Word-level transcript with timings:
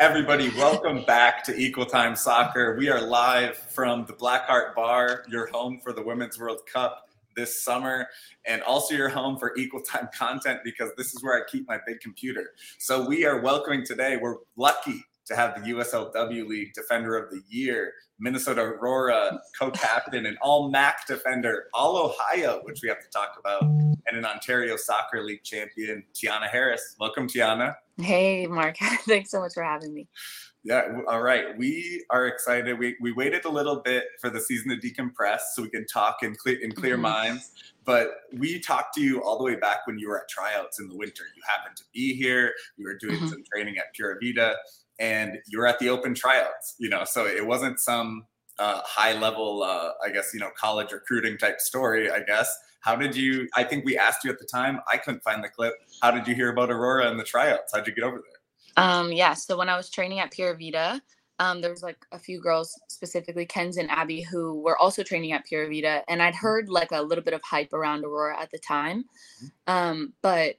Everybody, 0.00 0.48
welcome 0.56 1.04
back 1.04 1.44
to 1.44 1.56
Equal 1.56 1.86
Time 1.86 2.16
Soccer. 2.16 2.74
We 2.76 2.88
are 2.88 3.00
live 3.00 3.56
from 3.56 4.04
the 4.04 4.12
Blackheart 4.12 4.74
Bar, 4.74 5.24
your 5.28 5.46
home 5.46 5.78
for 5.78 5.92
the 5.92 6.02
Women's 6.02 6.40
World 6.40 6.62
Cup 6.66 7.08
this 7.36 7.62
summer, 7.62 8.08
and 8.46 8.62
also 8.62 8.96
your 8.96 9.08
home 9.08 9.38
for 9.38 9.56
Equal 9.56 9.80
Time 9.80 10.08
content 10.12 10.58
because 10.64 10.90
this 10.96 11.14
is 11.14 11.22
where 11.22 11.40
I 11.40 11.48
keep 11.48 11.68
my 11.68 11.78
big 11.86 12.00
computer. 12.00 12.50
So 12.78 13.06
we 13.06 13.24
are 13.26 13.42
welcoming 13.42 13.86
today, 13.86 14.16
we're 14.16 14.38
lucky 14.56 15.04
to 15.26 15.36
have 15.36 15.54
the 15.54 15.72
USL 15.72 16.12
W 16.12 16.46
League 16.46 16.72
Defender 16.74 17.16
of 17.16 17.30
the 17.30 17.40
Year, 17.48 17.92
Minnesota 18.18 18.62
Aurora 18.62 19.40
co-captain, 19.58 20.26
and 20.26 20.36
all 20.42 20.70
MAC 20.70 21.06
defender, 21.06 21.66
all 21.74 21.96
Ohio, 21.96 22.60
which 22.64 22.80
we 22.82 22.88
have 22.88 23.00
to 23.00 23.08
talk 23.08 23.36
about, 23.38 23.62
and 23.62 24.18
an 24.18 24.24
Ontario 24.24 24.76
Soccer 24.76 25.22
League 25.22 25.42
champion, 25.42 26.04
Tianna 26.14 26.48
Harris. 26.48 26.96
Welcome, 27.00 27.28
Tianna. 27.28 27.74
Hey, 27.98 28.46
Mark. 28.46 28.76
Thanks 29.06 29.30
so 29.30 29.40
much 29.40 29.54
for 29.54 29.62
having 29.62 29.94
me. 29.94 30.08
Yeah, 30.64 31.00
all 31.08 31.20
right. 31.20 31.56
We 31.58 32.04
are 32.08 32.26
excited. 32.26 32.78
We, 32.78 32.96
we 32.98 33.12
waited 33.12 33.44
a 33.44 33.50
little 33.50 33.76
bit 33.76 34.04
for 34.18 34.30
the 34.30 34.40
season 34.40 34.70
to 34.70 34.76
decompress 34.76 35.40
so 35.52 35.62
we 35.62 35.68
can 35.68 35.86
talk 35.86 36.22
in 36.22 36.34
clear 36.34 36.58
in 36.62 36.72
clear 36.72 36.94
mm-hmm. 36.94 37.02
minds. 37.02 37.50
But 37.84 38.08
we 38.32 38.58
talked 38.60 38.94
to 38.94 39.02
you 39.02 39.22
all 39.22 39.36
the 39.36 39.44
way 39.44 39.56
back 39.56 39.86
when 39.86 39.98
you 39.98 40.08
were 40.08 40.18
at 40.22 40.28
tryouts 40.28 40.80
in 40.80 40.88
the 40.88 40.96
winter. 40.96 41.24
You 41.36 41.42
happened 41.46 41.76
to 41.76 41.84
be 41.92 42.14
here. 42.14 42.54
You 42.78 42.86
were 42.86 42.96
doing 42.96 43.16
mm-hmm. 43.16 43.28
some 43.28 43.44
training 43.52 43.76
at 43.76 43.92
Pura 43.94 44.16
Vida, 44.22 44.56
and 44.98 45.38
you're 45.48 45.66
at 45.66 45.78
the 45.78 45.88
open 45.88 46.14
tryouts. 46.14 46.74
You 46.78 46.88
know, 46.88 47.04
so 47.04 47.26
it 47.26 47.46
wasn't 47.46 47.80
some 47.80 48.26
uh, 48.58 48.80
high 48.84 49.18
level, 49.18 49.62
uh, 49.62 49.90
I 50.04 50.10
guess 50.10 50.32
you 50.32 50.40
know, 50.40 50.50
college 50.56 50.92
recruiting 50.92 51.38
type 51.38 51.60
story. 51.60 52.10
I 52.10 52.20
guess 52.20 52.54
how 52.80 52.96
did 52.96 53.16
you? 53.16 53.48
I 53.56 53.64
think 53.64 53.84
we 53.84 53.96
asked 53.98 54.24
you 54.24 54.30
at 54.30 54.38
the 54.38 54.46
time. 54.46 54.80
I 54.92 54.96
couldn't 54.98 55.22
find 55.22 55.42
the 55.42 55.48
clip. 55.48 55.74
How 56.02 56.10
did 56.10 56.28
you 56.28 56.34
hear 56.34 56.50
about 56.50 56.70
Aurora 56.70 57.10
and 57.10 57.18
the 57.18 57.24
tryouts? 57.24 57.72
How'd 57.74 57.86
you 57.86 57.94
get 57.94 58.04
over 58.04 58.16
there? 58.22 58.84
Um, 58.84 59.12
yeah. 59.12 59.34
So 59.34 59.56
when 59.56 59.68
I 59.68 59.76
was 59.76 59.88
training 59.88 60.20
at 60.20 60.32
Pura 60.32 60.56
Vida, 60.56 61.00
um, 61.38 61.60
there 61.60 61.70
was 61.70 61.82
like 61.82 61.98
a 62.12 62.18
few 62.18 62.40
girls, 62.40 62.78
specifically 62.88 63.46
Kenz 63.46 63.76
and 63.76 63.90
Abby, 63.90 64.22
who 64.22 64.60
were 64.60 64.78
also 64.78 65.02
training 65.02 65.32
at 65.32 65.44
Pura 65.46 65.68
Vida, 65.68 66.02
and 66.08 66.22
I'd 66.22 66.34
heard 66.34 66.68
like 66.68 66.92
a 66.92 67.02
little 67.02 67.24
bit 67.24 67.34
of 67.34 67.42
hype 67.42 67.72
around 67.72 68.04
Aurora 68.04 68.40
at 68.40 68.50
the 68.50 68.58
time, 68.58 69.04
mm-hmm. 69.42 69.72
um, 69.72 70.12
but 70.22 70.56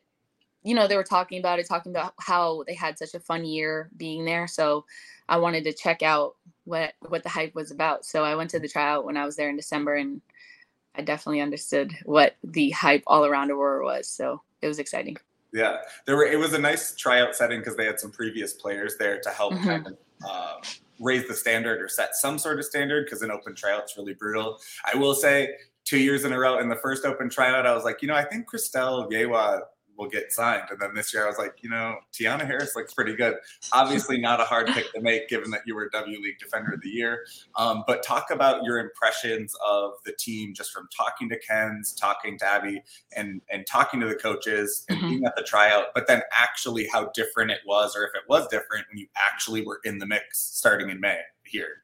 you 0.66 0.73
know 0.73 0.88
they 0.88 0.97
were 0.97 1.03
talking 1.03 1.39
about 1.39 1.59
it, 1.59 1.67
talking 1.67 1.91
about 1.91 2.13
how 2.19 2.63
they 2.67 2.73
had 2.73 2.97
such 2.97 3.13
a 3.13 3.19
fun 3.19 3.45
year 3.45 3.91
being 3.95 4.25
there. 4.25 4.47
So 4.47 4.85
I 5.30 5.38
wanted 5.38 5.63
to 5.66 5.73
check 5.73 6.02
out 6.02 6.35
what 6.66 6.94
what 7.08 7.23
the 7.23 7.30
hype 7.30 7.53
was 7.53 7.69
about. 7.71 8.03
So 8.03 8.25
I 8.25 8.35
went 8.35 8.49
to 8.49 8.59
the 8.59 8.67
tryout 8.67 9.05
when 9.05 9.16
I 9.16 9.25
was 9.25 9.36
there 9.36 9.49
in 9.49 9.55
December, 9.55 9.95
and 9.95 10.21
I 10.95 11.03
definitely 11.03 11.41
understood 11.41 11.95
what 12.05 12.36
the 12.43 12.71
hype 12.71 13.03
all 13.05 13.25
around 13.25 13.52
Aurora 13.52 13.86
was. 13.86 14.08
So 14.08 14.41
it 14.61 14.67
was 14.67 14.80
exciting. 14.80 15.17
Yeah, 15.53 15.77
there 16.08 16.17
were. 16.17 16.25
It 16.25 16.39
was 16.39 16.53
a 16.53 16.59
nice 16.59 16.95
tryout 16.95 17.36
setting 17.36 17.59
because 17.59 17.77
they 17.77 17.86
had 17.86 17.99
some 17.99 18.11
previous 18.11 18.53
players 18.53 18.97
there 18.97 19.21
to 19.21 19.30
help 19.30 19.53
mm-hmm. 19.53 19.66
kind 19.66 19.88
of 19.88 19.97
uh, 20.27 20.55
raise 20.99 21.27
the 21.27 21.36
standard 21.36 21.80
or 21.80 21.88
set 21.88 22.16
some 22.16 22.39
sort 22.39 22.58
of 22.58 22.66
standard. 22.66 23.05
Because 23.05 23.21
an 23.21 23.30
open 23.30 23.53
tryout 23.53 23.83
is 23.86 23.95
really 23.95 24.16
brutal. 24.16 24.58
I 24.91 24.97
will 24.97 25.13
say, 25.13 25.55
two 25.83 25.99
years 25.99 26.25
in 26.25 26.33
a 26.33 26.39
row 26.39 26.58
in 26.58 26.69
the 26.69 26.75
first 26.75 27.05
open 27.05 27.30
tryout, 27.30 27.67
I 27.67 27.73
was 27.75 27.83
like, 27.83 28.02
you 28.02 28.08
know, 28.08 28.16
I 28.16 28.25
think 28.25 28.49
Christelle 28.49 29.11
Yewa 29.11 29.61
will 29.98 30.10
get 30.10 30.32
signed. 30.32 30.64
And 30.70 30.80
then 30.80 30.94
this 30.94 31.14
year 31.14 31.26
I 31.26 31.28
was 31.28 31.38
like, 31.38 31.56
you 31.62 31.70
know, 31.70 31.98
Tianna 32.14 32.46
Harris 32.46 32.76
looks 32.76 32.94
pretty 32.94 33.16
good. 33.16 33.36
Obviously, 33.72 34.20
not 34.20 34.40
a 34.40 34.44
hard 34.44 34.68
pick 34.68 34.92
to 34.94 35.02
make 35.02 35.28
given 35.30 35.52
that 35.52 35.62
you 35.66 35.76
were 35.76 35.90
W 35.90 36.20
League 36.20 36.40
Defender 36.40 36.74
of 36.74 36.82
the 36.82 36.90
Year. 36.90 37.26
Um, 37.56 37.84
but 37.88 38.04
talk 38.04 38.32
about 38.32 38.64
your 38.64 38.80
impressions 38.80 39.56
of 39.66 39.94
the 40.06 40.14
team 40.14 40.54
just 40.54 40.72
from 40.72 40.88
talking 40.96 41.30
to 41.30 41.40
Kenz, 41.40 41.98
talking 41.98 42.38
to 42.40 42.46
Abby, 42.46 42.82
and 43.16 43.42
and 43.52 43.66
talking 43.68 44.00
to 44.02 44.08
the 44.08 44.16
coaches 44.16 44.86
and 44.90 44.98
mm-hmm. 44.98 45.10
being 45.10 45.26
at 45.26 45.36
the 45.36 45.44
tryout. 45.44 45.88
But 45.94 46.08
then 46.08 46.22
actually 46.32 46.88
how 46.88 47.10
different 47.14 47.52
it 47.52 47.62
was, 47.66 47.96
or 47.96 48.04
if 48.04 48.16
it 48.16 48.23
was 48.28 48.48
different 48.48 48.86
when 48.90 48.98
you 48.98 49.08
actually 49.16 49.66
were 49.66 49.80
in 49.84 50.00
the 50.00 50.06
mix 50.06 50.40
starting 50.40 50.90
in 50.90 51.00
May 51.00 51.20
here. 51.44 51.84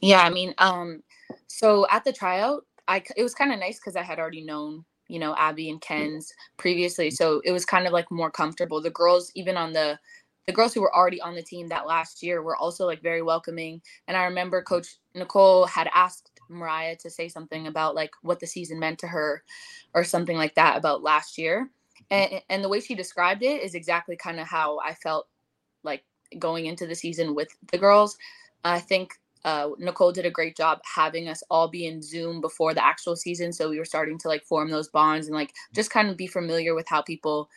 Yeah, 0.00 0.22
I 0.22 0.30
mean, 0.30 0.54
um, 0.58 1.02
so 1.46 1.86
at 1.90 2.04
the 2.04 2.12
tryout, 2.12 2.66
I 2.88 3.02
it 3.16 3.22
was 3.22 3.34
kind 3.34 3.52
of 3.52 3.58
nice 3.58 3.78
because 3.78 3.96
I 3.96 4.02
had 4.02 4.18
already 4.18 4.42
known 4.42 4.84
you 5.08 5.18
know 5.18 5.34
abby 5.36 5.70
and 5.70 5.80
Kenz 5.80 6.26
previously 6.56 7.08
mm. 7.08 7.12
so 7.12 7.40
it 7.44 7.52
was 7.52 7.64
kind 7.64 7.86
of 7.86 7.92
like 7.92 8.10
more 8.10 8.30
comfortable. 8.30 8.80
The 8.80 8.90
girls 8.90 9.30
even 9.34 9.56
on 9.56 9.72
the 9.72 9.98
the 10.46 10.52
girls 10.52 10.74
who 10.74 10.82
were 10.82 10.94
already 10.94 11.20
on 11.22 11.34
the 11.34 11.42
team 11.42 11.68
that 11.68 11.86
last 11.86 12.22
year 12.22 12.42
were 12.42 12.56
also 12.56 12.86
like 12.86 13.02
very 13.02 13.22
welcoming 13.22 13.80
and 14.08 14.16
i 14.16 14.24
remember 14.24 14.60
mm. 14.60 14.66
coach 14.66 14.96
nicole 15.14 15.66
had 15.66 15.88
asked 15.94 16.30
mariah 16.50 16.96
to 16.96 17.08
say 17.08 17.28
something 17.28 17.66
about 17.66 17.94
like 17.94 18.10
what 18.22 18.40
the 18.40 18.46
season 18.46 18.78
meant 18.78 18.98
to 18.98 19.06
her 19.06 19.42
or 19.94 20.04
something 20.04 20.36
like 20.36 20.54
that 20.54 20.76
about 20.76 21.02
last 21.02 21.38
year 21.38 21.70
mm. 21.98 22.04
and 22.10 22.42
and 22.50 22.62
the 22.62 22.68
way 22.68 22.80
she 22.80 22.94
described 22.94 23.42
it 23.42 23.62
is 23.62 23.74
exactly 23.74 24.16
kind 24.16 24.38
of 24.38 24.46
how 24.46 24.78
i 24.80 24.92
felt 24.92 25.28
like 25.82 26.04
going 26.38 26.66
into 26.66 26.86
the 26.86 26.94
season 26.94 27.34
with 27.34 27.48
the 27.70 27.78
girls. 27.78 28.16
I 28.64 28.80
think 28.80 29.14
uh, 29.44 29.70
Nicole 29.78 30.12
did 30.12 30.24
a 30.24 30.30
great 30.30 30.56
job 30.56 30.80
having 30.84 31.28
us 31.28 31.42
all 31.50 31.68
be 31.68 31.86
in 31.86 32.00
Zoom 32.02 32.40
before 32.40 32.72
the 32.72 32.84
actual 32.84 33.14
season. 33.14 33.52
So 33.52 33.68
we 33.68 33.78
were 33.78 33.84
starting 33.84 34.18
to 34.18 34.28
like 34.28 34.44
form 34.44 34.70
those 34.70 34.88
bonds 34.88 35.26
and 35.26 35.36
like 35.36 35.52
just 35.74 35.90
kind 35.90 36.08
of 36.08 36.16
be 36.16 36.26
familiar 36.26 36.74
with 36.74 36.88
how 36.88 37.02
people, 37.02 37.50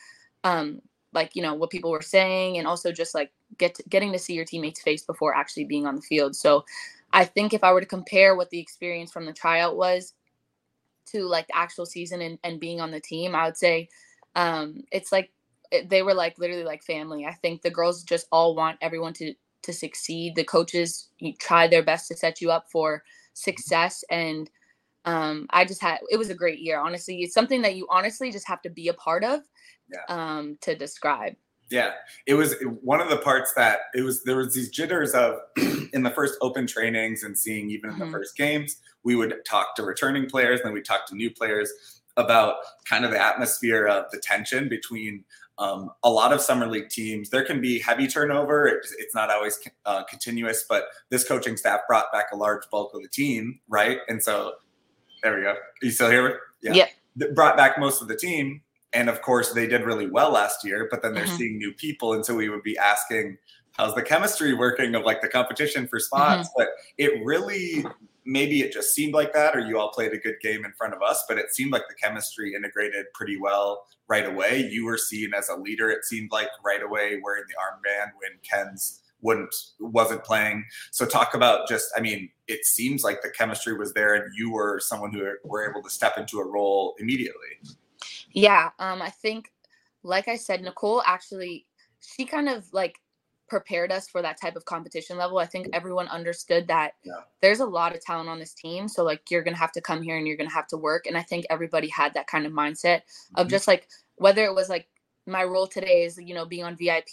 um, 0.44 0.82
like 1.14 1.36
you 1.36 1.42
know 1.42 1.54
what 1.54 1.70
people 1.70 1.90
were 1.90 2.02
saying, 2.02 2.58
and 2.58 2.68
also 2.68 2.92
just 2.92 3.16
like 3.16 3.32
get 3.58 3.76
to, 3.76 3.84
getting 3.90 4.12
to 4.12 4.20
see 4.20 4.34
your 4.34 4.46
teammates' 4.46 4.82
face 4.82 5.04
before 5.04 5.34
actually 5.34 5.64
being 5.64 5.88
on 5.88 5.96
the 5.96 6.02
field. 6.02 6.36
So 6.36 6.66
I 7.14 7.24
think 7.24 7.54
if 7.54 7.64
I 7.64 7.72
were 7.72 7.80
to 7.80 7.88
compare 7.88 8.36
what 8.36 8.50
the 8.50 8.60
experience 8.60 9.12
from 9.12 9.26
the 9.26 9.34
tryout 9.34 9.78
was 9.78 10.14
to 11.08 11.24
like 11.24 11.48
the 11.48 11.58
actual 11.58 11.86
season 11.86 12.22
and, 12.22 12.38
and 12.44 12.60
being 12.60 12.82
on 12.82 12.92
the 12.92 13.00
team, 13.00 13.34
I 13.34 13.46
would 13.46 13.58
say 13.58 13.88
um, 14.36 14.84
it's 14.92 15.12
like 15.14 15.32
they 15.86 16.02
were 16.02 16.14
like 16.14 16.38
literally 16.38 16.66
like 16.66 16.84
family. 16.84 17.26
I 17.26 17.34
think 17.34 17.62
the 17.62 17.70
girls 17.70 18.04
just 18.04 18.28
all 18.32 18.56
want 18.56 18.78
everyone 18.82 19.14
to 19.14 19.34
to 19.68 19.74
succeed. 19.74 20.36
The 20.36 20.44
coaches 20.44 21.10
try 21.40 21.68
their 21.68 21.84
best 21.84 22.08
to 22.08 22.18
set 22.18 22.42
you 22.42 22.52
up 22.52 22.66
for 22.72 23.04
success. 23.34 24.04
And 24.10 24.50
um, 25.06 25.46
I 25.52 25.64
just 25.66 25.82
had, 25.82 26.00
it 26.10 26.18
was 26.18 26.30
a 26.30 26.36
great 26.36 26.60
year. 26.60 26.80
Honestly, 26.80 27.22
it's 27.22 27.34
something 27.34 27.62
that 27.62 27.76
you 27.76 27.88
honestly 27.90 28.32
just 28.32 28.48
have 28.48 28.62
to 28.64 28.70
be 28.70 28.88
a 28.88 28.94
part 28.94 29.24
of 29.24 29.42
yeah. 29.92 30.02
um, 30.10 30.58
to 30.62 30.76
describe. 30.76 31.36
Yeah, 31.70 31.92
it 32.26 32.34
was 32.34 32.56
one 32.82 33.02
of 33.02 33.10
the 33.10 33.18
parts 33.18 33.54
that 33.58 33.80
it 33.94 34.02
was. 34.02 34.24
There 34.24 34.38
was 34.38 34.54
these 34.54 34.70
jitters 34.70 35.14
of 35.14 35.40
in 35.92 36.02
the 36.02 36.12
first 36.12 36.36
open 36.42 36.66
trainings 36.66 37.24
and 37.24 37.38
seeing 37.38 37.70
even 37.70 37.90
in 37.90 37.96
mm-hmm. 37.98 38.06
the 38.06 38.12
first 38.12 38.38
games, 38.38 38.78
we 39.04 39.18
would 39.18 39.36
talk 39.46 39.76
to 39.76 39.84
returning 39.84 40.30
players, 40.30 40.62
and 40.62 40.68
then 40.68 40.74
we 40.74 40.82
talk 40.82 41.06
to 41.08 41.16
new 41.16 41.30
players 41.30 41.70
about 42.16 42.56
kind 42.86 43.04
of 43.04 43.12
the 43.12 43.22
atmosphere 43.22 43.86
of 43.86 44.10
the 44.12 44.18
tension 44.20 44.70
between 44.70 45.26
um, 45.60 45.92
a 46.04 46.10
lot 46.10 46.34
of 46.34 46.42
summer 46.42 46.68
league 46.68 46.90
teams, 46.90 47.30
there 47.30 47.44
can 47.44 47.60
be 47.60 47.80
heavy 47.80 48.08
turnover. 48.08 48.68
It's, 48.68 48.94
it's 49.00 49.16
not 49.16 49.30
always 49.30 49.60
uh, 49.86 50.04
continuous, 50.04 50.66
but 50.70 50.86
this 51.10 51.28
coaching 51.28 51.58
staff 51.58 51.82
brought 51.88 52.12
back 52.12 52.28
a 52.32 52.36
large 52.36 52.70
bulk 52.70 52.94
of 52.94 53.02
the 53.02 53.10
team, 53.10 53.60
right? 53.68 54.00
And 54.08 54.22
so 54.22 54.54
there 55.24 55.36
we 55.36 55.42
go. 55.42 55.52
Are 55.52 55.58
you 55.82 55.92
still 55.92 56.12
here? 56.12 56.40
Yeah. 56.62 56.74
yeah. 56.74 57.28
Brought 57.34 57.58
back 57.58 57.80
most 57.80 58.02
of 58.02 58.08
the 58.08 58.16
team. 58.16 58.62
And 58.94 59.10
of 59.10 59.22
course, 59.22 59.52
they 59.52 59.68
did 59.68 59.84
really 59.84 60.08
well 60.10 60.32
last 60.32 60.64
year, 60.64 60.88
but 60.90 61.02
then 61.02 61.14
they're 61.14 61.26
mm-hmm. 61.26 61.36
seeing 61.36 61.58
new 61.58 61.74
people. 61.74 62.14
And 62.14 62.26
so 62.26 62.36
we 62.36 62.50
would 62.50 62.64
be 62.64 62.78
asking, 62.78 63.38
how's 63.72 63.94
the 63.96 64.02
chemistry 64.02 64.54
working 64.54 64.96
of 64.96 65.04
like 65.04 65.22
the 65.22 65.28
competition 65.28 65.88
for 65.88 66.00
spots? 66.00 66.48
Mm-hmm. 66.50 66.58
But 66.58 66.68
it 66.98 67.24
really 67.26 67.86
maybe 68.28 68.60
it 68.60 68.74
just 68.74 68.94
seemed 68.94 69.14
like 69.14 69.34
that, 69.34 69.56
or 69.56 69.62
you 69.62 69.80
all 69.80 69.90
played 69.90 70.14
a 70.14 70.18
good 70.18 70.36
game 70.42 70.66
in 70.66 70.74
front 70.74 70.94
of 70.94 71.02
us, 71.02 71.24
but 71.28 71.38
it 71.38 71.54
seemed 71.54 71.72
like 71.72 71.84
the 71.88 71.96
chemistry 71.96 72.54
integrated 72.54 73.06
pretty 73.14 73.38
well 73.40 73.86
right 74.08 74.28
away. 74.28 74.68
You 74.70 74.86
were 74.86 74.98
seen 74.98 75.34
as 75.34 75.50
a 75.50 75.56
leader, 75.56 75.90
it 75.90 76.04
seemed 76.04 76.32
like 76.32 76.50
right 76.64 76.84
away 76.84 77.20
wearing 77.24 77.46
the 77.48 77.56
armband 77.56 78.12
when 78.20 78.32
Kenz 78.44 79.00
wouldn't 79.22 79.56
wasn't 79.80 80.24
playing. 80.24 80.66
So 80.92 81.06
talk 81.06 81.34
about 81.34 81.68
just, 81.68 81.88
I 81.98 82.02
mean, 82.02 82.30
it 82.48 82.66
seems 82.66 83.04
like 83.04 83.22
the 83.22 83.30
chemistry 83.30 83.76
was 83.76 83.94
there 83.94 84.14
and 84.14 84.32
you 84.38 84.52
were 84.52 84.80
someone 84.80 85.12
who 85.12 85.26
were 85.44 85.70
able 85.70 85.82
to 85.82 85.90
step 85.90 86.18
into 86.18 86.40
a 86.40 86.46
role 86.46 86.96
immediately. 87.00 87.58
Yeah. 88.32 88.70
Um, 88.78 89.02
I 89.02 89.10
think 89.10 89.52
like 90.04 90.28
I 90.28 90.36
said, 90.36 90.62
Nicole 90.62 91.02
actually 91.06 91.66
she 92.00 92.26
kind 92.26 92.48
of 92.48 92.72
like 92.74 93.00
prepared 93.48 93.92
us 93.92 94.08
for 94.08 94.22
that 94.22 94.40
type 94.40 94.56
of 94.56 94.66
competition 94.66 95.18
level. 95.18 95.38
I 95.38 95.46
think 95.46 95.68
everyone 95.74 96.08
understood 96.08 96.68
that 96.68 96.94
yeah. 97.04 97.14
there's 97.42 97.60
a 97.60 97.66
lot 97.66 97.96
of 97.96 98.02
talent 98.02 98.30
on 98.30 98.40
this 98.40 98.54
team. 98.54 98.88
So 98.88 99.04
like 99.04 99.30
you're 99.30 99.44
gonna 99.44 99.58
have 99.58 99.72
to 99.74 99.82
come 99.82 100.02
here 100.02 100.18
and 100.18 100.28
you're 100.28 100.38
gonna 100.38 100.50
have 100.50 100.68
to 100.68 100.78
work. 100.78 101.06
And 101.06 101.18
I 101.18 101.24
think 101.24 101.46
everybody 101.50 101.88
had 101.88 102.14
that 102.14 102.28
kind 102.28 102.46
of 102.46 102.52
mindset 102.52 102.98
mm-hmm. 102.98 103.42
of 103.42 103.48
just 103.50 103.68
like 103.68 103.88
whether 104.16 104.44
it 104.46 104.56
was 104.56 104.70
like 104.70 104.88
my 105.28 105.44
role 105.44 105.68
today 105.68 106.04
is 106.04 106.18
you 106.18 106.34
know 106.34 106.46
being 106.46 106.64
on 106.64 106.76
vip 106.78 107.10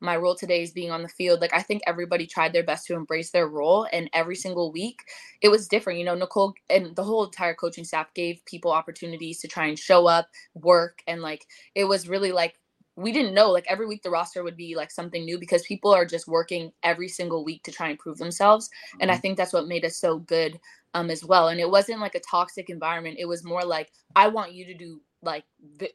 my 0.00 0.16
role 0.16 0.34
today 0.34 0.62
is 0.62 0.72
being 0.72 0.90
on 0.90 1.02
the 1.02 1.08
field 1.08 1.40
like 1.40 1.54
i 1.54 1.62
think 1.62 1.80
everybody 1.86 2.26
tried 2.26 2.52
their 2.52 2.64
best 2.64 2.86
to 2.86 2.94
embrace 2.94 3.30
their 3.30 3.46
role 3.46 3.86
and 3.92 4.10
every 4.12 4.34
single 4.34 4.72
week 4.72 5.00
it 5.40 5.48
was 5.48 5.68
different 5.68 5.98
you 5.98 6.04
know 6.04 6.14
nicole 6.14 6.52
and 6.68 6.94
the 6.96 7.04
whole 7.04 7.24
entire 7.24 7.54
coaching 7.54 7.84
staff 7.84 8.12
gave 8.14 8.44
people 8.44 8.72
opportunities 8.72 9.38
to 9.38 9.48
try 9.48 9.66
and 9.66 9.78
show 9.78 10.06
up 10.06 10.28
work 10.54 11.02
and 11.06 11.22
like 11.22 11.46
it 11.74 11.84
was 11.84 12.08
really 12.08 12.32
like 12.32 12.58
we 12.96 13.12
didn't 13.12 13.34
know 13.34 13.50
like 13.50 13.64
every 13.68 13.86
week 13.86 14.02
the 14.02 14.10
roster 14.10 14.42
would 14.42 14.56
be 14.56 14.74
like 14.76 14.90
something 14.90 15.24
new 15.24 15.38
because 15.38 15.62
people 15.62 15.94
are 15.94 16.04
just 16.04 16.28
working 16.28 16.70
every 16.82 17.08
single 17.08 17.44
week 17.44 17.62
to 17.62 17.72
try 17.72 17.88
and 17.88 17.98
prove 17.98 18.18
themselves 18.18 18.68
and 19.00 19.10
i 19.10 19.14
mm-hmm. 19.14 19.22
think 19.22 19.36
that's 19.38 19.54
what 19.54 19.66
made 19.66 19.84
us 19.84 19.96
so 19.96 20.18
good 20.18 20.60
um 20.92 21.10
as 21.10 21.24
well 21.24 21.48
and 21.48 21.58
it 21.58 21.70
wasn't 21.70 21.98
like 21.98 22.14
a 22.14 22.20
toxic 22.20 22.68
environment 22.68 23.16
it 23.18 23.24
was 23.24 23.44
more 23.44 23.64
like 23.64 23.90
i 24.14 24.28
want 24.28 24.52
you 24.52 24.66
to 24.66 24.74
do 24.74 25.00
like 25.22 25.44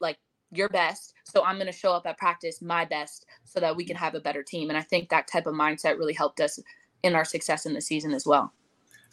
like 0.01 0.17
your 0.51 0.69
best. 0.69 1.13
So 1.23 1.44
I'm 1.44 1.55
going 1.55 1.67
to 1.67 1.73
show 1.73 1.91
up 1.91 2.05
at 2.05 2.17
practice 2.17 2.61
my 2.61 2.85
best 2.85 3.25
so 3.44 3.59
that 3.59 3.75
we 3.75 3.85
can 3.85 3.95
have 3.95 4.15
a 4.15 4.19
better 4.19 4.44
team. 4.44 4.69
And 4.69 4.77
I 4.77 4.81
think 4.81 5.09
that 5.09 5.27
type 5.27 5.47
of 5.47 5.53
mindset 5.53 5.97
really 5.97 6.13
helped 6.13 6.39
us 6.39 6.59
in 7.03 7.15
our 7.15 7.25
success 7.25 7.65
in 7.65 7.73
the 7.73 7.81
season 7.81 8.13
as 8.13 8.25
well. 8.25 8.53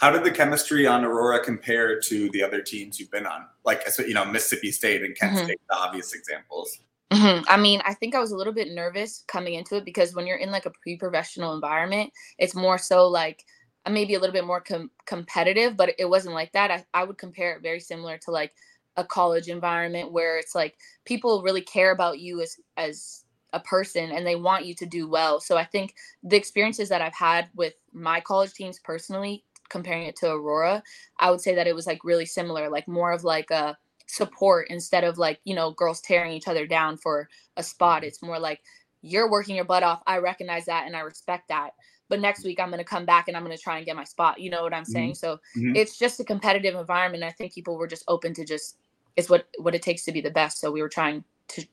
How 0.00 0.10
did 0.10 0.24
the 0.24 0.30
chemistry 0.30 0.86
on 0.86 1.04
Aurora 1.04 1.42
compare 1.42 2.00
to 2.00 2.28
the 2.30 2.42
other 2.42 2.60
teams 2.60 2.98
you've 2.98 3.12
been 3.12 3.26
on? 3.26 3.46
Like, 3.64 3.84
you 3.98 4.14
know, 4.14 4.24
Mississippi 4.24 4.72
State 4.72 5.02
and 5.02 5.16
Kent 5.16 5.36
mm-hmm. 5.36 5.44
State, 5.44 5.60
the 5.68 5.76
obvious 5.76 6.12
examples. 6.14 6.78
Mm-hmm. 7.12 7.44
I 7.48 7.56
mean, 7.56 7.80
I 7.84 7.94
think 7.94 8.14
I 8.14 8.20
was 8.20 8.32
a 8.32 8.36
little 8.36 8.52
bit 8.52 8.72
nervous 8.72 9.24
coming 9.28 9.54
into 9.54 9.76
it 9.76 9.84
because 9.84 10.14
when 10.14 10.26
you're 10.26 10.38
in 10.38 10.50
like 10.50 10.66
a 10.66 10.72
pre-professional 10.82 11.54
environment, 11.54 12.12
it's 12.38 12.54
more 12.54 12.78
so 12.78 13.06
like 13.06 13.44
maybe 13.88 14.14
a 14.14 14.18
little 14.18 14.32
bit 14.32 14.46
more 14.46 14.60
com- 14.60 14.90
competitive, 15.06 15.76
but 15.76 15.94
it 15.98 16.06
wasn't 16.08 16.34
like 16.34 16.52
that. 16.52 16.70
I, 16.70 16.84
I 16.94 17.04
would 17.04 17.18
compare 17.18 17.54
it 17.54 17.62
very 17.62 17.80
similar 17.80 18.18
to 18.18 18.30
like 18.30 18.52
a 18.96 19.04
college 19.04 19.48
environment 19.48 20.12
where 20.12 20.38
it's 20.38 20.54
like 20.54 20.76
people 21.04 21.42
really 21.42 21.60
care 21.60 21.92
about 21.92 22.20
you 22.20 22.40
as 22.40 22.56
as 22.76 23.24
a 23.52 23.60
person 23.60 24.10
and 24.10 24.26
they 24.26 24.36
want 24.36 24.66
you 24.66 24.74
to 24.74 24.86
do 24.86 25.08
well. 25.08 25.40
So 25.40 25.56
I 25.56 25.64
think 25.64 25.94
the 26.24 26.36
experiences 26.36 26.88
that 26.88 27.02
I've 27.02 27.14
had 27.14 27.48
with 27.54 27.74
my 27.92 28.20
college 28.20 28.52
teams 28.52 28.80
personally 28.80 29.44
comparing 29.68 30.04
it 30.04 30.16
to 30.16 30.32
Aurora, 30.32 30.82
I 31.20 31.30
would 31.30 31.40
say 31.40 31.54
that 31.54 31.66
it 31.68 31.74
was 31.74 31.86
like 31.86 32.02
really 32.02 32.26
similar, 32.26 32.68
like 32.68 32.88
more 32.88 33.12
of 33.12 33.22
like 33.22 33.50
a 33.50 33.76
support 34.06 34.68
instead 34.70 35.04
of 35.04 35.18
like, 35.18 35.40
you 35.44 35.54
know, 35.54 35.72
girls 35.72 36.00
tearing 36.00 36.32
each 36.32 36.48
other 36.48 36.66
down 36.66 36.96
for 36.96 37.28
a 37.56 37.62
spot. 37.62 38.02
Mm-hmm. 38.02 38.08
It's 38.08 38.22
more 38.22 38.38
like 38.38 38.60
you're 39.02 39.30
working 39.30 39.56
your 39.56 39.64
butt 39.64 39.82
off. 39.82 40.02
I 40.06 40.18
recognize 40.18 40.64
that 40.66 40.86
and 40.86 40.96
I 40.96 41.00
respect 41.00 41.48
that. 41.48 41.70
But 42.08 42.20
next 42.20 42.44
week 42.44 42.60
I'm 42.60 42.68
going 42.68 42.78
to 42.78 42.84
come 42.84 43.06
back 43.06 43.28
and 43.28 43.36
I'm 43.36 43.44
going 43.44 43.56
to 43.56 43.62
try 43.62 43.78
and 43.78 43.86
get 43.86 43.96
my 43.96 44.04
spot. 44.04 44.40
You 44.40 44.50
know 44.50 44.62
what 44.62 44.74
I'm 44.74 44.84
saying? 44.84 45.12
Mm-hmm. 45.12 45.26
So 45.26 45.40
mm-hmm. 45.56 45.76
it's 45.76 45.98
just 45.98 46.20
a 46.20 46.24
competitive 46.24 46.74
environment. 46.74 47.24
I 47.24 47.30
think 47.30 47.54
people 47.54 47.76
were 47.76 47.86
just 47.86 48.04
open 48.08 48.34
to 48.34 48.44
just 48.44 48.76
it's 49.16 49.30
what 49.30 49.46
what 49.58 49.74
it 49.74 49.82
takes 49.82 50.04
to 50.04 50.12
be 50.12 50.20
the 50.20 50.30
best. 50.30 50.60
So 50.60 50.70
we 50.70 50.82
were 50.82 50.88
trying 50.88 51.24
to 51.48 51.66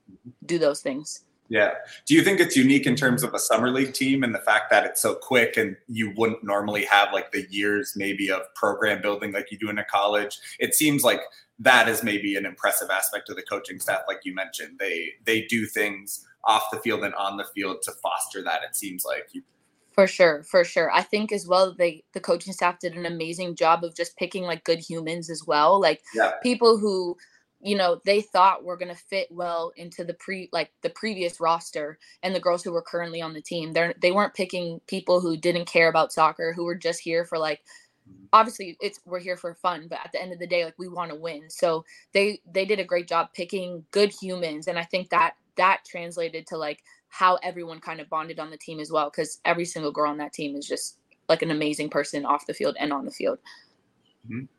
do 0.46 0.58
those 0.58 0.82
things. 0.82 1.24
Yeah. 1.52 1.74
Do 2.08 2.16
you 2.16 2.24
think 2.24 2.40
it's 2.40 2.56
unique 2.56 2.86
in 2.86 2.96
terms 2.96 3.24
of 3.24 3.34
a 3.34 3.40
summer 3.40 3.72
league 3.72 3.94
team 3.94 4.24
and 4.24 4.34
the 4.34 4.40
fact 4.40 4.70
that 4.70 4.86
it's 4.86 5.02
so 5.02 5.16
quick 5.16 5.58
and 5.58 5.76
you 5.90 6.14
wouldn't 6.16 6.46
normally 6.46 6.86
have 6.86 7.10
like 7.12 7.34
the 7.34 7.46
years 7.50 7.92
maybe 7.94 8.32
of 8.32 8.42
program 8.56 9.02
building 9.02 9.34
like 9.34 9.52
you 9.52 9.60
do 9.60 9.70
in 9.70 9.78
a 9.78 9.84
college? 9.84 10.40
It 10.60 10.74
seems 10.74 11.04
like 11.04 11.20
that 11.60 11.90
is 11.90 12.04
maybe 12.04 12.38
an 12.38 12.46
impressive 12.46 12.90
aspect 12.90 13.30
of 13.30 13.36
the 13.36 13.42
coaching 13.42 13.82
staff, 13.82 14.04
like 14.08 14.22
you 14.24 14.34
mentioned. 14.34 14.80
They 14.80 15.10
they 15.26 15.42
do 15.42 15.66
things 15.66 16.26
off 16.46 16.64
the 16.72 16.80
field 16.80 17.04
and 17.04 17.14
on 17.16 17.36
the 17.36 17.46
field 17.54 17.82
to 17.82 17.92
foster 18.02 18.42
that. 18.44 18.64
It 18.64 18.78
seems 18.78 19.04
like 19.04 19.28
you. 19.34 19.44
For 19.92 20.08
sure, 20.08 20.44
for 20.44 20.64
sure. 20.64 20.90
I 20.90 21.02
think 21.02 21.34
as 21.34 21.46
well 21.46 21.76
they 21.78 22.06
the 22.14 22.22
coaching 22.22 22.54
staff 22.54 22.80
did 22.80 22.96
an 22.96 23.06
amazing 23.06 23.56
job 23.56 23.84
of 23.84 23.94
just 23.94 24.16
picking 24.16 24.44
like 24.44 24.64
good 24.64 24.80
humans 24.80 25.30
as 25.30 25.44
well, 25.46 25.82
like 25.82 26.02
yeah. 26.16 26.32
people 26.42 26.78
who 26.78 27.18
you 27.62 27.76
know 27.76 28.02
they 28.06 28.22
thought 28.22 28.64
were 28.64 28.78
going 28.78 28.94
to 28.94 29.02
fit 29.10 29.28
well 29.32 29.72
into 29.76 30.04
the 30.04 30.14
pre 30.14 30.50
like 30.52 30.72
the 30.82 30.90
previous 30.90 31.40
roster 31.40 31.98
and 32.24 32.34
the 32.34 32.40
girls 32.40 32.64
who 32.64 32.72
were 32.72 32.82
currently 32.82 33.22
on 33.22 33.34
the 33.34 33.42
team 33.42 33.74
they 33.74 33.94
they 34.02 34.12
weren't 34.12 34.34
picking 34.34 34.80
people 34.88 35.22
who 35.22 35.38
didn't 35.38 35.66
care 35.66 35.90
about 35.90 36.14
soccer 36.14 36.54
who 36.54 36.64
were 36.64 36.76
just 36.76 37.00
here 37.00 37.26
for 37.26 37.38
like 37.38 37.62
mm-hmm. 38.10 38.26
obviously 38.34 38.78
it's 38.82 39.00
we're 39.06 39.20
here 39.20 39.38
for 39.38 39.54
fun 39.56 39.88
but 39.90 40.00
at 40.04 40.12
the 40.12 40.22
end 40.22 40.34
of 40.34 40.40
the 40.40 40.48
day 40.48 40.66
like 40.66 40.78
we 40.78 40.88
want 40.88 41.12
to 41.12 41.16
win 41.16 41.50
so 41.50 41.86
they 42.14 42.40
they 42.52 42.66
did 42.66 42.80
a 42.80 42.86
great 42.86 43.08
job 43.08 43.30
picking 43.34 43.84
good 43.92 44.12
humans 44.12 44.68
and 44.68 44.78
i 44.78 44.84
think 44.84 45.10
that 45.10 45.36
that 45.56 45.82
translated 45.86 46.48
to 46.48 46.58
like 46.58 46.84
how 47.10 47.36
everyone 47.44 47.80
kind 47.80 48.00
of 48.00 48.10
bonded 48.10 48.40
on 48.40 48.50
the 48.50 48.58
team 48.58 48.80
as 48.80 48.90
well 48.90 49.10
because 49.10 49.40
every 49.44 49.66
single 49.66 49.92
girl 49.92 50.10
on 50.10 50.18
that 50.18 50.34
team 50.34 50.56
is 50.56 50.66
just 50.66 50.98
like 51.32 51.42
an 51.42 51.52
amazing 51.52 51.90
person 51.90 52.26
off 52.26 52.46
the 52.46 52.54
field 52.54 52.76
and 52.80 52.92
on 52.92 53.06
the 53.06 53.12
field. 53.12 53.40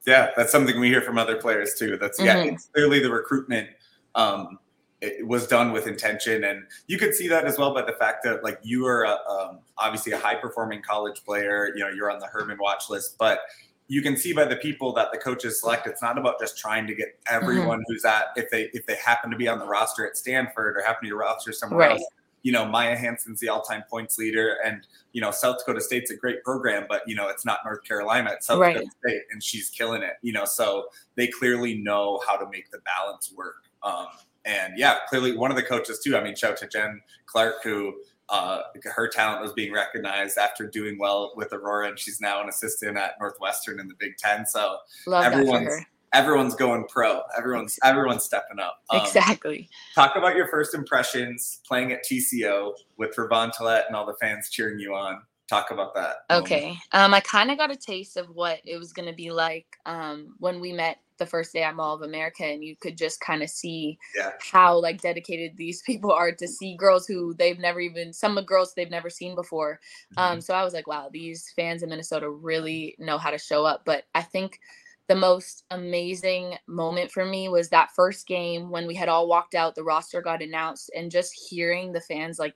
Yeah, 0.07 0.31
that's 0.37 0.53
something 0.53 0.79
we 0.81 0.89
hear 0.89 1.03
from 1.03 1.19
other 1.19 1.37
players 1.37 1.75
too. 1.75 1.97
That's 1.97 2.19
mm-hmm. 2.19 2.27
yeah, 2.27 2.53
it's 2.53 2.67
clearly 2.67 3.01
the 3.01 3.11
recruitment 3.11 3.69
um, 4.15 4.59
it 5.01 5.27
was 5.27 5.47
done 5.47 5.73
with 5.73 5.87
intention, 5.87 6.45
and 6.45 6.65
you 6.87 6.99
could 6.99 7.15
see 7.15 7.29
that 7.29 7.45
as 7.45 7.59
well 7.59 7.75
by 7.75 7.83
the 7.83 7.93
fact 7.93 8.23
that 8.25 8.45
like 8.45 8.59
you 8.63 8.87
are 8.87 9.05
a, 9.05 9.19
um, 9.29 9.59
obviously 9.79 10.13
a 10.13 10.19
high 10.19 10.37
performing 10.37 10.81
college 10.83 11.25
player. 11.25 11.73
You 11.75 11.85
know, 11.85 11.91
you're 11.91 12.11
on 12.11 12.21
the 12.21 12.27
Hermann 12.27 12.59
watch 12.61 12.89
list, 12.89 13.17
but 13.19 13.41
you 13.89 14.01
can 14.01 14.17
see 14.17 14.33
by 14.33 14.45
the 14.45 14.57
people 14.57 14.93
that 14.95 15.13
the 15.13 15.19
coaches 15.19 15.61
select 15.61 15.87
it's 15.87 16.01
not 16.01 16.17
about 16.17 16.41
just 16.41 16.57
trying 16.57 16.87
to 16.87 16.95
get 16.95 17.19
everyone 17.27 17.81
mm-hmm. 17.81 17.93
who's 17.93 18.05
at 18.05 18.27
if 18.37 18.49
they 18.51 18.71
if 18.73 18.87
they 18.87 18.97
happen 18.97 19.31
to 19.31 19.37
be 19.37 19.49
on 19.49 19.59
the 19.59 19.67
roster 19.67 20.07
at 20.07 20.17
stanford 20.17 20.77
or 20.77 20.81
happen 20.81 21.05
to 21.05 21.09
be 21.09 21.11
a 21.11 21.15
roster 21.15 21.53
somewhere 21.53 21.89
right. 21.89 22.01
else 22.01 22.07
you 22.43 22.53
know, 22.53 22.65
Maya 22.67 22.97
Hansen's 22.97 23.41
the 23.41 23.49
all-time 23.49 23.85
points 23.89 24.19
leader, 24.19 24.59
and 24.65 24.87
you 25.13 25.21
know, 25.21 25.31
South 25.31 25.59
Dakota 25.59 25.81
State's 25.81 26.11
a 26.11 26.17
great 26.17 26.43
program, 26.43 26.87
but 26.89 27.03
you 27.07 27.15
know, 27.15 27.29
it's 27.29 27.45
not 27.45 27.61
North 27.65 27.85
Carolina, 27.85 28.31
it's 28.33 28.47
South 28.47 28.61
right. 28.61 28.75
Dakota 28.75 28.91
State, 29.05 29.23
and 29.31 29.43
she's 29.43 29.69
killing 29.69 30.03
it. 30.03 30.15
You 30.23 30.33
know, 30.33 30.45
so 30.45 30.87
they 31.15 31.29
clearly 31.29 31.75
know 31.75 32.21
how 32.27 32.37
to 32.37 32.49
make 32.51 32.71
the 32.71 32.79
balance 32.79 33.33
work. 33.37 33.65
Um, 33.83 34.09
and 34.45 34.77
yeah, 34.77 34.97
clearly 35.09 35.37
one 35.37 35.51
of 35.51 35.57
the 35.57 35.63
coaches 35.63 36.01
too. 36.01 36.17
I 36.17 36.23
mean, 36.23 36.35
shout 36.35 36.57
to 36.59 36.67
Jen 36.67 37.01
Clark, 37.27 37.63
who 37.63 37.95
uh, 38.29 38.63
her 38.85 39.09
talent 39.09 39.43
was 39.43 39.53
being 39.53 39.73
recognized 39.73 40.39
after 40.39 40.67
doing 40.67 40.99
well 40.99 41.33
with 41.37 41.53
Aurora, 41.53 41.89
and 41.89 41.99
she's 41.99 42.21
now 42.21 42.43
an 42.43 42.49
assistant 42.49 42.97
at 42.97 43.13
Northwestern 43.21 43.79
in 43.79 43.89
the 43.89 43.95
Big 43.99 44.17
Ten. 44.17 44.47
So 44.47 44.79
Love 45.07 45.25
everyone's 45.25 45.85
everyone's 46.13 46.55
going 46.55 46.85
pro. 46.89 47.23
Everyone's 47.37 47.79
everyone's 47.85 48.25
stepping 48.25 48.59
up. 48.59 48.81
Um, 48.91 49.01
exactly. 49.01 49.69
Talk 49.95 50.17
about 50.17 50.37
your 50.37 50.49
first 50.49 50.75
impressions 50.75 51.61
playing 51.67 51.93
at 51.93 52.05
TCO 52.05 52.73
with 52.97 53.15
Ravon 53.17 53.53
Tillett 53.53 53.87
and 53.87 53.97
all 53.97 54.07
the 54.07 54.17
fans 54.21 54.51
cheering 54.51 54.79
you 54.79 54.95
on. 54.95 55.23
Talk 55.49 55.71
about 55.71 55.95
that. 55.95 56.17
Okay. 56.31 56.79
Um, 56.93 57.13
I 57.13 57.21
kind 57.21 57.51
of 57.51 57.59
got 57.59 57.71
a 57.71 57.77
taste 57.77 58.17
of 58.17 58.29
what 58.31 58.61
it 58.65 58.79
was 58.79 58.93
going 58.93 59.09
to 59.09 59.15
be 59.15 59.31
like 59.31 59.67
um, 59.85 60.35
when 60.39 60.61
we 60.61 60.73
met 60.73 60.99
the 61.19 61.27
first 61.27 61.53
day 61.53 61.63
at 61.63 61.77
Mall 61.77 61.95
of 61.95 62.03
America, 62.03 62.45
and 62.45 62.65
you 62.65 62.75
could 62.75 62.97
just 62.97 63.21
kind 63.21 63.43
of 63.43 63.51
see 63.51 63.99
yeah. 64.17 64.31
how 64.41 64.79
like 64.79 65.03
dedicated 65.03 65.57
these 65.57 65.83
people 65.87 66.11
are 66.11 66.33
to 66.33 66.49
see 66.49 66.77
girls 66.77 67.07
who 67.07 67.35
they've 67.35 67.59
never 67.59 67.81
even 67.81 68.13
some 68.13 68.39
of 68.39 68.47
girls 68.47 68.73
they've 68.75 68.91
never 68.91 69.11
seen 69.11 69.35
before. 69.35 69.79
Um, 70.17 70.33
mm-hmm. 70.33 70.41
so 70.41 70.55
I 70.55 70.65
was 70.65 70.73
like, 70.73 70.87
wow, 70.87 71.11
these 71.13 71.53
fans 71.55 71.83
in 71.83 71.91
Minnesota 71.91 72.31
really 72.31 72.97
know 72.99 73.19
how 73.19 73.31
to 73.31 73.39
show 73.39 73.67
up. 73.67 73.83
But 73.85 74.05
I 74.15 74.23
think 74.23 74.59
the 75.09 75.15
most 75.17 75.65
amazing 75.71 76.57
moment 76.67 77.11
for 77.11 77.25
me 77.25 77.49
was 77.49 77.69
that 77.69 77.91
first 77.95 78.27
game 78.27 78.71
when 78.71 78.87
we 78.87 78.95
had 78.95 79.09
all 79.09 79.29
walked 79.29 79.55
out, 79.55 79.75
the 79.75 79.83
roster 79.83 80.23
got 80.23 80.43
announced, 80.43 80.91
and 80.97 81.11
just 81.11 81.33
hearing 81.49 81.93
the 81.93 82.01
fans 82.01 82.39
like 82.39 82.55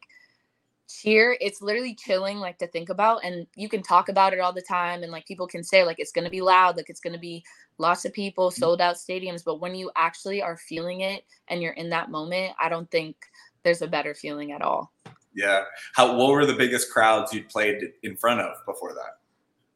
cheer. 0.88 1.37
It's 1.40 1.60
literally 1.60 1.96
chilling, 1.96 2.38
like 2.38 2.58
to 2.58 2.69
think 2.69 2.88
about. 2.88 3.25
And 3.25 3.46
you 3.56 3.69
can 3.69 3.82
talk 3.82 4.08
about 4.08 4.32
it 4.32 4.40
all 4.40 4.52
the 4.52 4.62
time, 4.62 5.02
and 5.02 5.10
like 5.10 5.26
people 5.26 5.46
can 5.48 5.64
say, 5.64 5.84
like, 5.84 5.98
it's 5.98 6.12
going 6.12 6.25
to 6.25 6.31
be 6.31 6.40
loud, 6.40 6.76
like, 6.76 6.88
it's 6.88 7.00
going 7.00 7.12
to 7.12 7.19
be 7.19 7.44
lots 7.78 8.04
of 8.04 8.12
people, 8.12 8.50
mm-hmm. 8.50 8.60
sold 8.60 8.81
out 8.81 8.96
stadiums. 8.96 9.44
But 9.44 9.60
when 9.60 9.75
you 9.75 9.90
actually 9.96 10.40
are 10.40 10.56
feeling 10.56 11.00
it 11.00 11.25
and 11.48 11.60
you're 11.60 11.72
in 11.72 11.90
that 11.90 12.10
moment, 12.10 12.54
I 12.60 12.69
don't 12.69 12.90
think 12.90 13.16
there's 13.64 13.82
a 13.82 13.88
better 13.88 14.14
feeling 14.14 14.52
at 14.52 14.62
all. 14.62 14.93
Yeah. 15.34 15.64
How, 15.94 16.16
what 16.16 16.31
were 16.31 16.46
the 16.46 16.54
biggest 16.54 16.90
crowds 16.93 17.34
you'd 17.34 17.48
played 17.48 17.82
in 18.05 18.17
front 18.17 18.41
of 18.41 18.65
before 18.65 18.94
that? 18.94 19.19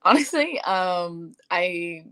Honestly, 0.03 0.59
um, 0.61 1.35
I 1.51 2.05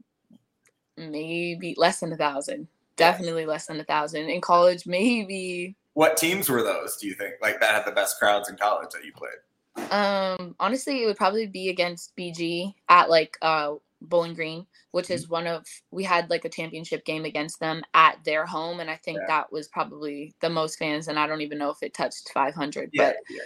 maybe 0.99 1.75
less 1.77 2.01
than 2.01 2.13
a 2.13 2.17
thousand. 2.17 2.69
Definitely 2.97 3.47
less 3.47 3.67
than 3.67 3.81
a 3.81 3.85
thousand. 3.85 4.29
In 4.29 4.41
college, 4.41 4.87
maybe. 4.87 5.77
What 5.95 6.17
teams 6.17 6.49
were 6.49 6.63
those? 6.63 6.97
Do 6.97 7.07
you 7.07 7.15
think 7.15 7.35
like 7.41 7.61
that 7.61 7.71
had 7.71 7.85
the 7.85 7.93
best 7.93 8.19
crowds 8.19 8.49
in 8.49 8.57
college 8.57 8.91
that 8.93 9.05
you 9.05 9.13
played? 9.13 9.91
Um, 9.91 10.55
honestly, 10.59 11.03
it 11.03 11.07
would 11.07 11.17
probably 11.17 11.47
be 11.47 11.69
against 11.69 12.17
BG 12.17 12.75
at 12.89 13.09
like 13.09 13.39
uh 13.43 13.75
Bowling 14.01 14.35
Green, 14.35 14.67
which 14.93 15.07
mm-hmm. 15.07 15.15
is 15.15 15.29
one 15.29 15.47
of 15.47 15.67
we 15.91 16.05
had 16.05 16.31
like 16.31 16.45
a 16.45 16.49
championship 16.49 17.05
game 17.05 17.25
against 17.25 17.61
them 17.61 17.83
at 17.95 18.23
their 18.25 18.47
home, 18.47 18.81
and 18.81 18.91
I 18.91 18.97
think 18.97 19.19
yeah. 19.21 19.27
that 19.29 19.53
was 19.53 19.69
probably 19.69 20.35
the 20.41 20.51
most 20.51 20.79
fans, 20.79 21.09
and 21.09 21.19
I 21.19 21.27
don't 21.27 21.41
even 21.41 21.59
know 21.59 21.71
if 21.71 21.83
it 21.83 21.95
touched 21.95 22.31
500. 22.33 22.91
Yeah, 22.93 23.09
but 23.09 23.17
yeah, 23.31 23.37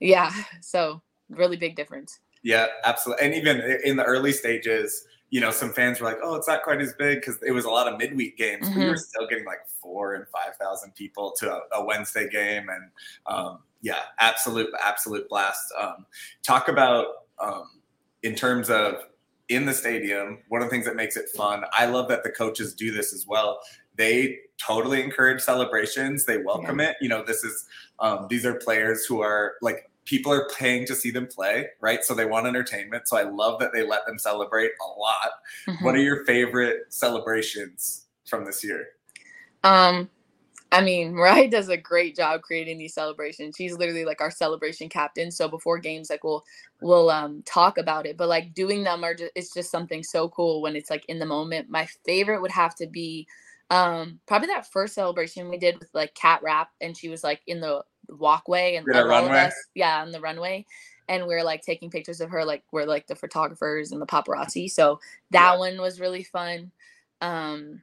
yeah. 0.00 0.30
yeah, 0.32 0.44
so 0.60 1.02
really 1.30 1.56
big 1.56 1.76
difference. 1.76 2.20
Yeah, 2.42 2.66
absolutely. 2.84 3.26
And 3.26 3.34
even 3.34 3.80
in 3.84 3.96
the 3.96 4.04
early 4.04 4.32
stages, 4.32 5.06
you 5.30 5.40
know, 5.40 5.50
some 5.50 5.72
fans 5.72 6.00
were 6.00 6.06
like, 6.06 6.18
"Oh, 6.22 6.34
it's 6.36 6.48
not 6.48 6.62
quite 6.62 6.80
as 6.80 6.94
big" 6.94 7.20
because 7.20 7.38
it 7.42 7.52
was 7.52 7.64
a 7.64 7.70
lot 7.70 7.86
of 7.86 7.98
midweek 7.98 8.36
games. 8.36 8.68
Mm-hmm. 8.68 8.78
We 8.78 8.86
were 8.86 8.92
mm-hmm. 8.92 8.98
still 8.98 9.26
getting 9.28 9.44
like 9.44 9.60
four 9.80 10.14
and 10.14 10.26
five 10.28 10.56
thousand 10.56 10.94
people 10.94 11.32
to 11.38 11.52
a, 11.52 11.60
a, 11.74 11.84
Wednesday 11.84 12.28
game, 12.28 12.68
and 12.68 12.90
um, 13.26 13.58
yeah, 13.82 14.00
absolute, 14.18 14.70
absolute 14.82 15.28
blast. 15.28 15.72
Um, 15.78 16.06
talk 16.42 16.68
about 16.68 17.06
um, 17.38 17.80
in 18.22 18.34
terms 18.34 18.70
of 18.70 19.04
in 19.48 19.66
the 19.66 19.74
stadium. 19.74 20.38
One 20.48 20.62
of 20.62 20.68
the 20.68 20.70
things 20.70 20.86
that 20.86 20.96
makes 20.96 21.16
it 21.16 21.28
fun. 21.30 21.64
I 21.72 21.86
love 21.86 22.08
that 22.08 22.22
the 22.22 22.30
coaches 22.30 22.74
do 22.74 22.92
this 22.92 23.12
as 23.12 23.26
well. 23.26 23.60
They 23.96 24.38
totally 24.58 25.02
encourage 25.02 25.40
celebrations. 25.40 26.24
They 26.24 26.38
welcome 26.38 26.80
yeah. 26.80 26.90
it. 26.90 26.96
You 27.00 27.08
know, 27.08 27.24
this 27.24 27.44
is 27.44 27.66
um, 27.98 28.26
these 28.30 28.46
are 28.46 28.54
players 28.54 29.04
who 29.04 29.20
are 29.20 29.54
like 29.60 29.90
people 30.08 30.32
are 30.32 30.48
paying 30.56 30.86
to 30.86 30.94
see 30.94 31.10
them 31.10 31.26
play, 31.26 31.66
right? 31.80 32.02
So 32.02 32.14
they 32.14 32.24
want 32.24 32.46
entertainment. 32.46 33.06
So 33.06 33.18
I 33.18 33.24
love 33.24 33.60
that 33.60 33.74
they 33.74 33.86
let 33.86 34.06
them 34.06 34.18
celebrate 34.18 34.70
a 34.80 34.98
lot. 34.98 35.32
Mm-hmm. 35.66 35.84
What 35.84 35.94
are 35.96 36.00
your 36.00 36.24
favorite 36.24 36.86
celebrations 36.88 38.06
from 38.26 38.46
this 38.46 38.64
year? 38.64 38.88
Um, 39.64 40.08
I 40.72 40.80
mean, 40.80 41.12
Mariah 41.14 41.50
does 41.50 41.68
a 41.68 41.76
great 41.76 42.16
job 42.16 42.40
creating 42.40 42.78
these 42.78 42.94
celebrations. 42.94 43.56
She's 43.58 43.76
literally 43.76 44.06
like 44.06 44.22
our 44.22 44.30
celebration 44.30 44.88
captain. 44.88 45.30
So 45.30 45.46
before 45.46 45.76
games, 45.78 46.08
like 46.08 46.24
we'll 46.24 46.42
we'll 46.80 47.10
um 47.10 47.42
talk 47.44 47.76
about 47.76 48.06
it, 48.06 48.16
but 48.16 48.28
like 48.28 48.54
doing 48.54 48.84
them 48.84 49.04
are 49.04 49.14
just 49.14 49.32
it's 49.34 49.52
just 49.52 49.70
something 49.70 50.02
so 50.02 50.30
cool 50.30 50.62
when 50.62 50.74
it's 50.74 50.88
like 50.88 51.04
in 51.08 51.18
the 51.18 51.26
moment. 51.26 51.68
My 51.68 51.86
favorite 52.06 52.40
would 52.40 52.50
have 52.50 52.74
to 52.76 52.86
be 52.86 53.26
Um, 53.70 54.20
probably 54.26 54.48
that 54.48 54.70
first 54.72 54.94
celebration 54.94 55.48
we 55.50 55.58
did 55.58 55.78
with 55.78 55.90
like 55.92 56.14
cat 56.14 56.40
rap, 56.42 56.70
and 56.80 56.96
she 56.96 57.08
was 57.08 57.22
like 57.22 57.42
in 57.46 57.60
the 57.60 57.82
walkway 58.08 58.76
and 58.76 58.88
of 58.88 59.06
runway? 59.06 59.40
us, 59.40 59.54
yeah, 59.74 60.00
on 60.02 60.10
the 60.10 60.20
runway, 60.20 60.64
and 61.08 61.26
we 61.26 61.34
are 61.34 61.44
like 61.44 61.62
taking 61.62 61.90
pictures 61.90 62.20
of 62.20 62.30
her, 62.30 62.44
like 62.44 62.62
we're 62.72 62.86
like 62.86 63.06
the 63.06 63.14
photographers 63.16 63.92
and 63.92 64.00
the 64.00 64.06
paparazzi. 64.06 64.70
So 64.70 65.00
that 65.30 65.52
Yeah. 65.54 65.58
one 65.58 65.78
was 65.80 66.00
really 66.00 66.22
fun. 66.24 66.72
Um, 67.20 67.82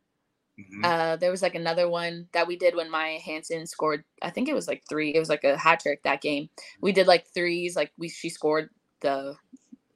Mhm. 0.57 0.85
uh, 0.85 1.15
there 1.17 1.31
was 1.31 1.41
like 1.41 1.55
another 1.55 1.89
one 1.89 2.27
that 2.31 2.47
we 2.47 2.55
did 2.55 2.75
when 2.75 2.89
Maya 2.89 3.19
Hansen 3.19 3.67
scored. 3.67 4.03
I 4.21 4.29
think 4.29 4.47
it 4.49 4.55
was 4.55 4.67
like 4.67 4.83
three. 4.89 5.13
It 5.13 5.19
was 5.19 5.29
like 5.29 5.43
a 5.43 5.57
hat 5.57 5.81
trick 5.81 6.01
that 6.03 6.21
game. 6.21 6.49
We 6.81 6.91
did 6.93 7.07
like 7.07 7.27
threes. 7.27 7.75
Like 7.75 7.91
we, 7.97 8.09
she 8.09 8.29
scored 8.29 8.69
the, 9.01 9.35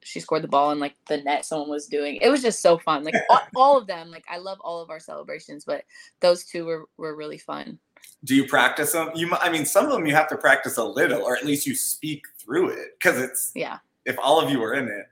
she 0.02 0.20
scored 0.20 0.42
the 0.42 0.48
ball 0.48 0.70
in 0.70 0.78
like 0.78 0.94
the 1.08 1.18
net 1.18 1.44
someone 1.44 1.68
was 1.70 1.86
doing. 1.86 2.16
It 2.16 2.30
was 2.30 2.42
just 2.42 2.62
so 2.62 2.78
fun. 2.78 3.04
Like 3.04 3.14
all, 3.28 3.40
all 3.56 3.78
of 3.78 3.86
them. 3.86 4.10
Like 4.10 4.24
I 4.28 4.38
love 4.38 4.58
all 4.60 4.80
of 4.80 4.90
our 4.90 5.00
celebrations, 5.00 5.64
but 5.64 5.84
those 6.20 6.44
two 6.44 6.64
were 6.64 6.88
were 6.96 7.16
really 7.16 7.38
fun. 7.38 7.78
Do 8.24 8.34
you 8.34 8.46
practice 8.46 8.92
them? 8.92 9.10
You, 9.14 9.30
I 9.40 9.50
mean, 9.50 9.64
some 9.64 9.86
of 9.86 9.92
them 9.92 10.06
you 10.06 10.14
have 10.14 10.28
to 10.28 10.36
practice 10.36 10.76
a 10.76 10.84
little, 10.84 11.22
or 11.22 11.36
at 11.36 11.44
least 11.44 11.66
you 11.66 11.74
speak 11.74 12.22
through 12.42 12.70
it, 12.70 12.88
because 12.98 13.20
it's 13.20 13.52
Yeah. 13.54 13.78
if 14.04 14.16
all 14.22 14.40
of 14.40 14.50
you 14.50 14.62
are 14.62 14.74
in 14.74 14.88
it. 14.88 15.06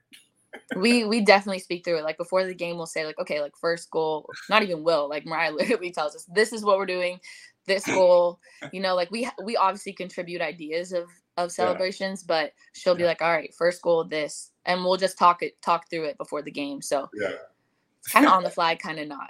we 0.75 1.05
we 1.05 1.21
definitely 1.21 1.59
speak 1.59 1.85
through 1.85 1.99
it. 1.99 2.03
Like 2.03 2.17
before 2.17 2.43
the 2.45 2.55
game, 2.55 2.77
we'll 2.77 2.87
say 2.87 3.05
like, 3.05 3.19
okay, 3.19 3.41
like 3.41 3.53
first 3.59 3.91
goal. 3.91 4.27
Not 4.49 4.63
even 4.63 4.83
will. 4.83 5.07
Like 5.07 5.25
Mariah 5.25 5.51
literally 5.59 5.91
tells 5.91 6.15
us, 6.15 6.25
this 6.33 6.53
is 6.53 6.63
what 6.63 6.77
we're 6.77 6.85
doing. 6.85 7.19
This 7.67 7.85
goal. 7.85 8.39
You 8.71 8.81
know, 8.81 8.95
like 8.95 9.11
we 9.11 9.29
we 9.43 9.55
obviously 9.55 9.93
contribute 9.93 10.41
ideas 10.41 10.91
of 10.91 11.07
of 11.45 11.51
celebrations, 11.51 12.23
but 12.23 12.53
she'll 12.73 12.95
be 12.95 13.03
like, 13.05 13.21
all 13.21 13.31
right, 13.31 13.53
first 13.55 13.81
goal, 13.81 14.03
this, 14.03 14.51
and 14.65 14.83
we'll 14.83 14.97
just 14.97 15.17
talk 15.17 15.41
it 15.43 15.61
talk 15.61 15.89
through 15.89 16.05
it 16.05 16.17
before 16.17 16.41
the 16.41 16.51
game. 16.51 16.81
So 16.81 17.09
Yeah. 17.13 17.31
kind 18.11 18.25
of 18.25 18.33
on 18.33 18.43
the 18.43 18.49
fly, 18.49 18.75
kind 18.75 18.99
of 18.99 19.07
not. 19.07 19.29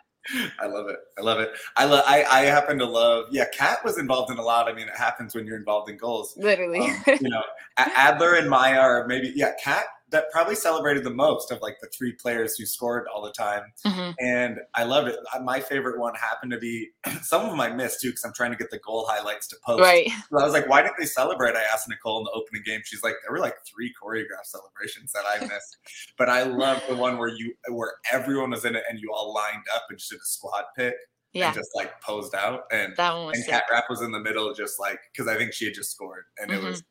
I 0.62 0.68
love 0.68 0.88
it. 0.90 0.98
I 1.18 1.22
love 1.22 1.40
it. 1.40 1.52
I 1.78 1.86
love. 1.86 2.04
I, 2.06 2.24
I 2.24 2.42
happen 2.42 2.78
to 2.80 2.86
love. 2.86 3.28
Yeah, 3.32 3.46
Kat 3.54 3.84
was 3.84 3.98
involved 3.98 4.32
in 4.32 4.38
a 4.38 4.44
lot. 4.44 4.68
I 4.68 4.74
mean, 4.74 4.88
it 4.88 4.96
happens 4.96 5.34
when 5.34 5.46
you're 5.46 5.58
involved 5.58 5.90
in 5.90 5.98
goals. 5.98 6.36
Literally. 6.38 6.82
Um, 6.82 7.04
you 7.20 7.30
know, 7.30 7.42
Adler 7.78 8.36
and 8.36 8.50
Maya 8.50 8.80
are 8.80 9.08
maybe 9.08 9.32
yeah. 9.36 9.54
Kat 9.64 9.86
that 10.12 10.26
probably 10.32 10.56
celebrated 10.56 11.04
the 11.04 11.10
most 11.10 11.52
of 11.52 11.62
like 11.62 11.78
the 11.82 11.88
three 11.88 12.12
players 12.14 12.58
who 12.58 12.66
scored 12.66 13.06
all 13.14 13.22
the 13.22 13.32
time, 13.32 13.72
Mhm. 13.86 14.16
and 14.20 14.60
I 14.74 14.84
loved 14.84 15.08
it. 15.10 15.20
My 15.44 15.60
favorite 15.60 16.00
one 16.00 16.16
happened 16.16 16.52
to 16.52 16.58
be 16.58 16.90
some 17.22 17.44
of 17.44 17.52
them 17.52 17.62
I 17.62 17.70
missed 17.70 18.02
too 18.02 18.10
because 18.10 18.24
I'm 18.26 18.34
trying 18.34 18.52
to 18.52 18.58
get 18.58 18.72
the 18.72 18.80
goal 18.80 19.06
highlights 19.08 19.48
to 19.48 19.56
post. 19.66 19.82
Right. 19.82 20.10
So 20.32 20.40
I 20.40 20.44
was 20.44 20.54
like, 20.54 20.68
why 20.68 20.82
didn't 20.82 20.98
they 21.00 21.06
celebrate? 21.06 21.56
I 21.56 21.62
asked 21.74 21.88
Nicole 21.88 22.18
in 22.20 22.24
the 22.24 22.32
opening 22.32 22.64
game. 22.66 22.82
She's 22.86 23.04
like, 23.04 23.16
there 23.24 23.32
were 23.32 23.40
like 23.40 23.56
three 23.66 23.94
choreographed 24.02 24.46
celebrations 24.46 25.12
that 25.14 25.24
I 25.28 25.40
missed. 25.46 25.78
but 26.18 26.30
I 26.30 26.44
love 26.44 26.82
the 26.90 26.96
one 26.96 27.18
where 27.18 27.30
you 27.30 27.54
where 27.70 27.94
everyone 28.12 28.50
was 28.52 28.66
in 28.66 28.76
it 28.76 28.84
and 28.90 29.00
you 29.00 29.12
all 29.14 29.34
lined 29.34 29.64
up 29.76 29.84
and 29.90 29.98
just 30.00 30.12
did 30.12 30.18
a 30.18 30.26
squad 30.26 30.64
pick 30.76 30.96
Yeah. 31.34 31.48
and 31.48 31.56
just 31.56 31.70
like 31.76 32.02
posed 32.02 32.34
out. 32.34 32.64
And 32.72 32.96
That 32.98 33.14
one 33.14 33.28
was 33.28 33.36
and 33.38 33.46
sick. 33.46 33.54
Cat 33.54 33.64
Rap 33.72 33.86
was 33.90 34.02
in 34.02 34.12
the 34.12 34.20
middle, 34.20 34.54
just 34.54 34.80
like 34.80 35.00
because 35.14 35.28
I 35.28 35.38
think 35.38 35.54
she 35.54 35.66
had 35.66 35.74
just 35.76 35.92
scored, 35.92 36.26
and 36.40 36.50
Mm-hmm. 36.50 36.66
it 36.66 36.70
was 36.70 36.84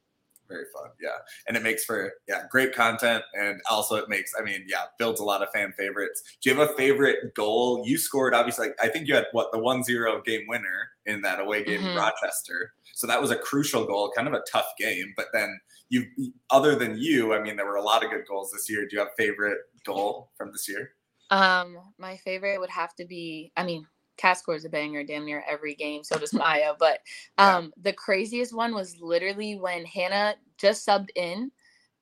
very 0.49 0.65
fun. 0.75 0.91
Yeah, 1.01 1.19
and 1.47 1.57
it 1.57 1.63
makes 1.63 1.85
for 1.85 2.13
yeah 2.27 2.45
great 2.51 2.75
content, 2.75 3.25
and 3.35 3.61
also 3.71 3.97
it 3.97 4.09
makes 4.09 4.33
I 4.39 4.43
mean 4.43 4.65
yeah 4.67 4.85
builds 4.99 5.21
a 5.21 5.25
lot 5.25 5.43
of 5.43 5.51
fan 5.51 5.73
favorites. 5.77 6.23
Do 6.41 6.51
you 6.51 6.57
have 6.57 6.71
a 6.71 6.73
favorite 6.75 7.35
goal 7.35 7.83
you 7.87 7.99
scored? 7.99 8.35
Obviously, 8.35 8.69
I 8.81 8.89
think 8.89 9.07
you 9.09 9.15
had 9.15 9.27
what 9.33 9.53
the 9.53 9.59
1-0 9.59 10.25
game 10.25 10.47
winner 10.49 10.91
in 11.07 11.21
that 11.23 11.41
away 11.41 11.65
game 11.65 11.87
in 11.87 11.87
Mhm. 11.87 11.97
Rochester, 11.97 12.73
so 12.95 13.07
that 13.07 13.21
was 13.21 13.31
a 13.31 13.37
crucial 13.37 13.85
goal, 13.87 14.11
kind 14.15 14.29
of 14.29 14.35
a 14.35 14.43
tough 14.51 14.69
game. 14.79 15.13
But 15.17 15.27
then 15.33 15.61
you, 15.91 16.05
other 16.51 16.75
than 16.75 16.97
you, 16.99 17.33
I 17.35 17.41
mean, 17.41 17.57
there 17.57 17.67
were 17.67 17.77
a 17.77 17.83
lot 17.83 18.05
of 18.05 18.11
good 18.11 18.27
goals 18.27 18.51
this 18.53 18.69
year. 18.69 18.83
Do 18.87 18.97
you 18.97 18.99
have 18.99 19.09
a 19.09 19.17
favorite 19.23 19.59
goal 19.85 20.31
from 20.37 20.53
this 20.53 20.69
year? 20.69 20.95
Um, 21.31 21.79
my 21.99 22.17
favorite 22.17 22.59
would 22.59 22.71
have 22.71 22.95
to 22.97 23.05
be, 23.05 23.53
I 23.57 23.65
mean, 23.65 23.87
Cat 24.19 24.39
scores 24.39 24.65
a 24.67 24.69
banger 24.69 25.03
damn 25.05 25.25
near 25.25 25.43
every 25.49 25.75
game, 25.75 26.05
so 26.05 26.19
does 26.19 26.33
Maya. 26.35 26.75
But 26.79 27.01
Yeah. 27.39 27.57
um 27.57 27.73
the 27.81 27.93
craziest 27.95 28.55
one 28.55 28.75
was 28.75 29.01
literally 29.01 29.57
when 29.57 29.85
Hannah 29.87 30.35
just 30.59 30.87
subbed 30.87 31.11
in, 31.17 31.51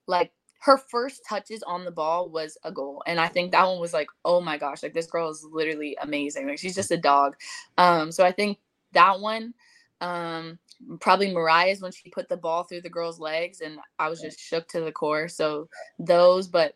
like 0.07 0.31
her 0.59 0.77
first 0.77 1.21
touches 1.27 1.63
on 1.63 1.85
the 1.85 1.91
ball 1.91 2.29
was 2.29 2.57
a 2.63 2.71
goal. 2.71 3.03
And 3.05 3.19
I 3.19 3.27
think 3.27 3.51
that 3.51 3.65
one 3.65 3.79
was 3.79 3.93
like, 3.93 4.07
oh 4.25 4.41
my 4.41 4.57
gosh, 4.57 4.83
like 4.83 4.93
this 4.93 5.07
girl 5.07 5.29
is 5.29 5.45
literally 5.49 5.95
amazing. 6.01 6.47
Like 6.47 6.59
she's 6.59 6.75
just 6.75 6.91
a 6.91 6.97
dog. 6.97 7.35
Um, 7.77 8.11
so 8.11 8.25
I 8.25 8.31
think 8.31 8.57
that 8.93 9.19
one, 9.19 9.53
um, 10.01 10.57
probably 10.99 11.31
Mariah's 11.31 11.81
when 11.81 11.91
she 11.91 12.09
put 12.09 12.27
the 12.27 12.37
ball 12.37 12.63
through 12.63 12.81
the 12.81 12.89
girl's 12.89 13.19
legs 13.19 13.61
and 13.61 13.77
I 13.99 14.09
was 14.09 14.19
just 14.19 14.39
shook 14.39 14.67
to 14.69 14.81
the 14.81 14.91
core. 14.91 15.27
So 15.27 15.69
those, 15.99 16.47
but 16.47 16.75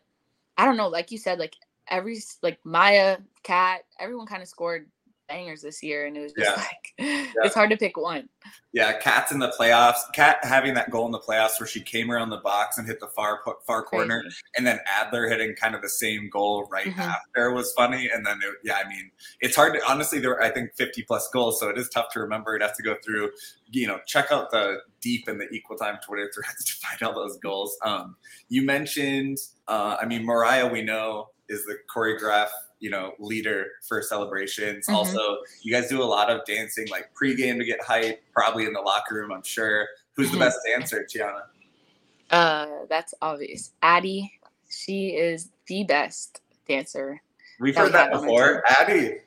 I 0.57 0.65
don't 0.65 0.77
know, 0.77 0.87
like 0.87 1.11
you 1.11 1.17
said, 1.17 1.39
like 1.39 1.55
every 1.87 2.19
like 2.43 2.59
Maya, 2.63 3.17
Cat, 3.43 3.81
everyone 3.99 4.27
kind 4.27 4.43
of 4.43 4.47
scored 4.47 4.87
bangers 5.31 5.61
this 5.61 5.81
year, 5.81 6.05
and 6.05 6.17
it 6.17 6.21
was 6.21 6.33
just 6.33 6.49
Yeah. 6.49 6.55
like 6.55 6.93
it's 7.43 7.55
hard 7.55 7.69
to 7.69 7.77
pick 7.77 7.95
one. 7.97 8.27
Yeah, 8.73 8.97
Cat's 8.99 9.31
in 9.31 9.39
the 9.39 9.53
playoffs. 9.59 9.99
Cat 10.13 10.37
having 10.43 10.73
that 10.75 10.89
goal 10.91 11.05
in 11.05 11.11
the 11.11 11.19
playoffs 11.19 11.59
where 11.59 11.67
she 11.67 11.81
came 11.81 12.11
around 12.11 12.29
the 12.29 12.37
box 12.37 12.77
and 12.77 12.87
hit 12.87 12.99
the 12.99 13.07
far 13.07 13.39
far 13.65 13.83
corner, 13.83 14.21
Crazy. 14.21 14.35
and 14.57 14.65
then 14.67 14.79
Adler 14.85 15.27
hitting 15.29 15.55
kind 15.55 15.75
of 15.75 15.81
the 15.81 15.89
same 15.89 16.29
goal 16.29 16.67
right 16.71 16.87
Mhm. 16.87 16.97
after 16.99 17.51
was 17.53 17.71
funny. 17.73 18.09
And 18.13 18.25
then, 18.25 18.39
it, 18.43 18.55
yeah, 18.63 18.81
I 18.83 18.87
mean, 18.89 19.11
it's 19.39 19.55
hard 19.55 19.73
to 19.73 19.89
honestly. 19.89 20.19
There, 20.19 20.31
were, 20.31 20.41
I 20.41 20.49
think, 20.49 20.73
fifty 20.75 21.03
plus 21.03 21.27
goals, 21.29 21.59
so 21.59 21.69
it 21.69 21.77
is 21.77 21.89
tough 21.89 22.09
to 22.13 22.19
remember. 22.19 22.55
It 22.55 22.61
has 22.61 22.75
to 22.77 22.83
go 22.83 22.95
through, 23.03 23.31
you 23.71 23.87
know, 23.87 23.99
check 24.07 24.31
out 24.31 24.51
the 24.51 24.77
deep 25.01 25.27
and 25.27 25.39
the 25.39 25.47
equal 25.49 25.77
time 25.77 25.97
Twitter 26.05 26.29
threads 26.35 26.65
to 26.65 26.73
find 26.87 27.01
all 27.03 27.13
those 27.13 27.37
goals. 27.39 27.77
Um, 27.83 28.15
you 28.49 28.63
mentioned, 28.63 29.37
uh, 29.67 29.97
I 30.01 30.05
mean, 30.05 30.25
Mariah, 30.25 30.67
we 30.67 30.81
know 30.81 31.29
is 31.49 31.65
the 31.65 31.77
choreograph. 31.93 32.49
You 32.81 32.89
know, 32.89 33.13
leader 33.19 33.67
for 33.87 34.01
celebrations. 34.01 34.87
Mhm. 34.87 34.93
Also, 34.95 35.37
you 35.61 35.71
guys 35.71 35.87
do 35.87 36.01
a 36.01 36.03
lot 36.03 36.29
of 36.29 36.43
dancing, 36.45 36.87
like 36.89 37.09
pregame 37.15 37.57
to 37.59 37.63
get 37.63 37.81
hype. 37.81 38.21
Probably 38.33 38.65
in 38.65 38.73
the 38.73 38.81
locker 38.81 39.15
room, 39.15 39.31
I'm 39.31 39.43
sure. 39.43 39.87
Who's 40.17 40.29
the 40.31 40.37
Mhm. 40.37 40.41
best 40.41 40.57
dancer, 40.67 41.05
Tianna? 41.09 41.43
Uh, 42.31 42.85
that's 42.89 43.13
obvious. 43.21 43.71
Addie, 43.81 44.33
she 44.69 45.15
is 45.15 45.49
the 45.67 45.83
best 45.85 46.41
dancer. 46.67 47.21
We've 47.59 47.73
That 47.75 47.79
heard 47.81 47.85
we 47.87 47.91
that 47.93 47.97
have 47.99 48.11
on 48.13 48.17
our 48.17 48.21
before. 48.25 48.63
Addie, 48.67 49.17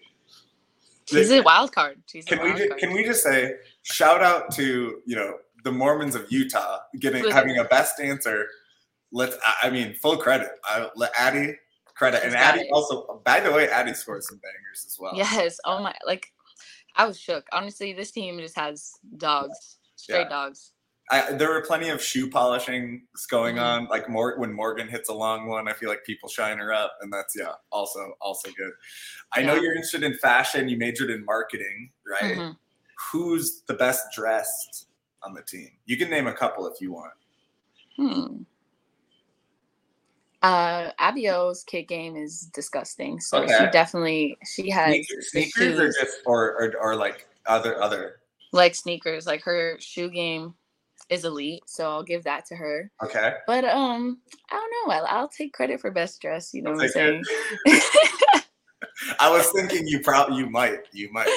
She's 1.06 1.30
a 1.30 1.40
wild 1.42 1.72
card. 1.72 2.02
She's 2.06 2.24
can 2.24 2.38
we 2.40 2.46
wild 2.48 2.56
just, 2.58 2.68
card. 2.70 2.80
can 2.80 2.92
we 2.94 3.04
just 3.04 3.22
say 3.22 3.56
shout 3.82 4.22
out 4.22 4.50
to 4.54 5.02
you 5.06 5.16
know 5.16 5.38
the 5.62 5.70
Mormons 5.70 6.14
of 6.14 6.26
Utah 6.32 6.80
getting 6.98 7.28
having 7.30 7.58
a 7.58 7.64
best 7.64 7.98
dancer. 7.98 8.48
Let's 9.12 9.36
I 9.44 9.68
I 9.68 9.70
mean 9.70 9.94
full 9.94 10.16
credit. 10.16 10.52
I 10.64 10.88
let 10.96 11.12
Addie 11.16 11.56
credit 11.94 12.22
and 12.24 12.34
Addie 12.34 12.60
it. 12.62 12.68
also 12.72 13.20
by 13.24 13.40
the 13.40 13.50
way 13.52 13.68
Addie 13.68 13.94
scored 13.94 14.22
some 14.24 14.38
bangers 14.38 14.84
as 14.86 14.98
well. 14.98 15.12
Yes. 15.16 15.58
Oh 15.64 15.82
my! 15.82 15.94
Like, 16.06 16.32
I 16.96 17.06
was 17.06 17.18
shook. 17.18 17.46
Honestly, 17.52 17.92
this 17.92 18.10
team 18.10 18.38
just 18.38 18.56
has 18.56 18.92
dogs, 19.16 19.78
straight 19.96 20.20
Yeah. 20.22 20.28
dogs. 20.28 20.72
I, 21.10 21.32
there 21.34 21.50
were 21.50 21.60
plenty 21.60 21.90
of 21.90 22.02
shoe 22.02 22.30
polishing 22.30 23.06
going 23.28 23.56
Mhm. 23.56 23.62
on. 23.62 23.84
Like 23.88 24.08
more 24.08 24.38
when 24.38 24.52
Morgan 24.54 24.88
hits 24.88 25.10
a 25.10 25.12
long 25.14 25.46
one, 25.46 25.68
I 25.68 25.74
feel 25.74 25.90
like 25.90 26.02
people 26.04 26.30
shine 26.30 26.56
her 26.56 26.72
up, 26.72 26.96
and 27.02 27.12
that's 27.12 27.36
yeah, 27.38 27.52
also 27.70 28.14
also 28.22 28.50
good. 28.52 28.72
I 29.34 29.42
know 29.42 29.54
you're 29.54 29.74
interested 29.74 30.02
in 30.02 30.14
fashion. 30.14 30.68
You 30.68 30.78
majored 30.78 31.10
in 31.10 31.22
marketing, 31.26 31.92
right? 32.10 32.36
Mhm. 32.38 32.56
Who's 33.12 33.60
the 33.62 33.74
best 33.74 34.06
dressed 34.14 34.86
on 35.22 35.34
the 35.34 35.42
team? 35.42 35.72
You 35.84 35.98
can 35.98 36.08
name 36.08 36.26
a 36.26 36.32
couple 36.32 36.66
if 36.66 36.80
you 36.80 36.92
want. 36.92 37.12
Hmm. 37.96 38.42
Uh, 40.44 40.90
Abio's 41.00 41.64
kick 41.64 41.88
game 41.88 42.16
is 42.16 42.42
disgusting. 42.52 43.18
So 43.18 43.46
she 43.46 43.66
definitely 43.72 44.36
she 44.44 44.68
has 44.70 44.92
Sneakers, 44.94 45.30
sneakers 45.30 45.78
or 45.80 45.86
just 45.88 46.16
or, 46.26 46.52
or 46.62 46.72
or 46.80 46.96
like 46.96 47.26
other 47.46 47.80
other. 47.82 48.20
like 48.52 48.74
sneakers. 48.74 49.26
Like 49.26 49.42
her 49.42 49.76
shoe 49.80 50.10
game 50.10 50.54
is 51.08 51.24
elite. 51.24 51.62
So 51.66 51.88
I'll 51.90 52.02
give 52.02 52.24
that 52.24 52.44
to 52.46 52.56
her. 52.56 52.90
Okay. 53.02 53.32
But 53.46 53.64
um, 53.64 54.18
I 54.50 54.54
don't 54.54 54.88
know. 54.88 54.94
I'll, 54.94 55.06
I'll 55.20 55.28
take 55.28 55.52
credit 55.54 55.80
for 55.80 55.90
best 55.90 56.20
dress. 56.20 56.52
You 56.52 56.62
know 56.62 56.70
I'll 56.72 56.76
what 56.76 56.84
I'm 56.84 56.90
saying? 56.90 57.24
I 59.20 59.30
was 59.30 59.50
thinking 59.50 59.86
you 59.86 60.00
probably 60.00 60.36
you 60.38 60.48
might 60.50 60.80
you 60.92 61.10
might. 61.12 61.28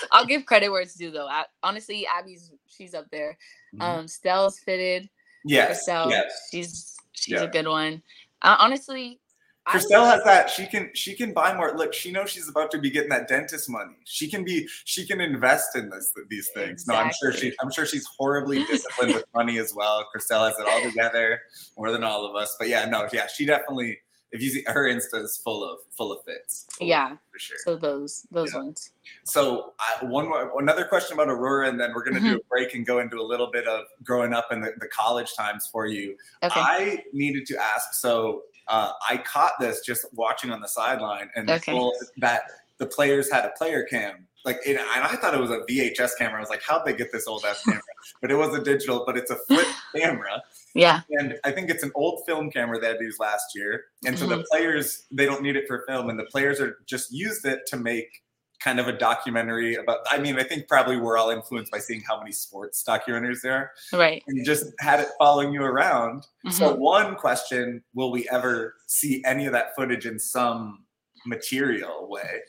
I'll 0.12 0.24
give 0.26 0.46
credit 0.46 0.70
where 0.70 0.80
it's 0.82 0.94
due, 0.94 1.10
though. 1.10 1.26
I, 1.28 1.44
honestly, 1.62 2.06
Abby's 2.06 2.52
she's 2.68 2.94
up 2.94 3.06
there. 3.10 3.36
Um, 3.80 4.06
Stell's 4.08 4.58
fitted. 4.60 5.08
yes. 5.44 5.88
Christelle, 5.88 6.10
Yes. 6.10 6.48
she's 6.50 6.93
she's 7.14 7.34
Yeah. 7.34 7.44
a 7.44 7.48
good 7.48 7.66
one. 7.66 8.02
Uh, 8.42 8.56
honestly, 8.58 9.20
Christelle 9.66 10.04
has 10.10 10.22
that. 10.24 10.50
She 10.50 10.66
can 10.66 10.90
she 10.92 11.14
can 11.14 11.32
buy 11.32 11.54
more. 11.56 11.74
Look, 11.74 11.94
she 11.94 12.12
knows 12.12 12.28
she's 12.28 12.50
about 12.50 12.70
to 12.72 12.78
be 12.78 12.90
getting 12.90 13.08
that 13.08 13.28
dentist 13.28 13.70
money. 13.70 13.96
She 14.04 14.28
can 14.28 14.44
be 14.44 14.68
she 14.84 15.06
can 15.06 15.22
invest 15.22 15.74
in 15.74 15.88
this 15.88 16.12
these 16.28 16.50
things. 16.54 16.86
No, 16.86 16.94
I'm 16.94 17.10
sure 17.18 17.32
she 17.32 17.54
I'm 17.62 17.70
sure 17.70 17.86
she's 17.86 18.06
horribly 18.18 18.62
disciplined 18.66 19.14
with 19.14 19.24
money 19.34 19.58
as 19.58 19.72
well. 19.74 20.06
Christelle 20.14 20.46
has 20.48 20.58
it 20.58 20.66
all 20.68 20.82
together 20.82 21.40
more 21.78 21.90
than 21.90 22.04
all 22.04 22.26
of 22.26 22.36
us. 22.36 22.54
But 22.58 22.68
yeah, 22.68 22.84
no, 22.84 23.08
yeah, 23.12 23.26
she 23.26 23.46
definitely. 23.46 24.00
If 24.34 24.42
you 24.42 24.50
see 24.50 24.64
her 24.66 24.84
Insta 24.92 25.22
is 25.22 25.36
full 25.36 25.62
of 25.64 25.78
full 25.96 26.12
of 26.12 26.24
fits. 26.24 26.66
Full 26.72 26.84
of- 26.84 26.88
Yeah. 26.88 27.16
for 27.32 27.38
sure. 27.38 27.56
So 27.64 27.76
those 27.76 28.26
those 28.32 28.52
Yeah. 28.52 28.58
ones. 28.60 28.90
So 29.22 29.72
I, 29.78 30.04
one 30.04 30.28
more, 30.28 30.52
another 30.60 30.84
question 30.84 31.14
about 31.14 31.28
Aurora, 31.28 31.68
and 31.68 31.78
then 31.80 31.92
we're 31.94 32.02
going 32.04 32.14
to 32.14 32.20
Mm-hmm. 32.20 32.30
do 32.32 32.36
a 32.40 32.44
break 32.50 32.74
and 32.74 32.84
go 32.84 32.98
into 32.98 33.18
a 33.20 33.22
little 33.22 33.46
bit 33.50 33.66
of 33.68 33.84
growing 34.02 34.32
up 34.34 34.48
in 34.50 34.60
the, 34.60 34.72
the 34.80 34.88
college 34.88 35.34
times 35.34 35.68
for 35.70 35.86
you. 35.86 36.16
Okay. 36.42 36.60
I 36.60 37.04
needed 37.12 37.46
to 37.46 37.56
ask. 37.62 37.94
So 37.94 38.42
uh, 38.68 38.90
I 39.08 39.18
caught 39.18 39.52
this 39.60 39.80
just 39.82 40.04
watching 40.14 40.50
on 40.50 40.60
the 40.60 40.68
sideline, 40.68 41.30
and 41.36 41.48
Okay. 41.48 41.72
Nicole, 41.72 41.94
that 42.18 42.42
the 42.78 42.86
players 42.86 43.30
had 43.30 43.44
a 43.44 43.50
player 43.50 43.84
cam. 43.84 44.26
Like, 44.44 44.58
it, 44.66 44.76
and 44.76 45.04
I 45.04 45.16
thought 45.16 45.32
it 45.32 45.40
was 45.40 45.50
a 45.50 45.60
VHS 45.70 46.18
camera. 46.18 46.36
I 46.36 46.40
was 46.40 46.50
like, 46.50 46.62
how'd 46.62 46.84
they 46.84 46.92
get 46.92 47.10
this 47.12 47.26
old 47.26 47.44
ass 47.46 47.62
camera? 47.64 47.80
but 48.20 48.30
it 48.30 48.34
was 48.36 48.54
a 48.54 48.62
digital, 48.62 49.04
but 49.06 49.16
it's 49.16 49.30
a 49.30 49.36
flip 49.36 49.66
camera. 49.96 50.42
Yeah. 50.74 51.00
And 51.10 51.38
I 51.44 51.52
think 51.52 51.70
it's 51.70 51.84
an 51.84 51.92
old 51.94 52.22
film 52.26 52.50
camera 52.50 52.80
that 52.80 52.96
I 52.96 53.00
used 53.00 53.20
last 53.20 53.54
year. 53.54 53.84
And 54.04 54.18
so 54.18 54.26
Mm-hmm. 54.26 54.38
the 54.38 54.44
players, 54.50 55.06
they 55.10 55.24
don't 55.24 55.42
need 55.42 55.56
it 55.56 55.66
for 55.68 55.84
film, 55.86 56.10
and 56.10 56.18
the 56.18 56.24
players 56.24 56.60
are 56.60 56.78
just 56.86 57.12
used 57.12 57.46
it 57.46 57.60
to 57.68 57.76
make 57.76 58.22
kind 58.60 58.80
of 58.80 58.88
a 58.88 58.92
documentary 58.92 59.74
about. 59.76 59.98
I 60.10 60.18
mean, 60.18 60.38
I 60.38 60.42
think 60.42 60.68
probably 60.68 60.96
we're 60.96 61.18
all 61.18 61.30
influenced 61.30 61.70
by 61.70 61.78
seeing 61.78 62.00
how 62.00 62.18
many 62.18 62.32
sports 62.32 62.82
documentaries 62.86 63.42
there 63.42 63.52
are, 63.92 63.98
Right. 63.98 64.22
and 64.26 64.44
just 64.44 64.72
had 64.80 65.00
it 65.00 65.08
following 65.18 65.52
you 65.52 65.62
around. 65.62 66.26
So 66.50 66.74
Mhm. 66.74 66.78
one 66.78 67.14
question: 67.16 67.84
Will 67.94 68.10
we 68.10 68.28
ever 68.30 68.74
see 68.86 69.22
any 69.24 69.46
of 69.46 69.52
that 69.52 69.74
footage 69.76 70.06
in 70.06 70.18
some 70.18 70.86
material 71.26 72.08
way? 72.08 72.42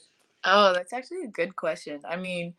Oh, 0.45 0.73
that's 0.73 0.93
actually 0.93 1.23
a 1.23 1.27
good 1.27 1.55
question. 1.55 1.99
I 2.07 2.15
mean, 2.15 2.55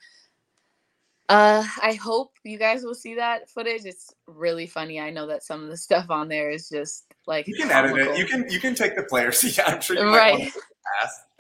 uh, 1.29 1.65
I 1.83 1.95
hope 1.95 2.33
you 2.45 2.59
guys 2.59 2.85
will 2.85 2.95
see 2.95 3.15
that 3.17 3.51
footage. 3.51 3.85
It's 3.85 4.15
really 4.27 4.67
funny. 4.67 5.01
I 5.01 5.11
know 5.11 5.27
that 5.27 5.43
some 5.43 5.63
of 5.65 5.69
the 5.71 5.77
stuff 5.77 6.07
on 6.09 6.29
there 6.29 6.51
is 6.51 6.69
just 6.69 7.07
like 7.27 7.49
You 7.49 7.57
can 7.57 7.71
edit 7.71 7.97
it. 7.99 8.19
You 8.19 8.27
can 8.27 8.47
you 8.51 8.61
can 8.61 8.75
take 8.75 8.97
the 8.97 9.03
players. 9.03 9.43
Yeah, 9.59 9.65
I'm 9.67 9.81
sure 9.81 9.97
you 9.97 10.15
right. 10.15 10.53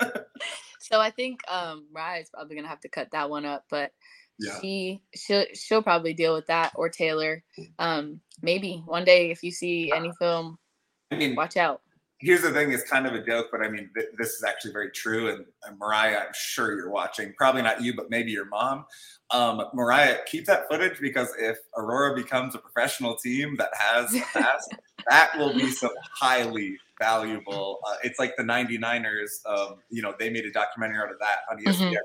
So 0.80 1.00
I 1.00 1.10
think 1.10 1.40
um 1.48 1.86
Raya's 1.92 2.30
probably 2.30 2.56
gonna 2.56 2.68
have 2.68 2.80
to 2.80 2.88
cut 2.88 3.10
that 3.12 3.28
one 3.30 3.44
up, 3.44 3.64
but 3.70 3.92
Yeah. 4.38 4.58
she 4.60 5.02
she'll 5.14 5.44
she'll 5.54 5.82
probably 5.82 6.14
deal 6.14 6.34
with 6.34 6.46
that 6.46 6.72
or 6.74 6.88
Taylor. 6.88 7.42
Um, 7.78 8.20
maybe 8.42 8.82
one 8.86 9.04
day 9.04 9.30
if 9.30 9.42
you 9.42 9.50
see 9.50 9.92
any 9.92 10.12
film, 10.18 10.58
I 11.10 11.16
mean, 11.16 11.34
watch 11.34 11.56
out. 11.56 11.82
Here's 12.26 12.42
the 12.42 12.50
thing: 12.50 12.72
it's 12.72 12.82
kind 12.82 13.06
of 13.06 13.14
a 13.14 13.24
joke, 13.24 13.46
but 13.52 13.62
I 13.62 13.68
mean, 13.68 13.88
th- 13.94 14.08
this 14.18 14.30
is 14.30 14.44
actually 14.44 14.72
very 14.72 14.90
true. 14.90 15.28
And, 15.30 15.44
and 15.64 15.78
Mariah, 15.78 16.18
I'm 16.18 16.32
sure 16.34 16.76
you're 16.76 16.90
watching. 16.90 17.32
Probably 17.38 17.62
not 17.62 17.80
you, 17.80 17.94
but 17.94 18.10
maybe 18.10 18.32
your 18.32 18.46
mom. 18.46 18.84
Um, 19.30 19.62
Mariah, 19.72 20.18
keep 20.26 20.44
that 20.46 20.68
footage 20.68 20.98
because 21.00 21.28
if 21.38 21.56
Aurora 21.76 22.14
becomes 22.16 22.54
a 22.54 22.58
professional 22.58 23.16
team 23.16 23.56
that 23.58 23.70
has 23.74 24.12
a 24.14 24.20
that 25.08 25.36
will 25.38 25.52
be 25.54 25.70
some 25.70 25.90
highly 26.12 26.76
valuable. 26.98 27.78
Uh, 27.86 27.96
it's 28.02 28.18
like 28.18 28.34
the 28.36 28.42
99ers. 28.42 29.44
Um, 29.46 29.76
you 29.90 30.00
know, 30.02 30.14
they 30.18 30.30
made 30.30 30.46
a 30.46 30.50
documentary 30.50 30.98
out 30.98 31.10
of 31.12 31.18
that 31.18 31.40
on 31.50 31.58
ESPN. 31.58 31.92
Mhm. 31.92 31.96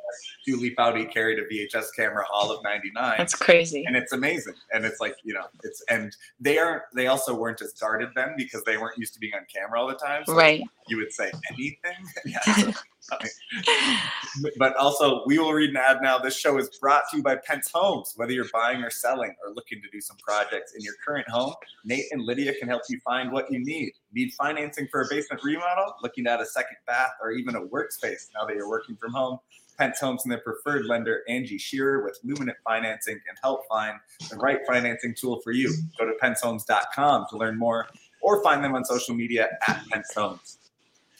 Julie 0.46 0.76
Foudy 0.76 1.10
carried 1.12 1.40
a 1.40 1.46
VHS 1.48 1.92
camera 1.96 2.26
all 2.34 2.52
of 2.52 2.62
'99 2.64 3.16
That's 3.18 3.34
crazy. 3.36 3.86
and 3.86 3.96
it's 3.96 4.12
amazing 4.12 4.54
and 4.74 4.84
it's 4.86 5.00
like 5.00 5.16
you 5.24 5.34
know 5.34 5.46
it's 5.64 5.82
and 5.90 6.14
they 6.40 6.58
aren't 6.58 6.84
they 6.94 7.08
also 7.08 7.34
weren't 7.34 7.62
as 7.62 7.72
guarded 7.74 8.10
then 8.16 8.34
because 8.38 8.64
they 8.66 8.76
weren't 8.78 8.98
used 8.98 9.14
to 9.14 9.20
being 9.20 9.34
on 9.34 9.46
camera 9.54 9.80
all 9.80 9.88
the 9.88 9.96
time 9.96 10.24
so 10.26 10.34
Right. 10.36 10.62
you 10.90 10.98
would 10.98 11.14
say 11.14 11.32
anything 11.54 12.06
yeah, 12.26 12.42
so. 12.42 12.72
but 14.58 14.76
also 14.78 15.24
we 15.26 15.40
will 15.40 15.54
read 15.54 15.72
an 15.72 15.78
ad 15.78 15.98
now. 16.02 16.18
This 16.18 16.38
show 16.38 16.58
is 16.58 16.70
brought 16.80 17.04
to 17.12 17.18
you 17.18 17.24
by 17.24 17.38
pence 17.38 17.70
homes. 17.74 18.14
Whether 18.16 18.34
you're 18.34 18.50
buying 18.54 18.84
or 18.84 18.90
selling 18.90 19.34
or 19.44 19.54
looking 19.54 19.82
to 19.82 19.90
do 19.92 20.02
some 20.02 20.18
projects 20.18 20.74
in 20.74 20.82
your 20.82 20.94
current 21.06 21.28
home 21.30 21.54
nate 21.84 22.06
and 22.12 22.22
lydia 22.22 22.54
can 22.54 22.68
help 22.68 22.84
you 22.90 23.00
find 23.04 23.32
what 23.32 23.52
you 23.52 23.60
need. 23.60 23.94
Need 24.14 24.34
financing 24.34 24.88
for 24.92 25.02
a 25.02 25.06
basement 25.10 25.44
remodel? 25.44 25.96
Looking 26.04 26.28
at 26.28 26.42
a 26.42 26.46
second 26.46 26.78
bath 26.86 27.12
or 27.22 27.32
even 27.32 27.56
a 27.56 27.62
workspace? 27.62 28.30
Now 28.36 28.46
that 28.46 28.56
you're 28.56 28.70
working 28.70 28.96
from 28.96 29.14
home 29.14 29.40
Pence 29.82 30.00
Homes 30.00 30.24
and 30.26 30.32
their 30.32 30.42
preferred 30.42 30.86
lender, 30.86 31.22
Angie 31.28 31.58
Shearer, 31.58 32.04
with 32.04 32.20
Luminant 32.24 32.56
Financing, 32.64 33.16
can 33.26 33.36
help 33.42 33.62
find 33.68 33.98
the 34.30 34.36
right 34.36 34.60
financing 34.68 35.16
tool 35.16 35.42
for 35.44 35.52
you. 35.52 35.74
Go 35.98 36.06
to 36.06 36.14
pencehomes.com 36.22 37.26
to 37.32 37.38
learn 37.38 37.58
more 37.58 37.88
or 38.22 38.44
find 38.44 38.64
them 38.64 38.76
on 38.76 38.86
social 38.86 39.16
media 39.16 39.50
at 39.68 39.84
Pence 39.90 40.14
Homes. 40.14 40.60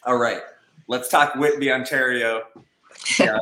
All 0.06 0.18
right, 0.18 0.42
let's 0.88 1.10
talk 1.10 1.36
Whitby, 1.36 1.72
Ontario. 1.72 2.44
Yeah, 3.18 3.38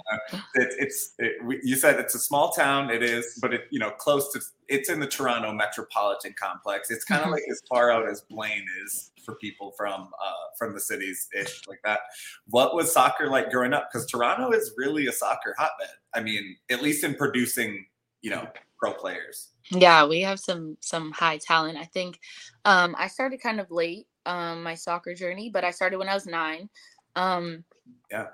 it, 0.53 0.69
it's 0.77 1.15
it, 1.17 1.43
we, 1.43 1.59
you 1.63 1.75
said 1.75 1.99
it's 1.99 2.13
a 2.13 2.19
small 2.19 2.51
town. 2.51 2.91
It 2.91 3.01
is, 3.03 3.37
but 3.41 3.51
it 3.51 3.63
you 3.71 3.79
know 3.79 3.89
close 3.89 4.31
to 4.33 4.39
it's 4.67 4.89
in 4.89 4.99
the 4.99 5.07
Toronto 5.07 5.51
metropolitan 5.51 6.33
complex. 6.39 6.91
It's 6.91 7.03
kind 7.03 7.21
of 7.23 7.29
Mhm. 7.29 7.31
like 7.31 7.43
as 7.51 7.59
far 7.67 7.91
out 7.91 8.07
as 8.07 8.21
Blaine 8.29 8.63
is 8.85 9.11
for 9.25 9.35
people 9.35 9.71
from 9.75 10.11
uh, 10.23 10.31
from 10.57 10.73
the 10.75 10.79
cities 10.79 11.27
ish 11.35 11.67
like 11.67 11.81
that. 11.83 12.01
What 12.45 12.75
was 12.75 12.93
soccer 12.93 13.27
like 13.27 13.49
growing 13.49 13.73
up? 13.73 13.89
Because 13.91 14.05
Toronto 14.05 14.51
is 14.51 14.71
really 14.77 15.07
a 15.07 15.11
soccer 15.11 15.55
hotbed. 15.57 15.95
I 16.13 16.21
mean, 16.21 16.55
at 16.69 16.81
least 16.83 17.03
in 17.03 17.15
producing 17.15 17.85
you 18.21 18.29
know 18.29 18.47
pro 18.77 18.93
players. 18.93 19.49
Yeah, 19.71 20.05
we 20.05 20.21
have 20.21 20.39
some 20.39 20.77
some 20.79 21.11
high 21.11 21.37
talent. 21.39 21.75
I 21.77 21.85
think 21.85 22.19
um 22.65 22.95
I 22.99 23.07
started 23.07 23.41
kind 23.41 23.59
of 23.59 23.71
late 23.71 24.07
um 24.27 24.61
my 24.63 24.75
soccer 24.75 25.15
journey, 25.15 25.49
but 25.49 25.63
I 25.65 25.71
started 25.71 25.97
when 25.97 26.07
I 26.07 26.13
was 26.13 26.27
9. 26.27 26.69
Um 27.15 27.63
Yeah. 28.11 28.27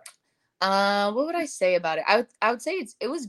Uh 0.62 1.12
what 1.12 1.26
would 1.26 1.36
I 1.36 1.46
say 1.46 1.76
about 1.76 1.98
it? 2.00 2.06
I 2.08 2.18
would 2.18 2.28
I 2.42 2.52
would 2.52 2.62
say 2.62 2.74
it's 2.74 2.96
it 3.00 3.08
was 3.08 3.28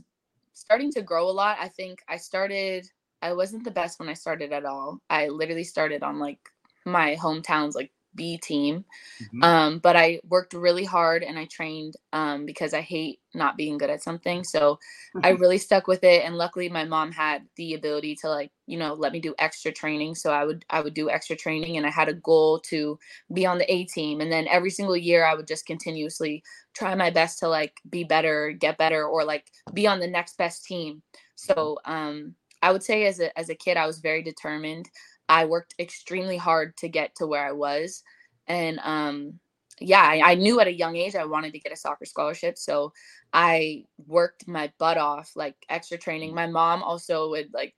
starting 0.53 0.91
to 0.93 1.01
grow 1.01 1.29
a 1.29 1.31
lot. 1.31 1.57
I 1.59 1.67
think 1.67 1.99
I 2.07 2.17
started 2.17 2.87
I 3.21 3.33
wasn't 3.33 3.63
the 3.63 3.71
best 3.71 3.99
when 3.99 4.09
I 4.09 4.13
started 4.13 4.53
at 4.53 4.65
all. 4.65 4.99
I 5.09 5.27
literally 5.27 5.63
started 5.63 6.03
on 6.03 6.19
like 6.19 6.39
my 6.85 7.15
hometown's 7.15 7.75
like 7.75 7.91
B 8.17 8.39
team. 8.39 8.85
Mhm. 9.23 9.43
Um, 9.45 9.79
but 9.79 9.95
I 9.97 10.21
worked 10.29 10.53
really 10.55 10.85
hard 10.85 11.23
and 11.23 11.39
I 11.39 11.45
trained 11.47 11.95
um, 12.13 12.45
because 12.47 12.73
I 12.75 12.81
hate 12.81 13.21
not 13.35 13.57
being 13.57 13.79
good 13.79 13.91
at 13.91 14.03
something. 14.03 14.43
So 14.45 14.79
I 15.23 15.29
really 15.31 15.59
stuck 15.59 15.87
with 15.87 16.03
it. 16.03 16.25
And 16.25 16.37
luckily, 16.37 16.69
my 16.69 16.85
mom 16.85 17.13
had 17.13 17.47
the 17.57 17.75
ability 17.75 18.17
to 18.23 18.29
like 18.29 18.51
you 18.67 18.79
know 18.79 18.95
let 18.95 19.13
me 19.13 19.21
do 19.21 19.35
extra 19.39 19.71
training. 19.73 20.15
So 20.15 20.33
I 20.33 20.45
would 20.45 20.65
I 20.71 20.81
would 20.81 20.95
do 20.95 21.09
extra 21.11 21.37
training, 21.37 21.77
and 21.77 21.87
I 21.87 21.91
had 21.91 22.09
a 22.09 22.15
goal 22.15 22.59
to 22.71 22.99
be 23.33 23.45
on 23.47 23.59
the 23.59 23.71
A 23.73 23.85
team. 23.85 24.21
And 24.21 24.31
then 24.31 24.47
every 24.49 24.71
single 24.71 24.97
year, 24.97 25.25
I 25.25 25.35
would 25.35 25.47
just 25.47 25.67
continuously 25.67 26.43
try 26.75 26.95
my 26.95 27.11
best 27.11 27.39
to 27.39 27.49
like 27.49 27.81
be 27.89 28.03
better, 28.05 28.51
get 28.51 28.77
better, 28.79 29.05
or 29.05 29.25
like 29.25 29.45
be 29.73 29.87
on 29.87 29.99
the 30.01 30.07
next 30.07 30.37
best 30.37 30.65
team. 30.65 31.03
So 31.35 31.79
um, 31.85 32.35
I 32.63 32.71
would 32.73 32.83
say 32.83 33.05
as 33.07 33.19
a 33.21 33.37
as 33.39 33.49
a 33.49 33.55
kid, 33.55 33.77
I 33.77 33.87
was 33.87 33.99
very 33.99 34.23
determined. 34.23 34.89
I 35.29 35.45
worked 35.45 35.75
extremely 35.79 36.37
hard 36.37 36.75
to 36.77 36.89
get 36.89 37.15
to 37.15 37.27
where 37.27 37.45
I 37.45 37.51
was. 37.51 38.03
And 38.47 38.79
um, 38.83 39.39
yeah, 39.79 40.01
I, 40.03 40.31
I 40.31 40.35
knew 40.35 40.59
at 40.59 40.67
a 40.67 40.73
young 40.73 40.95
age 40.95 41.15
I 41.15 41.25
wanted 41.25 41.53
to 41.53 41.59
get 41.59 41.71
a 41.73 41.75
soccer 41.77 42.05
scholarship. 42.05 42.57
So 42.57 42.93
I 43.33 43.85
worked 44.07 44.47
my 44.47 44.71
butt 44.79 44.97
off, 44.97 45.31
like 45.35 45.55
extra 45.69 45.97
training. 45.97 46.33
My 46.33 46.47
mom 46.47 46.83
also 46.83 47.29
would 47.31 47.53
like 47.53 47.75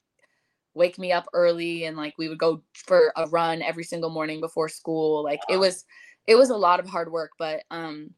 wake 0.74 0.98
me 1.00 1.12
up 1.12 1.28
early 1.34 1.86
and 1.86 1.98
like 1.98 2.14
we 2.18 2.30
would 2.30 2.38
go 2.40 2.62
for 2.74 3.12
a 3.18 3.28
run 3.28 3.62
every 3.62 3.84
single 3.84 4.10
morning 4.10 4.40
before 4.40 4.70
school. 4.70 5.24
Like 5.24 5.42
it 5.50 5.58
was 5.58 5.86
it 6.28 6.36
was 6.36 6.50
a 6.50 6.58
lot 6.58 6.80
of 6.80 6.88
hard 6.88 7.12
work, 7.12 7.32
but 7.40 7.64
um 7.72 8.12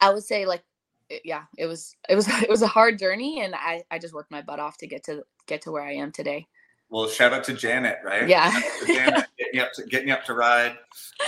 I 0.00 0.10
would 0.12 0.24
say 0.24 0.46
like 0.46 0.64
it- 1.10 1.22
yeah, 1.24 1.44
it 1.58 1.66
was 1.66 1.96
it 2.08 2.16
was 2.16 2.28
it 2.42 2.50
was 2.50 2.62
a 2.62 2.66
hard 2.68 2.98
journey 2.98 3.40
and 3.42 3.54
I 3.56 3.82
I 3.90 3.98
just 3.98 4.14
worked 4.14 4.30
my 4.30 4.42
butt 4.42 4.60
off 4.60 4.78
to 4.78 4.86
get 4.86 5.04
to 5.04 5.24
get 5.46 5.62
to 5.62 5.72
where 5.72 5.84
I 5.84 5.94
am 5.94 6.12
today. 6.12 6.46
Well, 6.90 7.06
shout 7.08 7.34
out 7.34 7.44
to 7.44 7.52
Janet, 7.52 7.98
right? 8.02 8.26
Yeah. 8.26 8.50
To 8.80 8.86
Janet, 8.86 9.26
getting 9.38 9.54
you 9.54 9.62
up 9.62 9.72
to 9.74 9.84
getting 9.84 10.10
up 10.10 10.24
to 10.24 10.32
ride. 10.32 10.72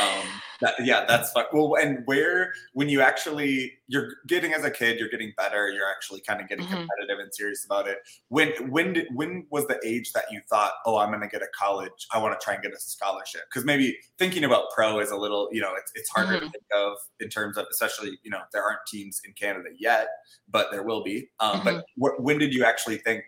Um, 0.00 0.26
that, 0.62 0.74
yeah, 0.82 1.04
that's 1.06 1.32
fun. 1.32 1.44
Well, 1.52 1.74
and 1.80 1.98
where 2.06 2.52
when 2.72 2.88
you 2.88 3.02
actually 3.02 3.74
you're 3.86 4.08
getting 4.26 4.54
as 4.54 4.64
a 4.64 4.70
kid, 4.70 4.98
you're 4.98 5.10
getting 5.10 5.34
better. 5.36 5.68
You're 5.68 5.88
actually 5.90 6.22
kind 6.22 6.40
of 6.40 6.48
getting 6.48 6.64
Mhm. 6.64 6.70
competitive 6.70 7.18
and 7.18 7.34
serious 7.34 7.64
about 7.66 7.88
it. 7.88 7.98
When 8.28 8.70
when 8.70 8.94
did 8.94 9.08
when 9.14 9.46
was 9.50 9.66
the 9.66 9.78
age 9.84 10.12
that 10.12 10.24
you 10.30 10.40
thought, 10.48 10.72
oh, 10.86 10.96
I'm 10.96 11.08
going 11.10 11.20
to 11.20 11.28
get 11.28 11.42
a 11.42 11.48
college. 11.58 12.06
I 12.10 12.18
want 12.18 12.38
to 12.40 12.42
try 12.42 12.54
and 12.54 12.62
get 12.62 12.72
a 12.72 12.80
scholarship 12.80 13.42
because 13.50 13.66
maybe 13.66 13.98
thinking 14.18 14.44
about 14.44 14.70
pro 14.74 14.98
is 15.00 15.10
a 15.10 15.16
little, 15.16 15.50
you 15.52 15.60
know, 15.60 15.74
it's 15.76 15.92
it's 15.94 16.08
harder 16.08 16.40
to 16.40 16.46
Mhm. 16.46 16.52
think 16.52 16.64
of 16.74 16.96
in 17.20 17.28
terms 17.28 17.58
of 17.58 17.66
especially 17.70 18.18
you 18.22 18.30
know 18.30 18.40
there 18.54 18.62
aren't 18.64 18.80
teams 18.88 19.20
in 19.26 19.34
Canada 19.34 19.68
yet, 19.78 20.08
but 20.48 20.70
there 20.70 20.84
will 20.84 21.02
be. 21.02 21.28
Um, 21.38 21.60
But 21.64 21.84
wh- 21.98 22.18
when 22.18 22.38
did 22.38 22.54
you 22.54 22.64
actually 22.64 22.96
think? 22.96 23.24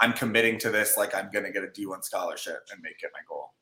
I'm 0.00 0.12
committing 0.12 0.58
to 0.60 0.70
this 0.70 0.96
like 0.96 1.14
I'm 1.14 1.30
going 1.30 1.44
to 1.44 1.52
get 1.52 1.62
a 1.62 1.68
D1 1.68 2.04
scholarship 2.04 2.66
and 2.72 2.80
make 2.82 3.02
it 3.02 3.10
my 3.12 3.20
goal. 3.28 3.52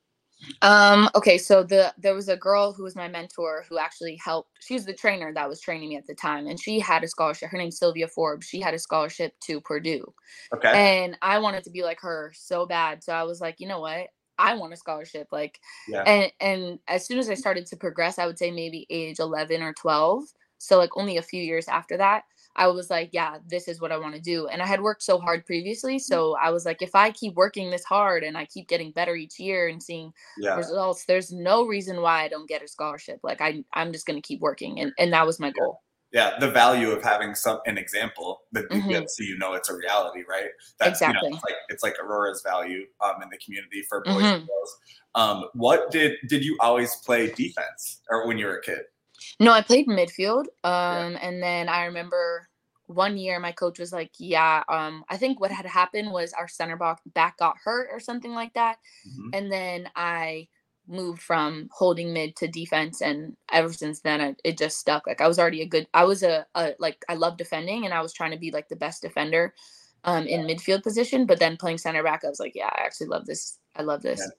Um, 0.62 1.09
okay, 1.16 1.37
so 1.37 1.64
the 1.64 1.92
there 1.98 2.14
was 2.14 2.29
a 2.29 2.37
girl 2.37 2.72
who 2.72 2.85
was 2.85 2.94
my 2.94 3.09
mentor 3.09 3.64
who 3.68 3.77
actually 3.79 4.16
helped. 4.24 4.51
She 4.61 4.74
was 4.74 4.85
the 4.85 4.92
trainer 4.94 5.33
that 5.35 5.48
was 5.48 5.61
training 5.61 5.88
me 5.88 5.96
at 5.96 6.07
the 6.07 6.14
time, 6.14 6.46
and 6.46 6.61
she 6.61 6.79
had 6.79 7.03
a 7.03 7.09
scholarship. 7.09 7.51
Her 7.51 7.59
name's 7.59 7.79
Sylvia 7.79 8.07
Forbes. 8.07 8.46
She 8.46 8.61
had 8.61 8.72
a 8.72 8.79
scholarship 8.79 9.35
to 9.46 9.61
Purdue, 9.61 10.14
Okay. 10.55 10.70
and 10.72 11.18
I 11.22 11.38
wanted 11.40 11.64
to 11.64 11.70
be 11.70 11.83
like 11.83 12.01
her 12.03 12.33
so 12.37 12.66
bad. 12.66 13.03
So 13.03 13.12
I 13.12 13.24
was 13.24 13.40
like, 13.40 13.57
you 13.59 13.66
know 13.66 13.81
what? 13.81 14.09
I 14.38 14.55
want 14.55 14.72
a 14.72 14.77
scholarship. 14.77 15.27
Like, 15.33 15.59
Yeah. 15.88 16.03
and 16.03 16.33
and 16.38 16.79
as 16.87 17.05
soon 17.05 17.18
as 17.18 17.29
I 17.29 17.35
started 17.35 17.66
to 17.66 17.77
progress, 17.77 18.16
I 18.20 18.27
would 18.27 18.38
say 18.38 18.53
maybe 18.53 18.87
age 18.90 19.18
eleven 19.18 19.61
or 19.61 19.72
twelve. 19.72 20.22
So 20.59 20.79
like 20.79 20.90
only 20.96 21.16
a 21.16 21.22
few 21.22 21.42
years 21.42 21.66
after 21.66 21.96
that, 21.96 22.22
I 22.59 22.66
was 22.66 22.90
like, 22.90 23.11
yeah, 23.12 23.38
this 23.47 23.68
is 23.68 23.81
what 23.81 23.92
I 23.92 23.99
want 23.99 24.14
to 24.16 24.21
do. 24.21 24.49
And 24.49 24.61
I 24.61 24.66
had 24.66 24.81
worked 24.83 25.03
so 25.03 25.18
hard 25.18 25.47
previously, 25.47 25.99
so 25.99 26.37
I 26.37 26.51
was 26.51 26.66
like, 26.66 26.83
if 26.83 26.94
I 26.94 27.11
keep 27.11 27.35
working 27.35 27.71
this 27.71 27.85
hard 27.85 28.25
and 28.25 28.37
I 28.37 28.44
keep 28.44 28.68
getting 28.68 28.92
better 28.92 29.14
each 29.14 29.38
year 29.38 29.68
and 29.68 29.83
seeing 29.83 30.12
yeah. 30.38 30.57
results 30.57 31.05
there's 31.07 31.33
no 31.33 31.66
reason 31.66 32.01
why 32.01 32.25
i 32.25 32.29
don't 32.29 32.49
get 32.49 32.62
a 32.62 32.68
scholarship 32.68 33.21
like 33.23 33.40
i 33.40 33.62
i'm 33.75 33.92
just 33.92 34.07
going 34.07 34.21
to 34.21 34.27
keep 34.27 34.40
working 34.40 34.81
and, 34.81 34.92
and 34.99 35.12
that 35.12 35.27
was 35.27 35.38
my 35.40 35.51
goal 35.51 35.83
Yeah. 36.12 36.38
The 36.40 36.51
value 36.51 36.90
of 36.90 37.03
having 37.03 37.35
some 37.35 37.61
an 37.66 37.77
example 37.77 38.40
that 38.53 38.64
you 38.73 38.81
Mhm. 38.83 38.88
get 38.88 39.11
so 39.11 39.23
you 39.25 39.37
know 39.37 39.53
it's 39.53 39.68
a 39.68 39.75
reality, 39.77 40.23
right? 40.29 40.49
That's 40.79 41.01
you 41.03 41.07
Exactly. 41.07 41.31
know, 41.31 41.37
it's 41.37 41.44
like 41.44 41.57
it's 41.68 41.83
like 41.83 41.97
Aurora's 42.03 42.42
value 42.42 42.87
um 43.05 43.21
in 43.23 43.29
the 43.29 43.37
community 43.44 43.83
for 43.88 44.03
boys 44.05 44.25
Mhm. 44.25 44.35
and 44.35 44.47
girls. 44.49 44.77
Um, 45.14 45.44
what 45.53 45.90
did 45.90 46.16
did 46.29 46.42
you 46.44 46.57
always 46.61 46.97
play 47.05 47.31
defense 47.33 48.01
or 48.11 48.27
when 48.27 48.38
you 48.38 48.47
were 48.47 48.57
a 48.59 48.62
kid? 48.62 48.81
no 49.40 49.51
i 49.51 49.61
played 49.61 49.87
midfield 49.88 50.44
um 50.62 51.18
and 51.21 51.42
then 51.42 51.68
i 51.68 51.85
remember 51.87 52.47
one 52.88 53.16
year 53.16 53.38
my 53.38 53.53
coach 53.53 53.79
was 53.79 53.92
like, 53.92 54.11
"Yeah, 54.18 54.64
um, 54.68 55.05
I 55.09 55.16
think 55.16 55.40
what 55.40 55.51
had 55.51 55.66
happened 55.66 56.11
was 56.11 56.33
our 56.33 56.48
center 56.48 56.77
back 56.77 57.01
back 57.14 57.38
got 57.38 57.57
hurt 57.62 57.88
or 57.92 58.01
something 58.01 58.33
like 58.33 58.55
that." 58.55 58.79
Mm-hmm. 59.07 59.31
And 59.35 59.53
then 59.53 59.90
I 59.94 60.48
moved 60.88 61.20
from 61.20 61.68
holding 61.70 62.12
mid 62.12 62.35
to 62.37 62.48
defense 62.48 63.03
and 63.03 63.37
ever 63.53 63.72
since 63.72 64.01
then 64.01 64.20
I, 64.20 64.35
it 64.42 64.57
just 64.57 64.79
stuck 64.79 65.07
like 65.07 65.20
i 65.20 65.29
was 65.29 65.38
already 65.38 65.61
a 65.61 65.66
good 65.66 65.87
i 65.92 66.05
was 66.05 66.22
a, 66.22 66.46
a, 66.55 66.72
like 66.79 67.05
i 67.11 67.14
love 67.14 67.37
defending 67.37 67.85
and 67.85 67.92
i 67.92 68.01
was 68.01 68.12
trying 68.12 68.31
to 68.31 68.38
be 68.38 68.51
like 68.51 68.68
the 68.68 68.77
best 68.77 69.03
defender 69.03 69.55
um 70.05 70.27
in 70.27 70.46
midfield 70.46 70.83
position 70.83 71.27
but 71.27 71.38
then 71.38 71.59
playing 71.59 71.77
center 71.77 72.03
back 72.03 72.24
i 72.24 72.29
was 72.29 72.40
like 72.40 72.55
yeah 72.55 72.70
i 72.72 72.81
actually 72.81 73.07
love 73.07 73.27
this 73.27 73.59
i 73.77 73.83
love 73.83 74.01
this 74.01 74.20
yeah. 74.20 74.33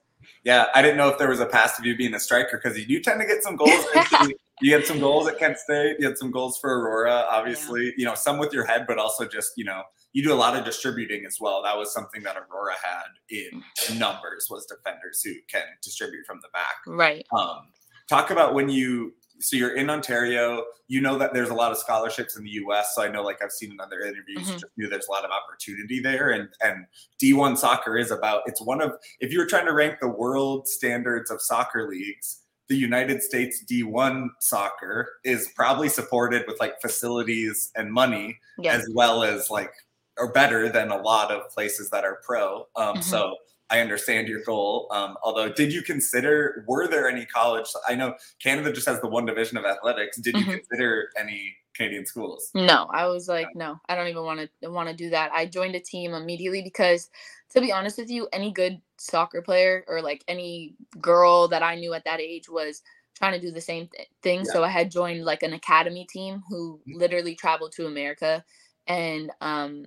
Yeah, 0.43 0.65
I 0.73 0.81
didn't 0.81 0.97
know 0.97 1.09
if 1.09 1.17
there 1.17 1.29
was 1.29 1.39
a 1.39 1.45
past 1.45 1.79
of 1.79 1.85
you 1.85 1.95
being 1.97 2.13
a 2.13 2.19
striker 2.19 2.59
because 2.61 2.77
you 2.77 2.85
do 2.85 2.99
tend 3.01 3.19
to 3.21 3.27
get 3.27 3.43
some 3.43 3.55
goals. 3.55 3.85
you 4.61 4.73
had 4.73 4.85
some 4.85 4.99
goals 4.99 5.27
at 5.27 5.37
Kent 5.37 5.57
State. 5.57 5.97
You 5.99 6.07
had 6.07 6.17
some 6.17 6.31
goals 6.31 6.57
for 6.59 6.69
Aurora, 6.79 7.25
obviously. 7.29 7.85
Yeah. 7.85 7.91
You 7.97 8.05
know, 8.05 8.15
some 8.15 8.37
with 8.37 8.53
your 8.53 8.65
head, 8.65 8.85
but 8.87 8.97
also 8.97 9.27
just 9.27 9.53
you 9.57 9.65
know, 9.65 9.83
you 10.13 10.23
do 10.23 10.33
a 10.33 10.35
lot 10.35 10.55
of 10.55 10.65
distributing 10.65 11.25
as 11.25 11.37
well. 11.39 11.61
That 11.63 11.77
was 11.77 11.93
something 11.93 12.23
that 12.23 12.35
Aurora 12.37 12.75
had 12.81 13.05
in 13.29 13.97
numbers 13.97 14.47
was 14.49 14.65
defenders 14.65 15.21
who 15.23 15.33
can 15.49 15.63
distribute 15.81 16.25
from 16.25 16.39
the 16.41 16.49
back. 16.53 16.75
Right. 16.87 17.25
Um, 17.37 17.67
talk 18.07 18.31
about 18.31 18.53
when 18.53 18.69
you 18.69 19.13
so 19.39 19.55
you're 19.55 19.75
in 19.75 19.89
Ontario. 19.89 20.63
You 20.87 21.01
know 21.01 21.17
that 21.17 21.33
there's 21.33 21.49
a 21.49 21.53
lot 21.53 21.71
of 21.71 21.77
scholarships 21.77 22.35
in 22.35 22.43
the 22.43 22.49
U.S. 22.51 22.93
So 22.95 23.03
I 23.03 23.07
know, 23.07 23.23
like 23.23 23.41
I've 23.43 23.51
seen 23.51 23.71
in 23.71 23.79
other 23.79 24.01
interviews, 24.01 24.47
mm-hmm. 24.47 24.53
just 24.53 24.65
knew 24.77 24.89
there's 24.89 25.07
a 25.07 25.11
lot 25.11 25.25
of 25.25 25.31
opportunity 25.31 25.99
there. 25.99 26.31
And 26.31 26.49
and 26.61 26.85
D1 27.21 27.57
soccer 27.57 27.97
is 27.97 28.11
about. 28.11 28.43
It's 28.45 28.61
one 28.61 28.81
of 28.81 28.93
if 29.19 29.31
you 29.31 29.39
were 29.39 29.45
trying 29.45 29.65
to 29.65 29.73
rank 29.73 29.99
the 30.01 30.09
world 30.09 30.67
standards 30.67 31.31
of 31.31 31.41
soccer 31.41 31.87
leagues, 31.89 32.41
the 32.67 32.75
United 32.75 33.21
States 33.23 33.63
D1 33.69 34.29
soccer 34.39 35.09
is 35.23 35.51
probably 35.55 35.89
supported 35.89 36.45
with 36.47 36.59
like 36.59 36.79
facilities 36.81 37.71
and 37.75 37.91
money 37.91 38.39
as 38.73 38.87
well 38.93 39.23
as 39.23 39.49
like 39.49 39.71
or 40.17 40.31
better 40.33 40.69
than 40.69 40.91
a 40.91 40.97
lot 40.97 41.31
of 41.31 41.49
places 41.49 41.89
that 41.89 42.03
are 42.03 42.19
pro. 42.25 42.67
Um, 42.75 42.95
mm-hmm. 42.95 43.01
So 43.01 43.35
I 43.69 43.79
understand 43.79 44.27
your 44.27 44.43
goal. 44.43 44.87
Um, 44.91 45.17
although, 45.23 45.51
did 45.51 45.71
you 45.71 45.81
consider? 45.81 46.63
Were 46.67 46.87
there 46.87 47.07
any 47.07 47.25
college? 47.25 47.67
I 47.87 47.95
know 47.95 48.15
Canada 48.41 48.73
just 48.73 48.87
has 48.87 48.99
the 49.01 49.07
one 49.07 49.25
division 49.25 49.57
of 49.57 49.65
athletics. 49.65 50.17
Did 50.17 50.35
you 50.35 50.41
mm-hmm. 50.41 50.51
consider 50.51 51.09
any 51.19 51.55
Canadian 51.75 52.05
schools? 52.05 52.49
No, 52.53 52.87
I 52.91 53.07
was 53.07 53.27
like, 53.27 53.47
no, 53.55 53.79
I 53.87 53.95
don't 53.95 54.07
even 54.07 54.23
want 54.23 54.49
to 54.61 54.69
want 54.69 54.89
to 54.89 54.95
do 54.95 55.09
that. 55.11 55.31
I 55.31 55.45
joined 55.45 55.75
a 55.75 55.79
team 55.79 56.13
immediately 56.13 56.61
because, 56.61 57.09
to 57.51 57.61
be 57.61 57.71
honest 57.71 57.97
with 57.97 58.09
you, 58.09 58.27
any 58.33 58.51
good 58.51 58.81
soccer 58.97 59.41
player 59.41 59.85
or 59.87 60.01
like 60.01 60.23
any 60.27 60.75
girl 60.99 61.47
that 61.49 61.63
I 61.63 61.75
knew 61.75 61.93
at 61.93 62.05
that 62.05 62.19
age 62.19 62.49
was 62.49 62.81
trying 63.15 63.33
to 63.33 63.45
do 63.45 63.51
the 63.51 63.61
same 63.61 63.87
th- 63.87 64.07
thing. 64.23 64.39
Yeah. 64.39 64.51
So 64.51 64.63
I 64.63 64.69
had 64.69 64.89
joined 64.89 65.25
like 65.25 65.43
an 65.43 65.53
academy 65.53 66.07
team 66.09 66.41
who 66.49 66.79
mm-hmm. 66.79 66.97
literally 66.97 67.35
traveled 67.35 67.73
to 67.73 67.85
America 67.85 68.43
and 68.87 69.31
um 69.41 69.85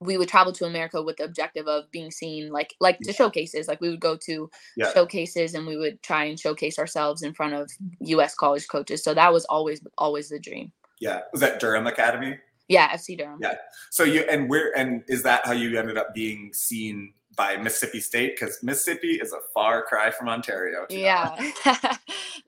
we 0.00 0.16
would 0.16 0.28
travel 0.28 0.52
to 0.52 0.64
America 0.64 1.02
with 1.02 1.16
the 1.16 1.24
objective 1.24 1.66
of 1.66 1.90
being 1.90 2.10
seen 2.10 2.50
like 2.50 2.74
like 2.80 2.98
to 3.00 3.12
showcases. 3.12 3.66
Like 3.66 3.80
we 3.80 3.90
would 3.90 4.00
go 4.00 4.16
to 4.16 4.50
yeah. 4.76 4.92
showcases 4.92 5.54
and 5.54 5.66
we 5.66 5.76
would 5.76 6.02
try 6.02 6.24
and 6.24 6.38
showcase 6.38 6.78
ourselves 6.78 7.22
in 7.22 7.34
front 7.34 7.54
of 7.54 7.70
US 8.00 8.34
college 8.34 8.68
coaches. 8.68 9.02
So 9.02 9.14
that 9.14 9.32
was 9.32 9.44
always 9.46 9.80
always 9.98 10.28
the 10.28 10.38
dream. 10.38 10.72
Yeah. 11.00 11.20
Was 11.32 11.40
that 11.40 11.60
Durham 11.60 11.86
Academy? 11.86 12.38
Yeah, 12.68 12.94
FC 12.94 13.16
Durham. 13.16 13.38
Yeah. 13.42 13.54
So 13.90 14.04
you 14.04 14.20
and 14.30 14.48
where 14.48 14.76
and 14.76 15.02
is 15.08 15.22
that 15.24 15.44
how 15.44 15.52
you 15.52 15.78
ended 15.78 15.98
up 15.98 16.14
being 16.14 16.52
seen 16.52 17.14
by 17.36 17.56
Mississippi 17.56 18.00
State? 18.00 18.36
Because 18.38 18.62
Mississippi 18.62 19.14
is 19.14 19.32
a 19.32 19.38
far 19.52 19.82
cry 19.82 20.10
from 20.10 20.28
Ontario. 20.28 20.86
Yeah. 20.90 21.34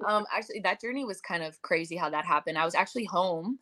um 0.07 0.25
actually 0.33 0.61
that 0.61 0.81
journey 0.81 1.05
was 1.05 1.21
kind 1.21 1.43
of 1.43 1.61
crazy 1.63 1.97
how 1.97 2.11
that 2.11 2.25
happened. 2.25 2.59
I 2.59 2.65
was 2.65 2.77
actually 2.77 3.07
home 3.07 3.59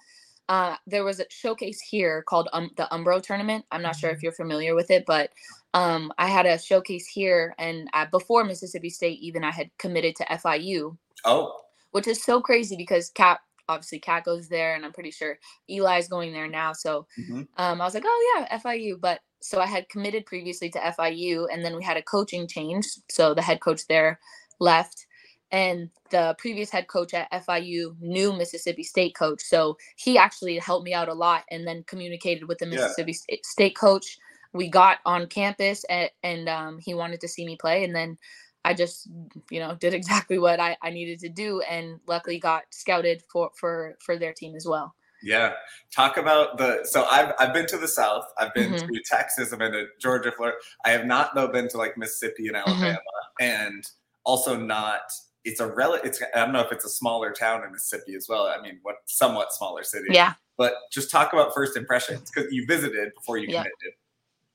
uh, 0.48 0.76
there 0.86 1.04
was 1.04 1.20
a 1.20 1.26
showcase 1.28 1.80
here 1.80 2.22
called 2.22 2.48
um, 2.52 2.70
the 2.76 2.88
Umbro 2.90 3.22
tournament. 3.22 3.64
I'm 3.70 3.82
not 3.82 3.96
sure 3.96 4.10
if 4.10 4.16
mm-hmm. 4.16 4.24
you're 4.24 4.32
familiar 4.32 4.74
with 4.74 4.90
it, 4.90 5.04
but 5.06 5.30
um, 5.74 6.12
I 6.18 6.28
had 6.28 6.46
a 6.46 6.58
showcase 6.58 7.06
here, 7.06 7.54
and 7.58 7.88
uh, 7.92 8.06
before 8.10 8.44
Mississippi 8.44 8.90
State, 8.90 9.18
even 9.20 9.44
I 9.44 9.50
had 9.50 9.70
committed 9.78 10.16
to 10.16 10.24
FIU. 10.24 10.96
Oh, 11.24 11.60
which 11.90 12.06
is 12.06 12.22
so 12.22 12.40
crazy 12.40 12.76
because 12.76 13.10
Cat 13.10 13.40
obviously 13.68 13.98
Cat 13.98 14.24
goes 14.24 14.48
there, 14.48 14.74
and 14.74 14.84
I'm 14.84 14.92
pretty 14.92 15.10
sure 15.10 15.38
Eli's 15.68 16.08
going 16.08 16.32
there 16.32 16.48
now. 16.48 16.72
So 16.72 17.06
mm-hmm. 17.18 17.42
um, 17.56 17.80
I 17.80 17.84
was 17.84 17.94
like, 17.94 18.04
oh 18.06 18.36
yeah, 18.38 18.58
FIU. 18.58 19.00
But 19.00 19.20
so 19.40 19.60
I 19.60 19.66
had 19.66 19.88
committed 19.88 20.26
previously 20.26 20.70
to 20.70 20.78
FIU, 20.78 21.46
and 21.52 21.64
then 21.64 21.76
we 21.76 21.84
had 21.84 21.96
a 21.96 22.02
coaching 22.02 22.48
change. 22.48 22.86
So 23.10 23.34
the 23.34 23.42
head 23.42 23.60
coach 23.60 23.86
there 23.86 24.18
left 24.60 25.06
and 25.50 25.90
the 26.10 26.34
previous 26.38 26.70
head 26.70 26.88
coach 26.88 27.14
at 27.14 27.30
FIU 27.32 27.98
knew 28.00 28.32
Mississippi 28.32 28.82
State 28.82 29.14
coach, 29.14 29.42
so 29.42 29.76
he 29.96 30.18
actually 30.18 30.58
helped 30.58 30.84
me 30.84 30.94
out 30.94 31.08
a 31.08 31.14
lot, 31.14 31.44
and 31.50 31.66
then 31.66 31.84
communicated 31.84 32.48
with 32.48 32.58
the 32.58 32.66
Mississippi 32.66 33.16
yeah. 33.28 33.36
State 33.44 33.76
coach. 33.76 34.18
We 34.52 34.68
got 34.68 34.98
on 35.04 35.26
campus, 35.26 35.84
and, 35.84 36.10
and 36.22 36.48
um, 36.48 36.78
he 36.78 36.94
wanted 36.94 37.20
to 37.20 37.28
see 37.28 37.44
me 37.44 37.56
play, 37.56 37.84
and 37.84 37.94
then 37.94 38.18
I 38.64 38.74
just, 38.74 39.08
you 39.50 39.60
know, 39.60 39.74
did 39.80 39.94
exactly 39.94 40.38
what 40.38 40.60
I, 40.60 40.76
I 40.82 40.90
needed 40.90 41.18
to 41.20 41.28
do, 41.28 41.60
and 41.62 42.00
luckily 42.06 42.38
got 42.38 42.64
scouted 42.70 43.22
for 43.30 43.50
for 43.54 43.96
for 44.04 44.16
their 44.16 44.32
team 44.32 44.54
as 44.54 44.66
well. 44.66 44.94
Yeah. 45.22 45.54
Talk 45.94 46.16
about 46.16 46.58
the 46.58 46.84
so 46.84 47.06
I've 47.10 47.32
I've 47.38 47.52
been 47.52 47.66
to 47.66 47.78
the 47.78 47.88
South. 47.88 48.24
I've 48.38 48.54
been 48.54 48.72
mm-hmm. 48.72 48.86
to 48.86 49.02
Texas, 49.04 49.52
I've 49.52 49.58
been 49.58 49.72
to 49.72 49.86
Georgia, 50.00 50.32
Florida. 50.32 50.58
I 50.84 50.90
have 50.90 51.06
not 51.06 51.34
though 51.34 51.48
been 51.48 51.68
to 51.70 51.76
like 51.76 51.96
Mississippi 51.96 52.48
and 52.48 52.56
mm-hmm. 52.56 52.70
Alabama 52.70 52.98
mm-hmm. 53.40 53.44
and 53.44 53.84
also 54.24 54.56
not 54.56 55.10
it's 55.48 55.60
a 55.60 55.66
rel 55.66 55.94
it's 55.94 56.22
I 56.34 56.44
don't 56.44 56.52
know 56.52 56.60
if 56.60 56.70
it's 56.70 56.84
a 56.84 56.90
smaller 56.90 57.32
town 57.32 57.64
in 57.64 57.72
Mississippi 57.72 58.14
as 58.14 58.28
well. 58.28 58.46
I 58.46 58.60
mean, 58.60 58.78
what 58.82 58.96
somewhat 59.06 59.52
smaller 59.52 59.82
city. 59.82 60.08
Yeah. 60.10 60.34
But 60.58 60.74
just 60.92 61.10
talk 61.10 61.32
about 61.32 61.54
first 61.54 61.76
impressions 61.76 62.30
because 62.30 62.52
you 62.52 62.66
visited 62.66 63.14
before 63.14 63.38
you 63.38 63.46
committed. 63.46 63.72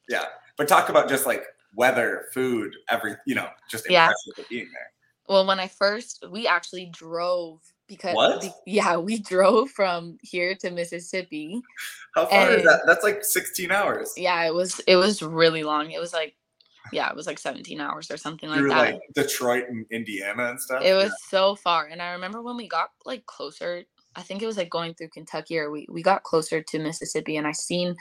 Yeah. 0.07 0.21
yeah. 0.21 0.25
But 0.57 0.67
talk 0.67 0.89
about 0.89 1.09
just 1.09 1.25
like 1.25 1.45
weather, 1.75 2.25
food, 2.33 2.75
every 2.89 3.15
you 3.25 3.33
know, 3.33 3.47
just 3.69 3.87
impressive 3.87 4.33
yeah. 4.37 4.43
being 4.49 4.69
there. 4.71 4.91
Well, 5.27 5.47
when 5.47 5.59
I 5.59 5.67
first 5.67 6.23
we 6.29 6.47
actually 6.47 6.85
drove 6.87 7.61
because 7.87 8.15
what? 8.15 8.45
yeah, 8.67 8.97
we 8.97 9.19
drove 9.33 9.71
from 9.71 10.17
here 10.21 10.55
to 10.55 10.69
Mississippi. 10.69 11.61
How 12.13 12.27
far 12.27 12.51
is 12.51 12.63
that? 12.63 12.81
That's 12.85 13.03
like 13.03 13.23
16 13.23 13.71
hours. 13.71 14.13
Yeah, 14.15 14.45
it 14.45 14.53
was 14.53 14.79
it 14.81 14.97
was 14.97 15.23
really 15.23 15.63
long. 15.63 15.91
It 15.91 15.99
was 15.99 16.13
like 16.13 16.35
yeah, 16.91 17.09
it 17.09 17.15
was 17.15 17.27
like 17.27 17.39
17 17.39 17.79
hours 17.79 18.11
or 18.11 18.17
something 18.17 18.49
like 18.49 18.59
Through, 18.59 18.69
that. 18.69 18.93
Like 18.93 19.01
Detroit 19.15 19.65
and 19.69 19.85
Indiana 19.91 20.49
and 20.49 20.59
stuff. 20.59 20.83
It 20.83 20.93
was 20.93 21.09
yeah. 21.09 21.29
so 21.29 21.55
far. 21.55 21.85
And 21.85 22.01
I 22.01 22.11
remember 22.11 22.41
when 22.41 22.57
we 22.57 22.67
got 22.67 22.89
like 23.05 23.25
closer, 23.25 23.83
I 24.15 24.21
think 24.21 24.41
it 24.41 24.45
was 24.45 24.57
like 24.57 24.69
going 24.69 24.93
through 24.93 25.09
Kentucky 25.09 25.57
or 25.57 25.71
we, 25.71 25.87
we 25.89 26.03
got 26.03 26.23
closer 26.23 26.61
to 26.61 26.79
Mississippi 26.79 27.37
and 27.37 27.47
I 27.47 27.51
seen 27.51 27.95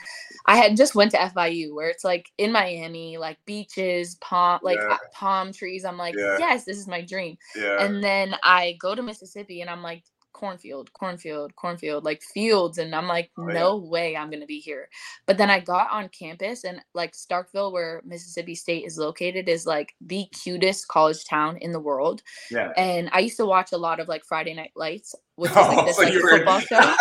I 0.45 0.57
had 0.57 0.77
just 0.77 0.95
went 0.95 1.11
to 1.11 1.17
FIU 1.17 1.73
where 1.73 1.89
it's 1.89 2.03
like 2.03 2.29
in 2.37 2.51
Miami, 2.51 3.17
like 3.17 3.37
beaches, 3.45 4.15
palm 4.15 4.59
like 4.61 4.77
yeah. 4.77 4.95
Uh, 4.95 4.97
palm 5.13 5.53
trees. 5.53 5.85
I'm 5.85 5.97
like, 5.97 6.15
yeah. 6.17 6.37
yes, 6.37 6.65
this 6.65 6.77
is 6.77 6.87
my 6.87 7.01
dream. 7.01 7.37
Yeah. 7.55 7.83
And 7.83 8.03
then 8.03 8.35
I 8.43 8.77
go 8.79 8.95
to 8.95 9.01
Mississippi 9.01 9.61
and 9.61 9.69
I'm 9.69 9.81
like, 9.81 10.03
cornfield, 10.33 10.91
cornfield, 10.93 11.55
cornfield, 11.55 12.03
like 12.03 12.21
fields. 12.21 12.77
And 12.77 12.93
I'm 12.93 13.07
like, 13.07 13.31
oh, 13.37 13.43
no 13.43 13.81
yeah. 13.81 13.89
way 13.89 14.17
I'm 14.17 14.29
going 14.29 14.41
to 14.41 14.47
be 14.47 14.59
here. 14.59 14.89
But 15.25 15.37
then 15.37 15.49
I 15.49 15.59
got 15.59 15.91
on 15.91 16.09
campus 16.09 16.63
and 16.63 16.81
like 16.93 17.13
Starkville, 17.13 17.71
where 17.71 18.01
Mississippi 18.05 18.55
State 18.55 18.85
is 18.85 18.97
located, 18.97 19.47
is 19.47 19.65
like 19.65 19.93
the 20.01 20.25
cutest 20.43 20.87
college 20.87 21.25
town 21.25 21.57
in 21.57 21.71
the 21.71 21.79
world. 21.79 22.23
Yeah. 22.51 22.71
And 22.75 23.09
I 23.13 23.19
used 23.19 23.37
to 23.37 23.45
watch 23.45 23.71
a 23.71 23.77
lot 23.77 23.99
of 23.99 24.07
like 24.07 24.25
Friday 24.25 24.53
Night 24.53 24.71
Lights, 24.75 25.15
is 25.39 25.55
like 25.55 25.77
oh, 25.77 25.85
this 25.85 25.95
so 25.95 26.03
like, 26.03 26.13
football 26.13 26.59
show. 26.61 26.79
no, 26.79 26.93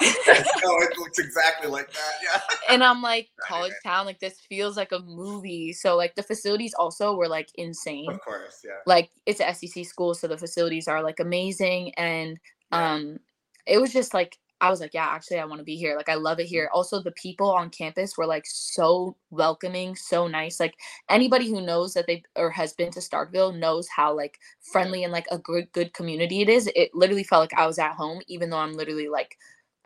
it 0.00 0.98
looks 0.98 1.18
exactly 1.18 1.70
like 1.70 1.90
that. 1.92 2.12
Yeah. 2.22 2.40
And 2.68 2.82
I'm 2.82 3.02
like, 3.02 3.28
college 3.40 3.72
town, 3.84 4.06
like 4.06 4.20
this 4.20 4.40
feels 4.40 4.76
like 4.76 4.92
a 4.92 5.00
movie. 5.00 5.72
So 5.72 5.96
like 5.96 6.14
the 6.14 6.22
facilities 6.22 6.74
also 6.74 7.14
were 7.14 7.28
like 7.28 7.48
insane. 7.54 8.10
Of 8.10 8.20
course, 8.20 8.62
yeah. 8.64 8.78
Like 8.86 9.10
it's 9.26 9.40
a 9.40 9.54
SEC 9.54 9.84
school, 9.84 10.14
so 10.14 10.26
the 10.26 10.38
facilities 10.38 10.88
are 10.88 11.02
like 11.02 11.20
amazing 11.20 11.94
and 11.96 12.38
um 12.72 13.18
it 13.66 13.80
was 13.80 13.92
just 13.92 14.12
like 14.14 14.36
I 14.60 14.70
was 14.70 14.80
like, 14.80 14.94
yeah, 14.94 15.06
actually, 15.06 15.38
I 15.38 15.44
want 15.44 15.60
to 15.60 15.64
be 15.64 15.76
here. 15.76 15.96
Like, 15.96 16.08
I 16.08 16.14
love 16.14 16.40
it 16.40 16.46
here. 16.46 16.66
Mm. 16.66 16.76
Also, 16.76 17.00
the 17.00 17.12
people 17.12 17.50
on 17.50 17.70
campus 17.70 18.16
were 18.16 18.26
like 18.26 18.44
so 18.46 19.16
welcoming, 19.30 19.94
so 19.94 20.26
nice. 20.26 20.58
Like, 20.58 20.74
anybody 21.08 21.48
who 21.48 21.60
knows 21.60 21.94
that 21.94 22.06
they 22.06 22.22
or 22.36 22.50
has 22.50 22.72
been 22.72 22.90
to 22.92 23.00
Starkville 23.00 23.56
knows 23.56 23.88
how 23.88 24.14
like 24.14 24.38
friendly 24.60 25.04
and 25.04 25.12
like 25.12 25.26
a 25.30 25.38
good 25.38 25.70
good 25.72 25.92
community 25.94 26.42
it 26.42 26.48
is. 26.48 26.68
It 26.74 26.94
literally 26.94 27.24
felt 27.24 27.42
like 27.42 27.58
I 27.58 27.66
was 27.66 27.78
at 27.78 27.94
home, 27.94 28.20
even 28.26 28.50
though 28.50 28.58
I'm 28.58 28.74
literally 28.74 29.08
like, 29.08 29.36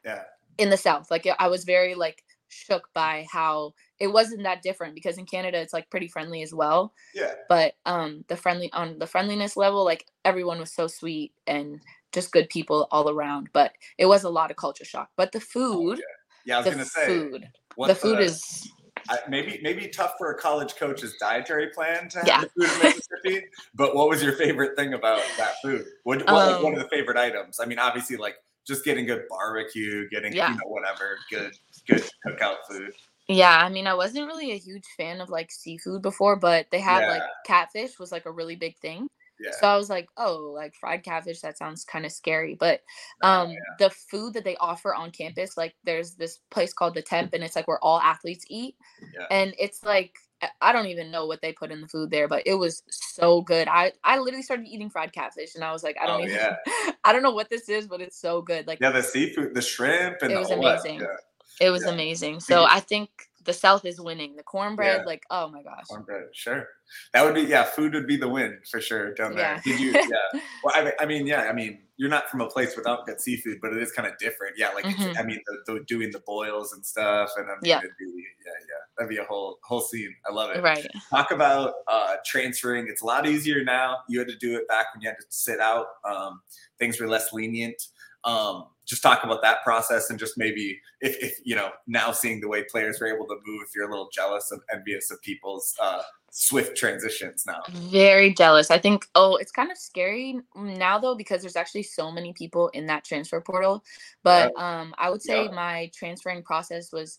yeah, 0.05 0.23
in 0.59 0.71
the 0.71 0.77
South. 0.77 1.11
Like, 1.11 1.27
I 1.39 1.49
was 1.49 1.65
very 1.65 1.95
like 1.95 2.25
shook 2.49 2.89
by 2.93 3.27
how 3.31 3.73
it 3.99 4.09
wasn't 4.09 4.43
that 4.43 4.63
different 4.63 4.95
because 4.95 5.17
in 5.17 5.25
Canada 5.25 5.59
it's 5.59 5.73
like 5.73 5.89
pretty 5.91 6.09
friendly 6.09 6.43
as 6.43 6.53
well. 6.55 6.93
Yeah. 7.15 7.33
But 7.49 7.75
um, 7.87 8.25
the 8.29 8.37
friendly 8.37 8.71
on 8.73 8.99
the 8.99 9.07
friendliness 9.07 9.57
level, 9.57 9.85
like 9.85 10.07
everyone 10.25 10.59
was 10.59 10.73
so 10.73 10.87
sweet 10.87 11.33
and 11.47 11.81
just 12.13 12.33
good 12.33 12.49
people 12.49 12.89
all 12.91 13.11
around. 13.11 13.49
But 13.53 13.73
it 13.99 14.07
was 14.07 14.25
a 14.25 14.31
lot 14.31 14.51
of 14.51 14.57
culture 14.57 14.85
shock. 14.85 15.11
But 15.17 15.33
the 15.33 15.39
oh, 15.39 15.41
food, 15.41 15.99
yeah. 15.99 16.05
yeah. 16.47 16.57
I 16.57 16.63
was 16.63 16.71
gonna 16.71 16.85
say 16.85 17.07
food. 17.07 17.49
The 17.87 17.95
food 17.95 18.19
the, 18.19 18.25
is 18.25 18.71
I, 19.09 19.19
maybe 19.29 19.61
maybe 19.63 19.89
tough 19.89 20.15
for 20.19 20.31
a 20.33 20.39
college 20.39 20.77
coach's 20.77 21.15
dietary 21.19 21.69
plan 21.69 22.09
to 22.11 22.19
have 22.19 22.27
yeah. 22.27 22.41
the 22.41 22.49
food 22.49 22.71
in 22.71 22.83
Mississippi. 22.83 23.47
but 23.75 23.95
what 23.95 24.09
was 24.09 24.23
your 24.23 24.33
favorite 24.33 24.77
thing 24.77 24.95
about 24.95 25.23
that 25.39 25.55
food? 25.63 25.85
What, 26.05 26.19
what 26.31 26.53
um, 26.55 26.63
one 26.63 26.75
of 26.75 26.81
the 26.81 26.89
favorite 26.89 27.17
items? 27.17 27.59
I 27.61 27.67
mean, 27.67 27.79
obviously, 27.79 28.17
like 28.17 28.37
just 28.67 28.85
getting 28.85 29.07
good 29.07 29.25
barbecue, 29.29 30.09
getting 30.11 30.33
Yeah. 30.33 30.51
you 30.51 30.57
know 30.57 30.69
whatever 30.69 31.19
good 31.31 31.53
good 31.89 32.09
cookout 32.27 32.59
food. 32.69 32.93
Yeah, 33.29 33.57
I 33.57 33.69
mean, 33.69 33.87
I 33.87 33.95
wasn't 33.95 34.27
really 34.27 34.53
a 34.53 34.59
huge 34.59 34.85
fan 34.97 35.21
of 35.21 35.31
like 35.31 35.51
seafood 35.51 36.03
before, 36.03 36.37
but 36.37 36.67
they 36.71 36.81
had 36.81 37.07
like 37.09 37.23
catfish 37.47 37.99
was 37.99 38.13
like 38.13 38.27
a 38.27 38.33
really 38.33 38.57
big 38.57 38.77
thing. 38.79 39.09
Yeah. 39.43 39.51
So 39.61 39.67
I 39.67 39.77
was 39.77 39.91
like, 39.91 40.09
oh, 40.17 40.53
like 40.55 40.75
fried 40.75 41.03
catfish, 41.03 41.41
that 41.41 41.59
sounds 41.59 41.85
kind 41.85 42.07
of 42.07 42.13
scary. 42.13 42.55
But 42.55 42.83
um 43.23 43.51
yeah. 43.51 43.59
the 43.79 43.91
food 43.91 44.35
that 44.35 44.45
they 44.45 44.57
offer 44.57 44.95
on 44.95 45.11
campus, 45.11 45.57
like 45.57 45.75
there's 45.85 46.15
this 46.15 46.39
place 46.51 46.73
called 46.73 46.95
the 46.95 47.03
Temp 47.03 47.35
and 47.35 47.43
it's 47.43 47.57
like 47.57 47.69
where 47.69 47.83
all 47.83 48.01
athletes 48.01 48.45
eat. 48.49 48.77
Yeah. 49.15 49.27
And 49.31 49.55
it's 49.59 49.85
like 49.85 50.15
I- 50.61 50.73
don't 50.73 50.87
even 50.87 51.11
know 51.11 51.27
what 51.27 51.41
they 51.41 51.53
put 51.53 51.71
in 51.71 51.81
the 51.81 51.89
food 51.89 52.11
there, 52.11 52.27
but 52.27 52.43
it 52.47 52.55
was 52.55 52.83
so 52.91 53.43
good. 53.43 53.69
I 53.69 53.93
I 54.05 54.19
literally 54.19 54.43
started 54.43 54.67
eating 54.67 54.91
fried 54.91 55.13
catfish 55.13 55.55
and 55.55 55.65
I 55.65 55.73
was 55.73 55.83
like, 55.83 55.97
I 56.01 56.07
don't 56.07 56.23
Oh, 56.23 56.25
even 56.25 56.37
yeah. 56.37 56.57
I 57.05 57.13
don't 57.13 57.23
know 57.23 57.33
what 57.33 57.51
this 57.51 57.69
is, 57.69 57.87
but 57.87 58.01
it's 58.01 58.21
so 58.21 58.43
good. 58.43 58.67
Like 58.67 58.81
Yeah, 58.81 58.91
the 58.91 59.03
seafood, 59.03 59.55
the 59.55 59.63
shrimp, 59.63 60.23
and 60.23 60.33
It 60.33 60.35
the 60.35 60.41
was 60.41 60.51
amazing. 60.51 61.01
Yeah, 61.01 61.67
it 61.67 61.71
was 61.71 61.85
amazing. 61.85 62.41
So 62.41 62.65
I 62.65 62.81
think 62.81 63.11
the 63.45 63.53
South 63.53 63.85
is 63.85 64.01
winning. 64.01 64.37
The 64.37 64.43
cornbread, 64.43 64.99
Yeah. 65.01 65.05
like, 65.05 65.23
oh 65.31 65.49
my 65.49 65.63
gosh. 65.63 65.85
cornbread, 65.89 66.25
sure. 66.33 66.69
That 67.15 67.25
would 67.25 67.35
be 67.35 67.43
yeah. 67.43 67.65
Food 67.65 67.95
would 67.95 68.07
be 68.07 68.17
the 68.17 68.29
win 68.29 68.59
for 68.71 68.81
sure 68.81 69.15
down 69.15 69.35
there. 69.35 69.41
Yeah. 69.43 69.61
Did 69.65 69.81
you? 69.81 69.93
Yeah. 69.93 70.41
Well, 70.65 70.75
I 70.77 70.85
mean, 70.85 70.93
I 71.01 71.07
mean, 71.07 71.27
yeah. 71.27 71.43
I 71.43 71.53
mean, 71.53 71.81
you're 71.97 72.09
not 72.09 72.31
from 72.31 72.41
a 72.41 72.47
place 72.49 72.77
without 72.77 73.05
good 73.05 73.21
seafood, 73.21 73.59
but 73.61 73.73
it 73.73 73.83
is 73.83 73.91
kind 73.91 74.07
of 74.07 74.17
different. 74.19 74.55
Yeah, 74.57 74.69
like 74.71 74.85
Mhm. 74.85 75.11
it's, 75.11 75.19
I 75.19 75.25
mean, 75.25 75.41
the, 75.47 75.73
the, 75.75 75.81
doing 75.89 76.13
the 76.13 76.21
boils 76.21 76.73
and 76.73 76.87
stuff, 76.87 77.31
and 77.37 77.47
I 77.47 77.55
mean, 77.55 77.59
Yeah. 77.65 77.79
it'd 77.79 77.91
be, 77.99 78.05
yeah, 78.07 78.53
yeah. 78.61 78.75
That'd 78.97 79.09
be 79.11 79.17
a 79.17 79.25
whole 79.25 79.59
whole 79.65 79.81
scene. 79.81 80.15
I 80.29 80.33
love 80.33 80.51
it. 80.55 80.63
Right. 80.63 80.87
talk 81.11 81.33
about 81.33 81.75
uh, 81.89 82.17
transferring. 82.25 82.87
It's 82.89 83.03
a 83.03 83.07
lot 83.07 83.27
easier 83.27 83.65
now. 83.65 83.99
You 84.09 84.21
had 84.21 84.29
to 84.29 84.37
do 84.37 84.57
it 84.57 84.69
back 84.69 84.95
when 84.95 85.03
you 85.03 85.09
had 85.09 85.17
to 85.19 85.27
sit 85.31 85.59
out. 85.59 85.87
Um, 86.05 86.43
things 86.79 87.01
were 87.01 87.09
less 87.09 87.33
lenient. 87.33 87.83
Um, 88.25 88.67
just 88.85 89.03
talk 89.03 89.23
about 89.25 89.43
that 89.43 89.63
process 89.63 90.11
and 90.11 90.19
just 90.19 90.37
maybe 90.37 90.79
if, 91.01 91.17
if 91.23 91.39
you 91.45 91.55
know 91.55 91.71
now 91.87 92.11
seeing 92.13 92.41
the 92.41 92.49
way 92.49 92.65
players 92.71 93.01
were 93.01 93.07
able 93.07 93.27
to 93.27 93.37
move, 93.47 93.63
if 93.65 93.75
you're 93.75 93.89
a 93.89 93.91
little 93.91 94.11
jealous 94.13 94.51
and 94.51 94.61
envious 94.73 95.11
of 95.11 95.21
people's 95.23 95.75
uh, 95.81 96.03
swift 96.33 96.77
transitions 96.77 97.45
now. 97.47 97.61
Very 97.91 98.33
jealous. 98.35 98.71
I 98.71 98.79
think, 98.79 99.07
oh, 99.15 99.37
it's 99.37 99.53
kind 99.53 99.71
of 99.71 99.79
scary 99.79 100.41
now 100.57 100.99
though, 100.99 101.15
because 101.15 101.43
there's 101.43 101.57
actually 101.57 101.85
so 101.85 102.11
many 102.11 102.33
people 102.33 102.69
in 102.69 102.87
that 102.87 103.05
transfer 103.05 103.41
portal. 103.41 103.85
But 104.25 104.53
um, 104.59 104.95
I 104.99 105.11
would 105.11 105.23
say 105.23 105.45
Yeah. 105.45 105.51
my 105.53 105.91
transferring 105.95 106.43
process 106.43 106.93
was 106.93 107.19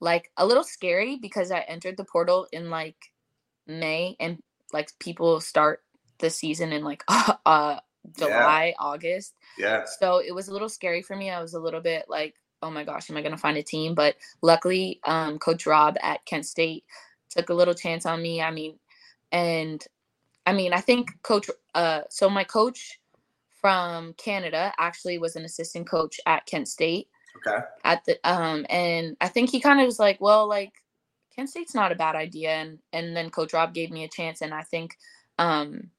like 0.00 0.30
a 0.36 0.46
little 0.46 0.64
scary 0.64 1.16
because 1.16 1.50
I 1.50 1.60
entered 1.60 1.96
the 1.96 2.04
portal 2.04 2.46
in 2.52 2.68
like 2.68 2.96
May 3.66 4.16
and 4.20 4.38
like 4.72 4.90
people 4.98 5.40
start 5.40 5.82
the 6.18 6.30
season 6.30 6.72
in 6.72 6.82
like 6.84 7.04
uh 7.46 7.78
July, 8.16 8.74
August. 8.78 9.34
Yeah, 9.58 9.84
So 10.00 10.18
it 10.18 10.34
was 10.34 10.48
a 10.48 10.52
little 10.52 10.68
scary 10.68 11.02
for 11.02 11.16
me. 11.16 11.30
I 11.30 11.40
was 11.40 11.54
a 11.54 11.60
little 11.60 11.80
bit 11.80 12.06
like, 12.08 12.34
oh 12.62 12.70
my 12.70 12.84
gosh, 12.84 13.10
am 13.10 13.16
I 13.16 13.22
going 13.22 13.32
to 13.32 13.38
find 13.38 13.56
a 13.56 13.62
team? 13.62 13.94
But 13.94 14.16
luckily, 14.42 15.00
um, 15.04 15.38
Coach 15.38 15.66
Rob 15.66 15.96
at 16.02 16.24
Kent 16.24 16.46
State 16.46 16.84
took 17.30 17.50
a 17.50 17.54
little 17.54 17.74
chance 17.74 18.06
on 18.06 18.22
me. 18.22 18.40
I 18.40 18.50
mean, 18.50 18.78
and 19.32 19.84
I 20.46 20.52
mean, 20.52 20.72
I 20.72 20.80
think 20.80 21.22
Coach, 21.22 21.50
uh, 21.74 22.02
so 22.08 22.30
my 22.30 22.44
coach 22.44 22.98
from 23.60 24.14
Canada 24.14 24.72
actually 24.78 25.18
was 25.18 25.36
an 25.36 25.44
assistant 25.44 25.88
coach 25.88 26.20
at 26.26 26.46
Kent 26.46 26.68
State 26.68 27.08
okay, 27.36 27.64
at 27.84 28.04
the 28.04 28.18
um 28.28 28.66
and 28.70 29.16
I 29.20 29.28
think 29.28 29.50
he 29.50 29.60
kind 29.60 29.80
of 29.80 29.86
was 29.86 29.98
like, 29.98 30.20
well, 30.20 30.48
like 30.48 30.72
Kent 31.34 31.50
State's 31.50 31.74
not 31.74 31.92
a 31.92 31.96
bad 31.96 32.16
idea 32.16 32.50
and 32.50 32.78
and 32.92 33.16
then 33.16 33.30
coach 33.30 33.52
Rob 33.52 33.74
gave 33.74 33.90
me 33.90 34.04
a 34.04 34.08
chance 34.08 34.42
and 34.42 34.54
I 34.54 34.62
think 34.62 34.96
um 35.38 35.90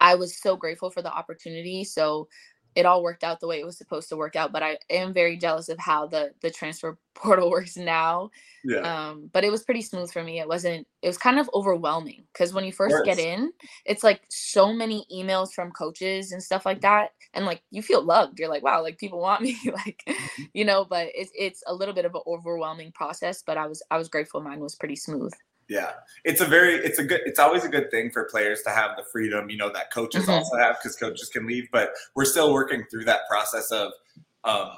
I 0.00 0.14
was 0.14 0.40
so 0.40 0.56
grateful 0.56 0.90
for 0.90 1.02
the 1.02 1.12
opportunity. 1.12 1.84
So 1.84 2.28
it 2.74 2.86
all 2.86 3.02
worked 3.02 3.24
out 3.24 3.40
the 3.40 3.48
way 3.48 3.58
it 3.60 3.66
was 3.66 3.78
supposed 3.78 4.08
to 4.10 4.16
work 4.16 4.36
out, 4.36 4.52
but 4.52 4.62
I 4.62 4.78
am 4.90 5.12
very 5.12 5.36
jealous 5.36 5.68
of 5.68 5.78
how 5.78 6.06
the 6.06 6.34
the 6.42 6.50
transfer 6.50 6.98
portal 7.14 7.50
works 7.50 7.76
now. 7.76 8.30
yeah, 8.64 8.84
Um 8.84 9.28
but 9.32 9.42
it 9.42 9.50
was 9.50 9.64
pretty 9.64 9.82
smooth 9.82 10.12
for 10.12 10.22
me. 10.22 10.38
It 10.38 10.46
wasn't 10.46 10.86
it 11.02 11.08
was 11.08 11.18
kind 11.18 11.40
of 11.40 11.50
overwhelming 11.52 12.28
cuz 12.34 12.52
when 12.54 12.64
you 12.64 12.72
first 12.72 13.02
get 13.02 13.18
in, 13.18 13.52
it's 13.84 14.04
like 14.04 14.22
so 14.30 14.72
many 14.72 15.04
emails 15.12 15.52
from 15.52 15.72
coaches 15.72 16.30
and 16.30 16.40
stuff 16.42 16.64
like 16.64 16.80
that 16.82 17.10
and 17.34 17.44
like 17.44 17.62
you 17.70 17.82
feel 17.82 18.02
loved. 18.02 18.38
You're 18.38 18.48
like, 18.48 18.62
wow, 18.62 18.80
like 18.82 18.98
people 18.98 19.18
want 19.20 19.42
me 19.48 19.56
like 19.72 20.04
you 20.54 20.64
know, 20.64 20.84
but 20.84 21.08
it's 21.14 21.32
it's 21.34 21.62
a 21.66 21.74
little 21.74 21.94
bit 21.94 22.04
of 22.04 22.14
an 22.14 22.22
overwhelming 22.26 22.92
process, 22.92 23.42
but 23.42 23.58
I 23.58 23.66
was 23.66 23.82
I 23.90 23.98
was 23.98 24.08
grateful 24.08 24.40
mine 24.42 24.60
was 24.60 24.76
pretty 24.76 24.96
smooth. 24.96 25.32
Yeah. 25.68 25.92
It's 26.24 26.40
a 26.40 26.44
very, 26.46 26.74
it's 26.74 26.98
a 26.98 27.04
good, 27.04 27.20
it's 27.26 27.38
always 27.38 27.64
a 27.64 27.68
good 27.68 27.90
thing 27.90 28.10
for 28.10 28.24
players 28.24 28.62
to 28.62 28.70
have 28.70 28.96
the 28.96 29.04
freedom, 29.12 29.50
you 29.50 29.56
know, 29.56 29.70
that 29.72 29.92
coaches 29.92 30.24
Mhm. 30.26 30.28
also 30.38 30.56
have 30.56 30.76
because 30.82 30.96
coaches 30.96 31.28
can 31.28 31.46
leave. 31.46 31.68
But 31.70 31.90
we're 32.14 32.24
still 32.24 32.52
working 32.52 32.84
through 32.90 33.04
that 33.04 33.20
process 33.28 33.70
of, 33.70 33.92
um, 34.44 34.70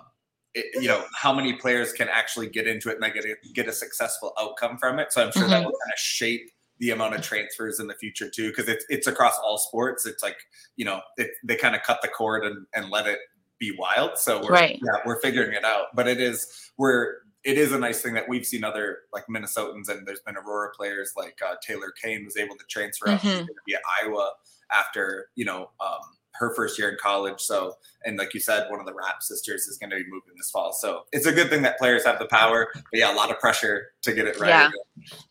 it, 0.55 0.83
you 0.83 0.89
know, 0.89 1.05
how 1.17 1.33
many 1.33 1.53
players 1.55 1.93
can 1.93 2.09
actually 2.09 2.49
get 2.49 2.67
into 2.67 2.91
it 2.91 2.95
and 2.95 3.03
they 3.05 3.11
get 3.13 3.25
a, 3.25 3.37
get 3.53 3.69
a 3.69 3.73
successful 3.73 4.33
outcome 4.39 4.79
from 4.79 4.99
it. 4.99 5.13
So 5.13 5.23
I'm 5.25 5.31
sure 5.33 5.47
that 5.49 5.63
Mhm. 5.63 5.67
will 5.67 5.79
kind 5.79 5.93
of 5.93 5.99
shape 5.99 6.51
the 6.79 6.91
amount 6.91 7.15
of 7.15 7.23
transfers 7.23 7.79
in 7.79 7.87
the 7.87 7.95
future 7.95 8.29
too, 8.29 8.49
because 8.49 8.67
it's 8.67 8.85
it's 8.89 9.07
across 9.07 9.39
all 9.45 9.59
sports. 9.59 10.07
It's 10.07 10.23
like 10.23 10.39
you 10.77 10.85
know, 10.87 11.03
it, 11.19 11.31
they 11.45 11.55
kind 11.55 11.77
of 11.77 11.83
cut 11.83 12.01
the 12.03 12.09
cord 12.09 12.45
and, 12.45 12.67
and 12.75 12.91
let 12.91 13.07
it 13.07 13.19
be 13.59 13.71
wild. 13.79 14.17
So 14.19 14.43
we're 14.43 14.49
Right. 14.51 14.81
yeah, 14.83 15.01
we're 15.05 15.21
figuring 15.21 15.53
it 15.53 15.63
out. 15.65 15.89
But 15.95 16.09
it 16.09 16.21
is 16.21 16.73
we're 16.79 17.19
it 17.45 17.57
is 17.57 17.73
a 17.73 17.79
nice 17.79 18.03
thing 18.03 18.15
that 18.15 18.29
we've 18.29 18.45
seen 18.47 18.65
other 18.65 18.99
like 19.13 19.25
Minnesotans 19.29 19.89
and 19.89 20.07
there's 20.07 20.21
been 20.21 20.37
Aurora 20.37 20.71
players 20.77 21.13
like 21.17 21.39
uh, 21.47 21.55
Taylor 21.67 21.91
Kane 22.03 22.25
was 22.25 22.37
able 22.37 22.57
to 22.57 22.65
transfer 22.69 23.09
up 23.09 23.21
Mhm. 23.21 23.23
She's 23.23 23.39
gonna 23.41 23.53
be 23.67 23.75
at 23.75 23.81
Iowa 24.03 24.33
after 24.73 25.29
you 25.37 25.45
know 25.45 25.71
um, 25.81 26.01
her 26.35 26.55
first 26.55 26.79
year 26.79 26.89
in 26.91 26.97
college. 27.01 27.41
So 27.41 27.77
and 28.05 28.17
like 28.19 28.35
you 28.35 28.41
said, 28.41 28.71
one 28.71 28.81
of 28.81 28.87
the 28.87 28.95
Rap 28.95 29.23
sisters 29.23 29.67
is 29.69 29.79
going 29.79 29.91
to 29.91 29.97
be 29.97 30.05
moving 30.05 30.33
this 30.37 30.51
fall. 30.51 30.73
So 30.73 31.05
it's 31.13 31.27
a 31.27 31.33
good 31.33 31.51
thing 31.51 31.63
that 31.63 31.77
players 31.79 32.05
have 32.05 32.19
the 32.19 32.27
power. 32.27 32.69
But 32.75 32.85
yeah, 32.93 33.13
a 33.13 33.17
lot 33.17 33.31
of 33.31 33.39
pressure 33.41 33.89
to 34.03 34.13
get 34.15 34.27
it 34.27 34.39
right. 34.39 34.49
Yeah. 34.49 34.71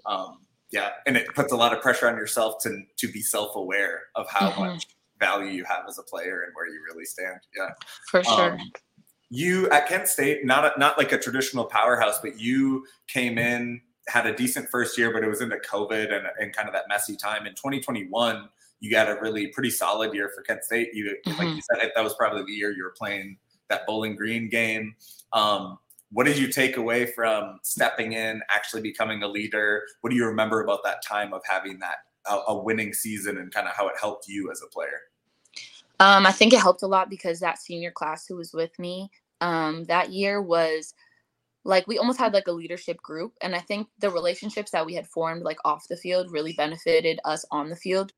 Um, 0.06 0.40
yeah, 0.72 0.90
and 1.08 1.16
it 1.18 1.34
puts 1.34 1.52
a 1.52 1.56
lot 1.56 1.74
of 1.74 1.82
pressure 1.82 2.08
on 2.08 2.16
yourself 2.18 2.62
to 2.64 2.84
to 2.98 3.12
be 3.12 3.22
self 3.22 3.56
aware 3.56 4.02
of 4.16 4.28
how 4.30 4.52
Mhm. 4.52 4.58
much 4.60 4.88
value 5.20 5.52
you 5.52 5.64
have 5.66 5.84
as 5.88 5.98
a 5.98 6.04
player 6.04 6.44
and 6.44 6.54
where 6.54 6.68
you 6.68 6.80
really 6.92 7.06
stand. 7.06 7.40
Yeah. 7.56 7.70
For 8.10 8.24
sure. 8.24 8.52
Um, 8.54 8.72
you 9.30 9.70
at 9.70 9.88
Kent 9.88 10.08
State, 10.08 10.46
not 10.46 10.66
a, 10.66 10.80
not 10.80 10.98
like 10.98 11.12
a 11.12 11.18
traditional 11.18 11.66
powerhouse, 11.66 12.20
but 12.20 12.40
you 12.40 12.86
came 13.08 13.38
in, 13.38 13.82
had 14.08 14.26
a 14.26 14.36
decent 14.36 14.70
first 14.70 14.98
year, 14.98 15.12
but 15.14 15.24
it 15.24 15.28
was 15.28 15.42
into 15.42 15.58
COVID 15.58 16.12
and, 16.12 16.28
and 16.40 16.56
kind 16.56 16.68
of 16.68 16.74
that 16.74 16.86
messy 16.90 17.16
time. 17.16 17.46
In 17.46 17.54
2021, 17.54 18.50
you 18.80 18.90
got 18.90 19.08
a 19.08 19.20
really 19.22 19.48
pretty 19.48 19.70
solid 19.70 20.14
year 20.14 20.32
for 20.34 20.42
Kent 20.42 20.64
State. 20.64 20.90
You 20.94 21.16
like 21.26 21.36
Mhm. 21.36 21.56
you 21.58 21.62
said, 21.62 21.92
that 21.94 22.04
was 22.04 22.16
probably 22.16 22.44
the 22.44 22.54
year 22.54 22.72
you 22.72 22.84
were 22.84 22.96
playing 22.98 23.38
that 23.68 23.86
Bowling 23.86 24.16
Green 24.16 24.50
game. 24.50 24.96
Um, 25.32 25.78
what 26.12 26.26
did 26.26 26.40
you 26.40 26.52
take 26.52 26.78
away 26.78 27.06
from 27.06 27.60
stepping 27.62 28.14
in, 28.14 28.42
actually 28.50 28.82
becoming 28.82 29.22
a 29.22 29.28
leader? 29.28 29.84
What 30.02 30.10
do 30.10 30.16
you 30.16 30.26
remember 30.26 30.64
about 30.64 30.84
that 30.86 31.04
time 31.06 31.34
of 31.34 31.44
having 31.48 31.78
that 31.80 31.98
a, 32.28 32.40
a 32.48 32.58
winning 32.58 32.94
season 32.94 33.38
and 33.38 33.54
kind 33.54 33.68
of 33.68 33.76
how 33.76 33.88
it 33.90 33.96
helped 34.00 34.28
you 34.28 34.50
as 34.52 34.64
a 34.64 34.68
player? 34.68 35.02
Um, 36.00 36.26
I 36.26 36.32
think 36.32 36.54
it 36.54 36.60
helped 36.62 36.82
a 36.82 36.88
lot 36.88 37.10
because 37.10 37.40
that 37.42 37.60
senior 37.60 37.92
class 37.92 38.26
who 38.26 38.38
was 38.38 38.54
with 38.54 38.78
me 38.80 39.12
um, 39.42 39.86
that 39.86 40.12
year 40.12 40.42
was 40.42 40.94
like 41.66 41.88
we 41.88 41.98
almost 42.00 42.20
had 42.20 42.34
like 42.34 42.48
a 42.48 42.52
leadership 42.54 42.98
group, 43.02 43.34
and 43.42 43.56
I 43.56 43.60
think 43.60 43.88
the 44.00 44.12
relationships 44.12 44.72
that 44.72 44.86
we 44.86 44.96
had 44.96 45.08
formed 45.08 45.44
like 45.44 45.60
off 45.66 45.88
the 45.90 45.98
field 45.98 46.32
really 46.32 46.54
benefited 46.54 47.20
us 47.26 47.46
on 47.52 47.70
the 47.70 47.76
field. 47.76 48.14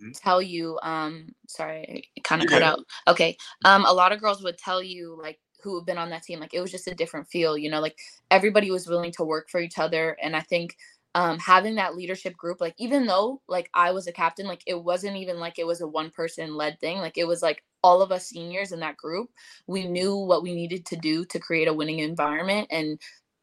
Mhm. 0.00 0.12
Tell 0.20 0.40
you, 0.40 0.78
um, 0.82 1.28
sorry, 1.48 2.04
kind 2.24 2.42
of 2.42 2.48
cut 2.48 2.60
good. 2.60 2.62
out. 2.62 2.80
Okay, 3.08 3.36
um, 3.64 3.84
a 3.84 3.92
lot 3.92 4.12
of 4.12 4.20
girls 4.20 4.42
would 4.42 4.58
tell 4.58 4.82
you 4.82 5.18
like 5.20 5.38
who 5.62 5.76
have 5.78 5.86
been 5.86 5.98
on 5.98 6.10
that 6.10 6.22
team, 6.22 6.40
like 6.40 6.54
it 6.54 6.60
was 6.60 6.70
just 6.70 6.88
a 6.88 6.94
different 6.94 7.28
feel, 7.28 7.56
you 7.58 7.70
know, 7.70 7.80
like 7.80 7.98
everybody 8.30 8.70
was 8.70 8.86
willing 8.88 9.12
to 9.12 9.24
work 9.24 9.50
for 9.50 9.60
each 9.60 9.78
other, 9.78 10.16
and 10.22 10.34
I 10.36 10.40
think 10.40 10.76
um 11.16 11.38
having 11.40 11.74
that 11.74 11.96
leadership 11.96 12.36
group 12.36 12.60
like 12.60 12.74
even 12.78 13.04
though 13.04 13.42
like 13.48 13.68
i 13.74 13.90
was 13.90 14.06
a 14.06 14.12
captain 14.12 14.46
like 14.46 14.62
it 14.64 14.80
wasn't 14.80 15.16
even 15.16 15.40
like 15.40 15.58
it 15.58 15.66
was 15.66 15.80
a 15.80 15.88
one 15.88 16.08
person 16.08 16.54
led 16.54 16.78
thing 16.78 16.98
like 16.98 17.18
it 17.18 17.26
was 17.26 17.42
like 17.42 17.64
all 17.82 18.02
of 18.02 18.12
us 18.12 18.28
seniors 18.28 18.72
in 18.72 18.80
that 18.80 18.96
group 18.96 19.30
we 19.66 19.86
knew 19.86 20.16
what 20.16 20.42
we 20.42 20.54
needed 20.54 20.84
to 20.86 20.96
do 20.96 21.24
to 21.24 21.38
create 21.38 21.68
a 21.68 21.74
winning 21.74 22.00
environment 22.00 22.66
and 22.70 22.98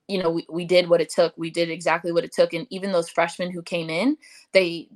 you 0.08 0.22
know 0.22 0.30
we, 0.30 0.46
we 0.50 0.66
did 0.66 0.90
what 0.90 1.02
it 1.02 1.10
took. 1.10 1.34
We 1.38 1.50
did 1.50 1.70
exactly 1.70 2.12
what 2.12 2.24
it 2.24 2.34
took 2.34 2.54
and 2.54 2.68
even 2.70 2.92
those 2.92 3.10
freshmen 3.10 3.52
who 3.52 3.62
came 3.62 3.90
in 3.90 4.18
they 4.54 4.90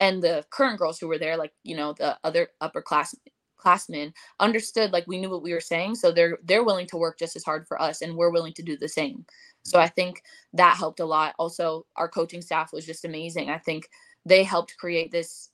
and 0.00 0.22
the 0.22 0.44
current 0.50 0.78
girls 0.78 0.98
who 0.98 1.08
were 1.08 1.18
there 1.18 1.36
like 1.36 1.52
you 1.64 1.76
know 1.76 1.94
the 1.94 2.16
other 2.24 2.48
upper 2.60 2.82
class 2.82 3.14
classmen 3.56 4.12
understood 4.38 4.92
like 4.92 5.06
we 5.06 5.18
knew 5.18 5.30
what 5.30 5.42
we 5.42 5.52
were 5.52 5.60
saying 5.60 5.94
so 5.94 6.12
they're 6.12 6.38
they're 6.44 6.64
willing 6.64 6.86
to 6.86 6.96
work 6.96 7.18
just 7.18 7.34
as 7.34 7.44
hard 7.44 7.66
for 7.66 7.80
us 7.80 8.02
and 8.02 8.14
we're 8.14 8.30
willing 8.30 8.52
to 8.52 8.62
do 8.62 8.76
the 8.76 8.88
same. 8.88 9.24
So 9.64 9.80
i 9.80 9.88
think 9.88 10.22
that 10.52 10.76
helped 10.76 11.00
a 11.00 11.04
lot. 11.04 11.34
Also 11.38 11.86
our 11.96 12.08
coaching 12.08 12.42
staff 12.42 12.72
was 12.72 12.86
just 12.86 13.04
amazing. 13.04 13.50
I 13.50 13.58
think 13.58 13.88
they 14.24 14.44
helped 14.44 14.76
create 14.76 15.10
this 15.10 15.50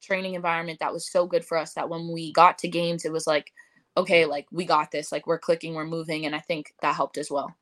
training 0.00 0.34
environment 0.34 0.78
that 0.80 0.92
was 0.92 1.10
so 1.10 1.26
good 1.26 1.44
for 1.44 1.58
us 1.58 1.74
that 1.74 1.88
when 1.88 2.10
we 2.12 2.32
got 2.32 2.58
to 2.58 2.68
games 2.68 3.04
it 3.04 3.12
was 3.12 3.26
like 3.26 3.52
okay 3.96 4.24
like 4.24 4.46
we 4.50 4.64
got 4.64 4.90
this 4.90 5.12
like 5.12 5.26
we're 5.26 5.38
clicking 5.38 5.74
we're 5.74 5.84
moving 5.84 6.26
and 6.26 6.34
i 6.34 6.38
think 6.38 6.74
that 6.82 6.94
helped 6.94 7.18
as 7.18 7.30
well 7.30 7.54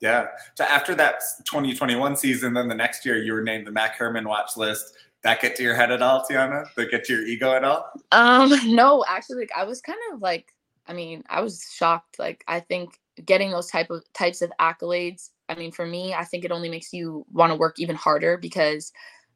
Yeah. 0.00 0.26
So 0.56 0.64
after 0.64 0.96
that 0.96 1.22
2021 1.44 2.16
season, 2.16 2.54
then 2.54 2.66
the 2.66 2.74
next 2.74 3.06
year 3.06 3.22
you 3.22 3.32
were 3.34 3.42
named 3.44 3.68
the 3.68 3.70
MAC 3.70 3.94
Hermann 3.94 4.26
watch 4.26 4.56
list. 4.56 4.96
That 5.22 5.40
get 5.40 5.54
to 5.54 5.62
your 5.62 5.76
head 5.76 5.92
at 5.92 6.02
all, 6.02 6.26
Tianna? 6.28 6.66
That 6.74 6.90
get 6.90 7.04
to 7.04 7.12
your 7.12 7.24
ego 7.24 7.54
at 7.54 7.62
all? 7.62 7.88
um 8.10 8.52
no 8.74 9.04
actually 9.06 9.36
like 9.36 9.52
i 9.56 9.62
was 9.62 9.80
kind 9.80 10.00
of 10.12 10.20
like 10.20 10.52
I 10.86 10.94
mean, 10.94 11.22
I 11.28 11.40
was 11.40 11.64
shocked. 11.72 12.18
Like 12.18 12.44
I 12.48 12.60
think 12.60 12.98
getting 13.24 13.50
those 13.50 13.70
type 13.70 13.90
of 13.90 14.04
types 14.12 14.42
of 14.42 14.52
accolades, 14.60 15.30
I 15.48 15.54
mean, 15.54 15.72
for 15.72 15.86
me, 15.86 16.14
I 16.14 16.24
think 16.24 16.44
it 16.44 16.52
only 16.52 16.68
makes 16.68 16.92
you 16.92 17.24
want 17.30 17.50
to 17.50 17.56
work 17.56 17.78
even 17.78 17.96
harder 17.96 18.36
because 18.36 18.92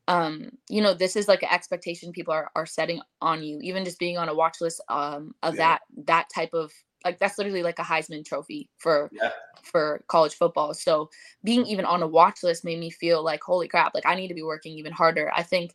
um, 0.08 0.50
you 0.68 0.80
know, 0.80 0.94
this 0.94 1.16
is 1.16 1.28
like 1.28 1.42
an 1.42 1.48
expectation 1.50 2.12
people 2.12 2.32
are, 2.32 2.50
are 2.54 2.66
setting 2.66 3.00
on 3.20 3.42
you, 3.42 3.58
even 3.62 3.84
just 3.84 3.98
being 3.98 4.18
on 4.18 4.28
a 4.28 4.34
watch 4.34 4.60
list 4.60 4.80
um, 4.88 5.34
of 5.42 5.54
yeah. 5.54 5.58
that 5.58 5.80
that 6.06 6.26
type 6.34 6.50
of 6.52 6.72
like 7.04 7.18
that's 7.18 7.38
literally 7.38 7.62
like 7.62 7.78
a 7.78 7.82
Heisman 7.82 8.24
trophy 8.24 8.68
for 8.78 9.10
yeah. 9.12 9.30
for 9.62 10.02
college 10.08 10.34
football. 10.34 10.74
So 10.74 11.08
being 11.44 11.66
even 11.66 11.84
on 11.84 12.02
a 12.02 12.06
watch 12.06 12.42
list 12.42 12.64
made 12.64 12.78
me 12.78 12.90
feel 12.90 13.24
like 13.24 13.42
holy 13.42 13.68
crap, 13.68 13.94
like 13.94 14.06
I 14.06 14.14
need 14.14 14.28
to 14.28 14.34
be 14.34 14.42
working 14.42 14.78
even 14.78 14.92
harder. 14.92 15.30
I 15.34 15.42
think 15.42 15.74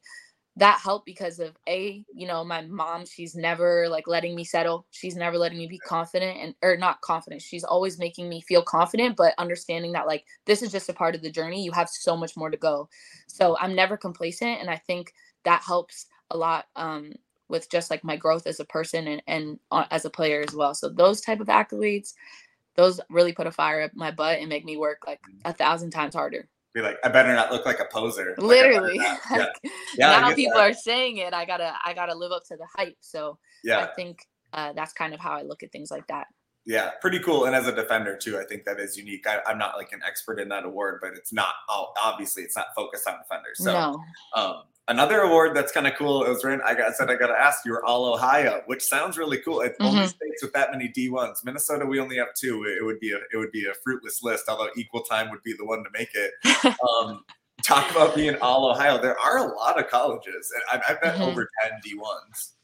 that 0.58 0.80
helped 0.84 1.06
because 1.06 1.40
of 1.40 1.56
a 1.68 2.04
you 2.14 2.28
know 2.28 2.44
my 2.44 2.62
mom 2.62 3.06
she's 3.06 3.36
never 3.36 3.88
like 3.90 4.08
letting 4.08 4.36
me 4.36 4.44
settle. 4.44 4.86
She's 4.92 5.16
never 5.16 5.38
letting 5.38 5.58
me 5.58 5.68
be 5.68 5.80
confident 5.80 6.38
and 6.38 6.56
or 6.62 6.76
not 6.78 7.02
confident. 7.02 7.42
She's 7.42 7.64
always 7.64 7.98
making 7.98 8.28
me 8.28 8.42
feel 8.42 8.62
confident 8.62 9.16
but 9.16 9.34
understanding 9.38 9.94
that 9.94 10.08
like 10.08 10.26
this 10.46 10.62
is 10.62 10.72
just 10.72 10.90
a 10.90 10.94
part 10.94 11.16
of 11.16 11.22
the 11.22 11.32
journey. 11.32 11.64
You 11.64 11.72
have 11.72 11.90
so 11.90 12.18
much 12.18 12.36
more 12.36 12.50
to 12.50 12.58
go. 12.58 12.90
So 13.28 13.58
i'm 13.60 13.76
never 13.76 13.98
complacent 13.98 14.60
and 14.60 14.70
i 14.70 14.78
think 14.78 15.14
that 15.44 15.64
helps 15.64 16.08
a 16.32 16.38
lot 16.38 16.66
um 16.76 17.14
with 17.48 17.70
just 17.70 17.92
like 17.92 18.04
my 18.04 18.16
growth 18.16 18.48
as 18.48 18.60
a 18.62 18.66
person 18.66 19.08
and, 19.08 19.22
and 19.28 19.60
uh, 19.72 19.86
as 19.92 20.06
a 20.06 20.10
player 20.10 20.44
as 20.48 20.56
well. 20.56 20.74
So 20.74 20.88
those 20.90 21.20
type 21.22 21.42
of 21.42 21.48
accolades 21.48 22.14
those 22.76 23.00
really 23.10 23.34
put 23.34 23.48
a 23.48 23.52
fire 23.52 23.82
up 23.82 23.92
my 23.94 24.12
butt 24.12 24.40
and 24.40 24.50
make 24.50 24.64
me 24.66 24.78
work 24.78 25.00
like 25.06 25.20
a 25.46 25.54
thousand 25.54 25.92
times 25.92 26.16
harder 26.16 26.48
be 26.73 26.81
like, 26.81 26.97
I 27.03 27.10
better 27.10 27.34
not 27.34 27.51
look 27.51 27.65
like 27.65 27.79
a 27.79 27.86
poser. 27.91 28.36
Literally. 28.38 28.99
Like 29.31 29.49
yeah. 29.63 29.71
yeah. 29.97 30.19
now 30.19 30.34
people 30.34 30.57
that. 30.57 30.71
are 30.71 30.73
saying 30.73 31.17
it. 31.17 31.34
I 31.34 31.45
gotta 31.45 31.73
I 31.86 31.93
gotta 31.93 32.15
live 32.15 32.31
up 32.31 32.43
to 32.47 32.57
the 32.57 32.67
hype. 32.75 32.97
So 32.99 33.38
yeah, 33.63 33.79
I 33.79 33.86
think 33.95 34.25
uh, 34.53 34.73
that's 34.73 34.93
kind 34.93 35.13
of 35.13 35.19
how 35.19 35.31
I 35.31 35.43
look 35.43 35.63
at 35.63 35.71
things 35.71 35.91
like 35.91 36.07
that. 36.07 36.27
Yeah, 36.65 36.91
pretty 37.01 37.19
cool. 37.19 37.45
And 37.45 37.55
as 37.55 37.67
a 37.67 37.73
defender 37.73 38.15
too, 38.15 38.38
I 38.38 38.43
think 38.43 38.65
that 38.65 38.79
is 38.79 38.97
unique. 38.97 39.25
I, 39.27 39.39
am 39.49 39.57
not 39.57 39.77
like 39.77 39.91
an 39.93 40.01
expert 40.05 40.39
in 40.39 40.49
that 40.49 40.63
award, 40.63 40.99
but 41.01 41.13
it's 41.13 41.34
not 41.34 41.53
obviously 41.69 42.43
it's 42.43 42.55
not 42.55 42.67
focused 42.75 43.07
on 43.07 43.15
defenders. 43.17 43.57
So 43.57 43.73
no. 43.73 44.03
um, 44.36 44.63
Another 44.91 45.21
award 45.21 45.56
that's 45.56 45.71
kind 45.71 45.88
of 45.88 45.95
cool. 45.95 46.25
It 46.25 46.30
was 46.30 46.43
written. 46.43 46.60
I 46.65 46.73
got 46.73 46.95
said 46.95 47.10
I 47.10 47.15
got 47.15 47.27
to 47.27 47.39
ask. 47.39 47.65
You 47.65 47.80
all 47.86 48.13
Ohio, 48.13 48.62
which 48.65 48.84
sounds 48.84 49.17
really 49.17 49.38
cool. 49.38 49.62
It 49.62 49.73
mm-hmm. 49.80 49.86
only 49.86 50.08
states 50.08 50.43
with 50.43 50.51
that 50.51 50.69
many 50.73 50.89
D 50.89 51.10
ones. 51.10 51.41
Minnesota, 51.45 51.86
we 51.86 51.97
only 52.01 52.17
have 52.17 52.34
two. 52.38 52.65
It 52.65 52.84
would 52.84 52.99
be 52.99 53.13
a 53.13 53.19
it 53.34 53.38
would 53.38 53.54
be 53.54 53.65
a 53.67 53.73
fruitless 53.86 54.21
list. 54.21 54.49
Although 54.49 54.67
equal 54.75 55.04
time 55.04 55.30
would 55.30 55.43
be 55.43 55.54
the 55.54 55.63
one 55.63 55.86
to 55.86 55.89
make 55.93 56.10
it. 56.13 56.34
um, 57.06 57.23
talk 57.63 57.89
about 57.89 58.15
being 58.15 58.36
all 58.41 58.69
Ohio. 58.69 59.01
There 59.01 59.17
are 59.17 59.38
a 59.38 59.56
lot 59.56 59.80
of 59.80 59.89
colleges, 59.89 60.51
and 60.73 60.82
I've, 60.86 60.99
bet 61.01 61.13
mm-hmm. 61.13 61.23
over 61.23 61.47
ten 61.63 61.71
D 61.82 61.97
ones 61.97 62.56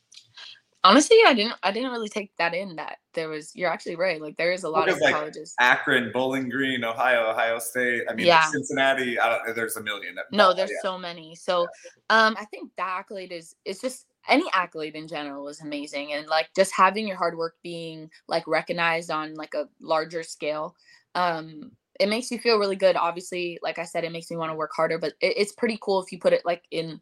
honestly 0.84 1.18
i 1.26 1.34
didn't 1.34 1.54
i 1.64 1.72
didn't 1.72 1.92
really 1.92 2.10
take 2.10 2.32
that 2.38 2.54
in 2.54 2.76
that 2.76 2.98
there 3.14 3.30
was 3.30 3.52
you're 3.56 3.70
actually 3.70 3.96
right 3.96 4.22
like 4.22 4.38
there 4.38 4.52
is 4.52 4.64
a 4.64 4.70
lot 4.70 4.88
of 4.88 5.00
like 5.02 5.14
colleges 5.14 5.54
akron 5.60 6.12
bowling 6.14 6.50
green 6.50 6.84
ohio 6.84 7.30
ohio 7.30 7.58
state 7.60 8.04
i 8.10 8.14
mean 8.14 8.28
yeah. 8.28 8.44
cincinnati 8.46 9.20
I 9.20 9.30
don't, 9.30 9.56
there's 9.56 9.76
a 9.78 9.84
million 9.84 10.16
no 10.32 10.54
there's 10.54 10.72
yeah. 10.72 10.82
so 10.82 10.98
many 10.98 11.36
so 11.36 11.64
um 12.10 12.36
i 12.40 12.46
think 12.46 12.72
the 12.78 12.84
accolade 12.84 13.32
is 13.32 13.56
it's 13.66 13.82
just 13.82 14.06
any 14.30 14.46
accolade 14.54 14.96
in 14.96 15.08
general 15.08 15.48
is 15.48 15.62
amazing 15.62 16.14
and 16.14 16.28
like 16.28 16.50
just 16.56 16.74
having 16.76 17.08
your 17.08 17.18
hard 17.18 17.38
work 17.38 17.56
being 17.64 18.10
like 18.28 18.48
recognized 18.48 19.10
on 19.10 19.34
like 19.34 19.54
a 19.56 19.68
larger 19.80 20.22
scale 20.22 20.76
um 21.16 21.72
it 22.00 22.10
makes 22.10 22.30
you 22.30 22.38
feel 22.38 22.60
really 22.60 22.76
good 22.76 22.96
obviously 22.96 23.58
like 23.64 23.80
i 23.80 23.84
said 23.84 24.04
it 24.04 24.12
makes 24.12 24.30
me 24.30 24.38
want 24.38 24.52
to 24.52 24.56
work 24.56 24.72
harder 24.76 25.00
but 25.00 25.14
it, 25.22 25.34
it's 25.38 25.54
pretty 25.54 25.78
cool 25.82 26.02
if 26.02 26.12
you 26.12 26.20
put 26.20 26.34
it 26.34 26.46
like 26.46 26.64
in 26.72 27.02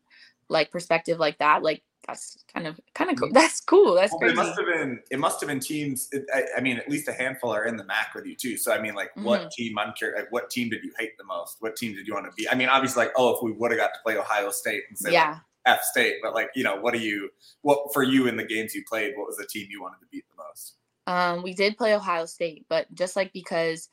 like 0.50 0.72
perspective 0.72 1.20
like 1.20 1.38
that 1.40 1.64
like 1.64 1.82
that's 2.08 2.44
kind 2.54 2.68
of 2.68 2.80
kind 2.94 3.12
of 3.12 3.18
cool. 3.18 3.30
That's 3.32 3.62
cool. 3.62 3.96
That's 3.96 4.12
well, 4.12 4.20
crazy. 4.20 4.34
It 4.34 4.36
must 4.36 4.60
have 4.60 4.66
been. 4.66 5.00
It 5.12 5.20
must 5.20 5.40
have 5.42 5.48
been 5.48 5.60
teams. 5.60 6.08
It, 6.12 6.26
I, 6.34 6.44
I, 6.58 6.62
mean, 6.62 6.78
at 6.78 6.90
least 6.90 7.08
a 7.08 7.14
handful 7.14 7.52
are 7.52 7.66
in 7.66 7.78
the 7.78 7.84
MAC 7.84 8.14
with 8.14 8.26
you 8.26 8.36
too. 8.36 8.58
So 8.58 8.74
I 8.74 8.82
mean, 8.82 8.94
like, 8.94 9.10
mm-hmm. 9.12 9.24
what 9.24 9.52
team? 9.52 9.78
I'm 9.78 9.94
curious. 9.94 10.20
Like, 10.20 10.32
what 10.32 10.50
team 10.50 10.70
did 10.70 10.84
you 10.84 10.92
hate 11.00 11.18
the 11.18 11.24
most? 11.24 11.58
What 11.60 11.76
team 11.76 11.96
did 11.96 12.08
you 12.08 12.14
want 12.14 12.26
to 12.26 12.32
be? 12.36 12.48
I 12.50 12.56
mean, 12.56 12.70
obviously, 12.70 13.06
like, 13.06 13.14
oh, 13.18 13.36
if 13.36 13.42
we 13.42 13.52
would 13.52 13.72
have 13.72 13.80
got 13.80 13.94
to 13.94 14.00
play 14.04 14.18
Ohio 14.18 14.52
State 14.52 14.84
and 14.90 14.98
say, 14.98 15.14
yeah. 15.14 15.32
Like, 15.32 15.40
F 15.68 15.82
State, 15.82 16.18
but 16.22 16.36
like, 16.36 16.52
you 16.54 16.64
know, 16.64 16.80
what 16.80 16.94
do 16.94 17.00
you? 17.00 17.30
What 17.62 17.92
for 17.92 18.04
you 18.04 18.28
in 18.28 18.38
the 18.38 18.44
games 18.44 18.76
you 18.76 18.84
played? 18.88 19.14
What 19.16 19.26
was 19.26 19.38
the 19.38 19.48
team 19.48 19.68
you 19.70 19.82
wanted 19.82 20.00
to 20.02 20.06
beat 20.12 20.26
the 20.30 20.44
most? 20.44 20.76
Um, 21.08 21.42
we 21.42 21.54
did 21.56 21.76
play 21.76 21.96
Ohio 21.96 22.28
State, 22.28 22.66
but 22.70 22.94
just 22.94 23.16
like 23.16 23.34
because 23.34 23.90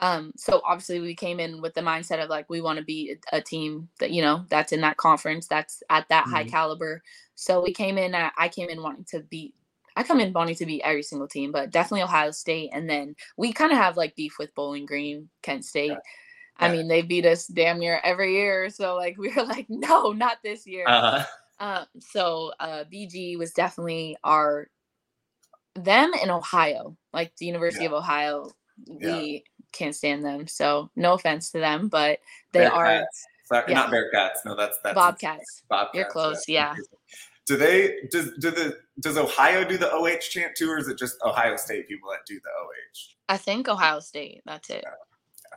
um, 0.00 0.32
so 0.36 0.60
obviously 0.66 1.00
we 1.00 1.14
came 1.14 1.38
in 1.40 1.62
with 1.62 1.74
the 1.74 1.80
mindset 1.80 2.22
of 2.22 2.28
like 2.28 2.50
we 2.50 2.60
want 2.60 2.78
to 2.78 2.84
be 2.84 3.16
a, 3.32 3.38
a, 3.38 3.40
team 3.40 3.88
that 4.00 4.10
you 4.10 4.22
know 4.22 4.44
that's 4.48 4.72
in 4.72 4.80
that 4.80 4.96
conference, 4.96 5.46
that's 5.46 5.82
at 5.88 6.08
that 6.08 6.24
mm-hmm. 6.24 6.34
high 6.34 6.44
caliber. 6.44 7.02
So 7.34 7.62
we 7.62 7.72
came 7.72 7.98
in. 7.98 8.14
At, 8.14 8.32
I 8.36 8.48
came 8.48 8.68
in 8.68 8.82
wanting 8.82 9.04
to 9.10 9.20
beat. 9.20 9.54
I 9.96 10.02
come 10.02 10.20
in 10.20 10.32
wanting 10.32 10.56
to 10.56 10.66
beat 10.66 10.82
every 10.84 11.02
single 11.02 11.28
team, 11.28 11.52
but 11.52 11.70
definitely 11.70 12.02
Ohio 12.02 12.32
State. 12.32 12.70
And 12.72 12.90
then 12.90 13.14
we 13.36 13.52
kind 13.52 13.70
of 13.70 13.78
have 13.78 13.96
like 13.96 14.16
beef 14.16 14.38
with 14.38 14.54
Bowling 14.54 14.86
Green, 14.86 15.28
Kent 15.42 15.64
State. 15.64 15.90
Yeah. 15.90 15.98
I 16.58 16.70
mean, 16.70 16.88
they 16.88 17.02
beat 17.02 17.26
us 17.26 17.46
damn 17.46 17.78
near 17.78 18.00
every 18.02 18.34
year. 18.34 18.70
So 18.70 18.96
like 18.96 19.16
we 19.18 19.32
were 19.32 19.44
like, 19.44 19.66
no, 19.68 20.12
not 20.12 20.38
this 20.42 20.66
year. 20.66 20.84
Uh-huh. 20.88 21.24
Um, 21.60 21.86
so 22.00 22.52
uh, 22.58 22.84
BG 22.92 23.38
was 23.38 23.52
definitely 23.52 24.16
our 24.24 24.68
them 25.74 26.12
in 26.22 26.30
Ohio, 26.30 26.96
like 27.12 27.34
the 27.36 27.46
University 27.46 27.84
yeah. 27.84 27.90
of 27.90 27.94
Ohio. 27.94 28.50
We 28.86 29.44
can't 29.72 29.94
stand 29.94 30.24
them. 30.24 30.46
So 30.46 30.90
no 30.96 31.14
offense 31.14 31.50
to 31.50 31.58
them, 31.58 31.88
but 31.88 32.18
they 32.52 32.64
are 32.64 33.06
Sorry, 33.44 33.64
yeah. 33.68 33.74
not 33.74 33.90
Bearcats. 33.90 34.44
No, 34.44 34.56
that's 34.56 34.78
that's 34.82 34.94
Bobcats. 34.94 35.62
Bobcats. 35.68 35.94
You're 35.94 36.10
close. 36.10 36.48
Yeah. 36.48 36.74
Do 37.46 37.56
they 37.56 37.96
does 38.10 38.30
do 38.40 38.50
the 38.50 38.78
does 39.00 39.18
Ohio 39.18 39.64
do 39.64 39.76
the 39.76 39.92
OH 39.92 40.20
chant 40.30 40.56
too, 40.56 40.70
or 40.70 40.78
is 40.78 40.88
it 40.88 40.98
just 40.98 41.16
Ohio 41.24 41.56
State 41.56 41.88
people 41.88 42.10
that 42.10 42.20
do 42.26 42.34
the 42.34 42.50
OH? 42.50 43.14
I 43.28 43.36
think 43.36 43.68
Ohio 43.68 44.00
State. 44.00 44.42
That's 44.46 44.70
it. 44.70 44.82
Yeah. 44.82 44.90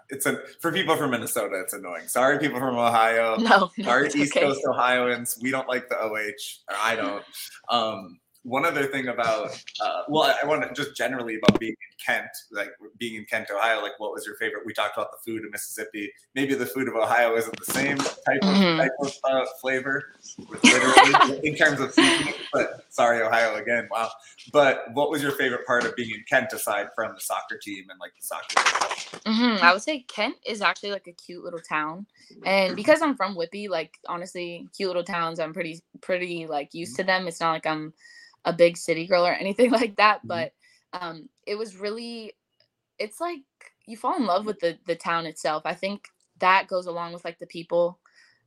It's 0.10 0.26
a 0.26 0.40
for 0.60 0.72
people 0.72 0.96
from 0.98 1.12
Minnesota. 1.12 1.62
It's 1.62 1.74
annoying. 1.74 2.08
Sorry, 2.08 2.40
people 2.40 2.60
from 2.60 2.78
Ohio. 2.78 3.38
No, 3.38 3.72
no 3.78 3.86
sorry, 3.86 4.08
East 4.08 4.36
okay. 4.36 4.46
Coast 4.46 4.62
Ohioans. 4.68 5.40
We 5.42 5.50
don't 5.50 5.68
like 5.68 5.88
the 5.90 5.98
OH. 5.98 6.34
I 6.70 6.96
don't. 6.96 7.24
Um, 7.70 8.20
one 8.48 8.64
other 8.64 8.86
thing 8.86 9.10
about 9.10 9.50
uh, 9.82 10.04
well 10.08 10.34
i 10.42 10.46
want 10.46 10.62
to 10.64 10.74
just 10.74 10.96
generally 10.96 11.36
about 11.36 11.60
being 11.60 11.72
in 11.74 12.06
kent 12.06 12.30
like 12.54 12.70
being 12.98 13.16
in 13.16 13.26
kent 13.26 13.50
ohio 13.54 13.82
like 13.82 14.00
what 14.00 14.14
was 14.14 14.26
your 14.26 14.36
favorite? 14.36 14.66
We 14.66 14.74
talked 14.74 14.98
about 14.98 15.12
the 15.12 15.18
food 15.26 15.44
in 15.44 15.52
mississippi. 15.52 16.12
Maybe 16.34 16.54
the 16.54 16.66
food 16.66 16.88
of 16.88 16.96
ohio 16.96 17.36
isn't 17.36 17.58
the 17.60 17.72
same 17.72 17.98
type 17.98 18.42
of, 18.42 18.56
mm-hmm. 18.56 18.80
type 18.80 18.92
of 19.02 19.14
uh, 19.24 19.46
flavor 19.60 20.14
literally 20.64 21.40
in 21.44 21.56
terms 21.56 21.80
of 21.82 21.94
food 21.94 22.36
but 22.54 22.86
sorry 22.90 23.22
ohio 23.22 23.56
again 23.56 23.88
wow. 23.92 24.10
But 24.54 24.86
what 24.94 25.10
was 25.10 25.22
your 25.22 25.34
favorite 25.34 25.66
part 25.66 25.84
of 25.86 25.96
being 25.96 26.12
in 26.12 26.24
kent 26.30 26.54
aside 26.54 26.88
from 26.96 27.14
the 27.16 27.22
soccer 27.22 27.58
team 27.62 27.86
and 27.90 28.00
like 28.00 28.14
the 28.16 28.26
soccer 28.26 28.56
mm-hmm. 29.26 29.64
i 29.64 29.74
would 29.74 29.82
say 29.82 30.00
kent 30.08 30.36
is 30.46 30.62
actually 30.62 30.92
like 30.92 31.08
a 31.08 31.12
cute 31.12 31.44
little 31.44 31.60
town. 31.60 32.06
And 32.46 32.76
because 32.76 33.02
i'm 33.02 33.16
from 33.16 33.36
Whitby 33.36 33.68
like 33.68 33.98
honestly 34.08 34.70
cute 34.76 34.88
little 34.88 35.04
towns 35.04 35.40
i'm 35.40 35.54
pretty 35.54 35.82
pretty 36.02 36.48
like 36.48 36.74
used 36.74 36.96
to 36.96 37.04
them. 37.04 37.28
It's 37.28 37.42
not 37.42 37.52
like 37.52 37.66
i'm 37.66 37.94
a 38.48 38.54
big 38.54 38.78
city 38.78 39.06
girl 39.06 39.28
or 39.28 39.34
anything 39.34 39.72
like 39.80 39.98
that, 39.98 40.20
mm-hmm. 40.20 40.30
but 40.30 40.54
um, 40.94 41.30
it 41.46 41.56
was 41.56 41.78
really, 41.78 42.34
it's 42.98 43.22
like 43.22 43.42
you 43.86 43.98
fall 43.98 44.18
in 44.18 44.26
love 44.26 44.46
with 44.46 44.60
the 44.60 44.78
the 44.88 44.96
town 44.96 45.26
itself. 45.26 45.64
I 45.66 45.76
think 45.76 46.08
that 46.40 46.68
goes 46.68 46.88
along 46.88 47.14
with 47.14 47.26
like 47.26 47.38
the 47.40 47.46
people. 47.46 48.00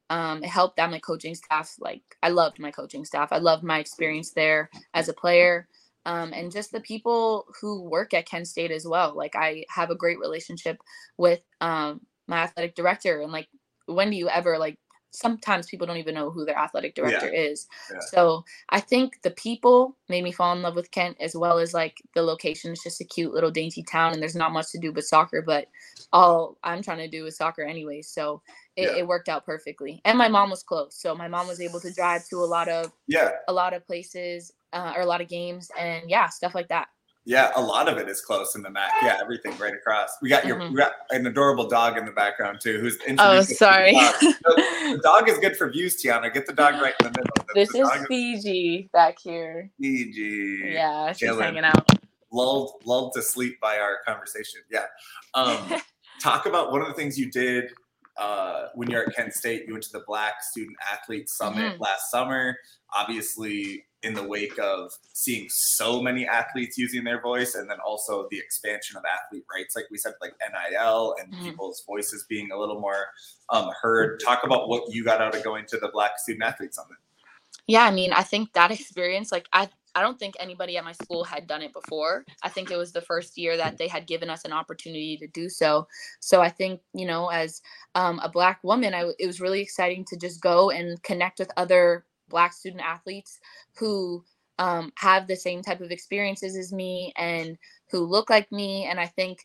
Um, 0.08 0.42
it 0.42 0.48
helped 0.48 0.76
that 0.78 0.90
my 0.90 0.98
coaching 0.98 1.36
staff, 1.36 1.76
like 1.78 2.02
I 2.22 2.30
loved 2.30 2.58
my 2.58 2.72
coaching 2.72 3.04
staff. 3.04 3.28
I 3.30 3.38
loved 3.38 3.62
my 3.62 3.78
experience 3.78 4.32
there 4.32 4.68
as 4.92 5.08
a 5.08 5.12
player. 5.12 5.68
Um, 6.04 6.32
and 6.32 6.50
just 6.50 6.72
the 6.72 6.80
people 6.80 7.46
who 7.60 7.82
work 7.82 8.14
at 8.14 8.26
Kent 8.26 8.48
State 8.48 8.70
as 8.70 8.86
well. 8.86 9.14
Like 9.14 9.36
I 9.36 9.64
have 9.68 9.90
a 9.90 9.94
great 9.94 10.18
relationship 10.18 10.78
with 11.16 11.40
um, 11.60 12.00
my 12.26 12.38
athletic 12.38 12.74
director, 12.74 13.20
and 13.20 13.30
like 13.30 13.48
when 13.86 14.10
do 14.10 14.16
you 14.16 14.28
ever 14.28 14.58
like 14.58 14.78
sometimes 15.10 15.66
people 15.66 15.86
don't 15.86 15.96
even 15.96 16.14
know 16.14 16.30
who 16.30 16.44
their 16.44 16.58
athletic 16.58 16.94
director 16.94 17.30
yeah. 17.32 17.40
is. 17.40 17.66
Yeah. 17.92 18.00
So 18.10 18.44
I 18.68 18.80
think 18.80 19.20
the 19.22 19.32
people 19.32 19.96
made 20.08 20.24
me 20.24 20.32
fall 20.32 20.52
in 20.54 20.62
love 20.62 20.76
with 20.76 20.90
Kent 20.90 21.16
as 21.20 21.34
well 21.34 21.58
as 21.58 21.74
like 21.74 21.96
the 22.14 22.22
location. 22.22 22.72
It's 22.72 22.84
just 22.84 23.00
a 23.00 23.04
cute 23.04 23.32
little 23.32 23.50
dainty 23.50 23.82
town 23.82 24.12
and 24.12 24.22
there's 24.22 24.36
not 24.36 24.52
much 24.52 24.70
to 24.72 24.78
do 24.78 24.92
but 24.92 25.04
soccer, 25.04 25.42
but 25.42 25.68
all 26.12 26.58
I'm 26.62 26.82
trying 26.82 26.98
to 26.98 27.08
do 27.08 27.26
is 27.26 27.36
soccer 27.36 27.62
anyway. 27.62 28.02
So 28.02 28.42
it, 28.76 28.82
yeah. 28.82 28.98
it 28.98 29.06
worked 29.06 29.28
out 29.28 29.44
perfectly. 29.44 30.00
And 30.04 30.16
my 30.16 30.28
mom 30.28 30.50
was 30.50 30.62
close. 30.62 30.96
So 30.96 31.14
my 31.14 31.28
mom 31.28 31.48
was 31.48 31.60
able 31.60 31.80
to 31.80 31.92
drive 31.92 32.26
to 32.28 32.36
a 32.36 32.46
lot 32.46 32.68
of 32.68 32.92
yeah 33.06 33.30
a 33.48 33.52
lot 33.52 33.74
of 33.74 33.86
places 33.86 34.52
uh, 34.72 34.92
or 34.94 35.02
a 35.02 35.06
lot 35.06 35.20
of 35.20 35.28
games 35.28 35.70
and 35.78 36.08
yeah, 36.08 36.28
stuff 36.28 36.54
like 36.54 36.68
that. 36.68 36.88
Yeah, 37.26 37.52
a 37.54 37.60
lot 37.60 37.86
of 37.86 37.98
it 37.98 38.08
is 38.08 38.20
close 38.20 38.54
in 38.54 38.62
the 38.62 38.70
MAC. 38.70 38.90
Yeah, 39.02 39.18
everything 39.20 39.56
right 39.58 39.74
across. 39.74 40.16
We 40.22 40.28
got 40.30 40.46
your 40.46 40.56
mm-hmm. 40.56 40.72
we 40.72 40.78
got 40.78 40.92
an 41.10 41.26
adorable 41.26 41.68
dog 41.68 41.98
in 41.98 42.06
the 42.06 42.12
background 42.12 42.60
too, 42.60 42.80
who's 42.80 42.98
Oh, 43.18 43.42
sorry. 43.42 43.92
The 43.92 44.34
dog. 44.42 44.56
the 44.96 45.00
dog 45.02 45.28
is 45.28 45.38
good 45.38 45.56
for 45.56 45.70
views, 45.70 46.02
Tianna. 46.02 46.32
Get 46.32 46.46
the 46.46 46.54
dog 46.54 46.80
right 46.80 46.94
in 47.00 47.04
the 47.04 47.10
middle. 47.10 47.46
The, 47.48 47.54
this 47.54 47.72
the 47.72 47.80
is 47.80 48.06
Fiji 48.06 48.76
is... 48.76 48.90
back 48.92 49.18
here. 49.22 49.70
Fiji. 49.78 50.72
Yeah, 50.72 51.12
she's 51.12 51.18
chilling. 51.18 51.44
hanging 51.44 51.64
out. 51.64 51.88
Lulled, 52.32 52.82
lulled 52.84 53.12
to 53.14 53.22
sleep 53.22 53.60
by 53.60 53.78
our 53.78 53.98
conversation. 54.06 54.60
Yeah. 54.70 54.86
Um, 55.34 55.74
talk 56.22 56.46
about 56.46 56.72
one 56.72 56.80
of 56.80 56.88
the 56.88 56.94
things 56.94 57.18
you 57.18 57.30
did 57.30 57.70
uh, 58.16 58.68
when 58.74 58.88
you're 58.88 59.08
at 59.08 59.14
Kent 59.14 59.34
State. 59.34 59.64
You 59.66 59.74
went 59.74 59.84
to 59.84 59.92
the 59.92 60.04
Black 60.06 60.42
Student 60.42 60.76
Athlete 60.92 61.28
Summit 61.28 61.72
mm-hmm. 61.72 61.82
last 61.82 62.10
summer. 62.10 62.56
Obviously, 62.94 63.84
in 64.02 64.14
the 64.14 64.22
wake 64.22 64.58
of 64.58 64.90
seeing 65.12 65.46
so 65.50 66.00
many 66.00 66.26
athletes 66.26 66.78
using 66.78 67.04
their 67.04 67.20
voice 67.20 67.54
and 67.54 67.68
then 67.68 67.78
also 67.86 68.26
the 68.30 68.38
expansion 68.38 68.96
of 68.96 69.02
athlete 69.04 69.44
rights 69.52 69.76
like 69.76 69.84
we 69.90 69.98
said 69.98 70.14
like 70.20 70.32
nil 70.50 71.14
and 71.20 71.32
mm-hmm. 71.32 71.44
people's 71.44 71.82
voices 71.86 72.24
being 72.28 72.50
a 72.50 72.58
little 72.58 72.80
more 72.80 73.06
um, 73.50 73.70
heard 73.80 74.20
talk 74.24 74.40
about 74.44 74.68
what 74.68 74.82
you 74.92 75.04
got 75.04 75.20
out 75.20 75.34
of 75.34 75.44
going 75.44 75.64
to 75.66 75.76
the 75.78 75.90
black 75.92 76.18
student 76.18 76.44
athlete 76.44 76.74
summit 76.74 76.96
yeah 77.66 77.84
i 77.84 77.90
mean 77.90 78.12
i 78.12 78.22
think 78.22 78.52
that 78.52 78.70
experience 78.70 79.30
like 79.30 79.46
i 79.52 79.68
I 79.94 80.02
don't 80.02 80.18
think 80.18 80.34
anybody 80.38 80.76
at 80.76 80.84
my 80.84 80.92
school 80.92 81.24
had 81.24 81.46
done 81.46 81.62
it 81.62 81.72
before. 81.72 82.24
I 82.42 82.48
think 82.48 82.70
it 82.70 82.76
was 82.76 82.92
the 82.92 83.00
first 83.00 83.36
year 83.36 83.56
that 83.56 83.78
they 83.78 83.88
had 83.88 84.06
given 84.06 84.30
us 84.30 84.44
an 84.44 84.52
opportunity 84.52 85.16
to 85.16 85.26
do 85.28 85.48
so. 85.48 85.86
So 86.20 86.40
I 86.40 86.48
think, 86.48 86.80
you 86.94 87.06
know, 87.06 87.28
as 87.28 87.60
um, 87.94 88.20
a 88.22 88.28
Black 88.28 88.62
woman, 88.62 88.94
I, 88.94 89.10
it 89.18 89.26
was 89.26 89.40
really 89.40 89.60
exciting 89.60 90.04
to 90.06 90.16
just 90.16 90.40
go 90.40 90.70
and 90.70 91.02
connect 91.02 91.38
with 91.38 91.50
other 91.56 92.04
Black 92.30 92.54
student 92.54 92.82
athletes 92.82 93.38
who 93.76 94.24
um, 94.58 94.92
have 94.96 95.26
the 95.26 95.36
same 95.36 95.62
type 95.62 95.80
of 95.80 95.90
experiences 95.90 96.56
as 96.56 96.72
me 96.72 97.12
and 97.16 97.58
who 97.90 98.00
look 98.00 98.30
like 98.30 98.50
me. 98.52 98.86
And 98.86 99.00
I 99.00 99.06
think 99.06 99.40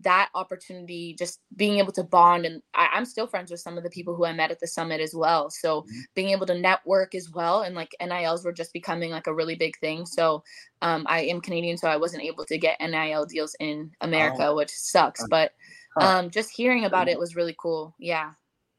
that 0.00 0.28
opportunity, 0.34 1.16
just 1.18 1.40
being 1.56 1.78
able 1.78 1.92
to 1.92 2.04
bond, 2.04 2.46
and 2.46 2.62
I, 2.74 2.88
am 2.94 3.04
still 3.04 3.26
friends 3.26 3.50
with 3.50 3.60
some 3.60 3.76
of 3.76 3.82
the 3.82 3.90
people 3.90 4.14
who 4.14 4.24
I 4.24 4.32
met 4.32 4.50
at 4.50 4.60
the 4.60 4.66
summit 4.66 5.00
as 5.00 5.14
well. 5.14 5.50
So 5.50 5.82
mm-hmm. 5.82 6.00
being 6.14 6.30
able 6.30 6.46
to 6.46 6.58
network 6.58 7.14
as 7.14 7.30
well, 7.30 7.62
and 7.62 7.74
like 7.74 7.96
NILs 8.00 8.44
were 8.44 8.52
just 8.52 8.72
becoming 8.72 9.10
like 9.10 9.26
a 9.26 9.34
really 9.34 9.56
big 9.56 9.76
thing. 9.78 10.06
So 10.06 10.44
um, 10.82 11.04
I 11.08 11.22
am 11.22 11.40
Canadian, 11.40 11.78
so 11.78 11.88
I 11.88 11.96
wasn't 11.96 12.22
able 12.22 12.44
to 12.44 12.58
get 12.58 12.80
NIL 12.80 13.26
deals 13.26 13.56
in 13.58 13.90
America, 14.00 14.46
oh. 14.46 14.56
which 14.56 14.70
sucks. 14.70 15.26
But 15.28 15.52
um, 16.00 16.30
just 16.30 16.50
hearing 16.50 16.84
about 16.84 17.08
it 17.08 17.18
was 17.18 17.34
really 17.34 17.56
cool. 17.58 17.94
Yeah. 17.98 18.32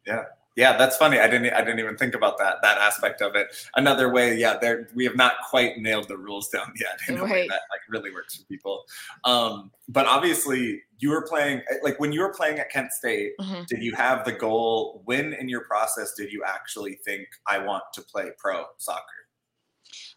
Yeah. 0.05 0.25
Yeah, 0.55 0.75
that's 0.77 0.97
funny. 0.97 1.19
I 1.19 1.27
didn't. 1.27 1.53
I 1.53 1.59
didn't 1.59 1.79
even 1.79 1.95
think 1.95 2.15
about 2.15 2.37
that 2.39 2.57
that 2.61 2.77
aspect 2.79 3.21
of 3.21 3.35
it. 3.35 3.47
Another 3.75 4.11
way, 4.11 4.35
yeah, 4.35 4.57
there 4.57 4.89
we 4.93 5.05
have 5.05 5.15
not 5.15 5.33
quite 5.49 5.77
nailed 5.77 6.07
the 6.07 6.17
rules 6.17 6.49
down 6.49 6.73
yet 6.79 6.99
in 7.07 7.15
right. 7.15 7.29
a 7.29 7.33
way 7.33 7.47
that 7.47 7.61
like 7.69 7.81
really 7.87 8.11
works 8.11 8.35
for 8.35 8.43
people. 8.45 8.83
Um, 9.23 9.71
but 9.87 10.05
obviously, 10.05 10.81
you 10.97 11.11
were 11.11 11.21
playing 11.21 11.61
like 11.83 11.99
when 11.99 12.11
you 12.11 12.21
were 12.21 12.33
playing 12.33 12.59
at 12.59 12.69
Kent 12.69 12.91
State. 12.91 13.33
Mm-hmm. 13.39 13.63
Did 13.69 13.83
you 13.83 13.95
have 13.95 14.25
the 14.25 14.33
goal? 14.33 15.01
When 15.05 15.33
in 15.33 15.47
your 15.47 15.61
process 15.61 16.13
did 16.13 16.31
you 16.31 16.43
actually 16.45 16.95
think 17.05 17.27
I 17.47 17.59
want 17.59 17.83
to 17.93 18.01
play 18.01 18.31
pro 18.37 18.65
soccer, 18.77 19.03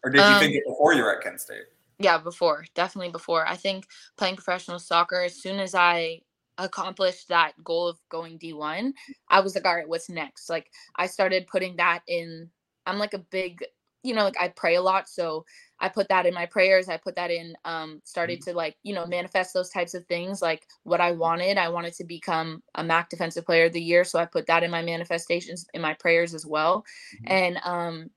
or 0.03 0.11
did 0.11 0.17
you 0.17 0.25
um, 0.25 0.39
think 0.39 0.55
it 0.55 0.63
before 0.67 0.93
you 0.93 1.03
were 1.03 1.15
at 1.15 1.23
Kent 1.23 1.39
State? 1.39 1.63
Yeah, 1.99 2.17
before 2.17 2.65
definitely 2.73 3.11
before. 3.11 3.47
I 3.47 3.55
think 3.55 3.85
playing 4.17 4.35
professional 4.35 4.79
soccer 4.79 5.21
as 5.21 5.41
soon 5.41 5.59
as 5.59 5.73
I 5.73 6.21
accomplished 6.57 7.29
that 7.29 7.53
goal 7.63 7.87
of 7.87 7.99
going 8.09 8.37
D1, 8.39 8.91
I 9.29 9.39
was 9.39 9.55
like, 9.55 9.65
all 9.65 9.75
right, 9.75 9.87
what's 9.87 10.09
next? 10.09 10.49
Like 10.49 10.69
I 10.95 11.07
started 11.07 11.47
putting 11.47 11.77
that 11.77 12.01
in. 12.07 12.49
I'm 12.85 12.99
like 12.99 13.13
a 13.13 13.19
big, 13.19 13.63
you 14.03 14.13
know, 14.13 14.23
like 14.23 14.39
I 14.39 14.49
pray 14.49 14.75
a 14.75 14.81
lot. 14.81 15.07
So 15.07 15.45
I 15.79 15.89
put 15.89 16.09
that 16.09 16.25
in 16.25 16.33
my 16.33 16.45
prayers. 16.45 16.89
I 16.89 16.97
put 16.97 17.15
that 17.15 17.31
in, 17.31 17.55
um, 17.65 18.01
started 18.03 18.39
mm-hmm. 18.39 18.51
to 18.51 18.57
like, 18.57 18.75
you 18.83 18.93
know, 18.93 19.05
manifest 19.05 19.53
those 19.53 19.69
types 19.69 19.93
of 19.93 20.05
things, 20.07 20.41
like 20.41 20.65
what 20.83 21.01
I 21.01 21.11
wanted. 21.11 21.57
I 21.57 21.69
wanted 21.69 21.93
to 21.95 22.03
become 22.03 22.61
a 22.75 22.83
MAC 22.83 23.09
Defensive 23.09 23.45
Player 23.45 23.65
of 23.65 23.73
the 23.73 23.81
Year. 23.81 24.03
So 24.03 24.19
I 24.19 24.25
put 24.25 24.45
that 24.47 24.63
in 24.63 24.71
my 24.71 24.81
manifestations, 24.81 25.65
in 25.73 25.81
my 25.81 25.93
prayers 25.93 26.33
as 26.33 26.45
well. 26.45 26.85
Mm-hmm. 27.15 27.33
And 27.33 27.59
um, 27.63 28.09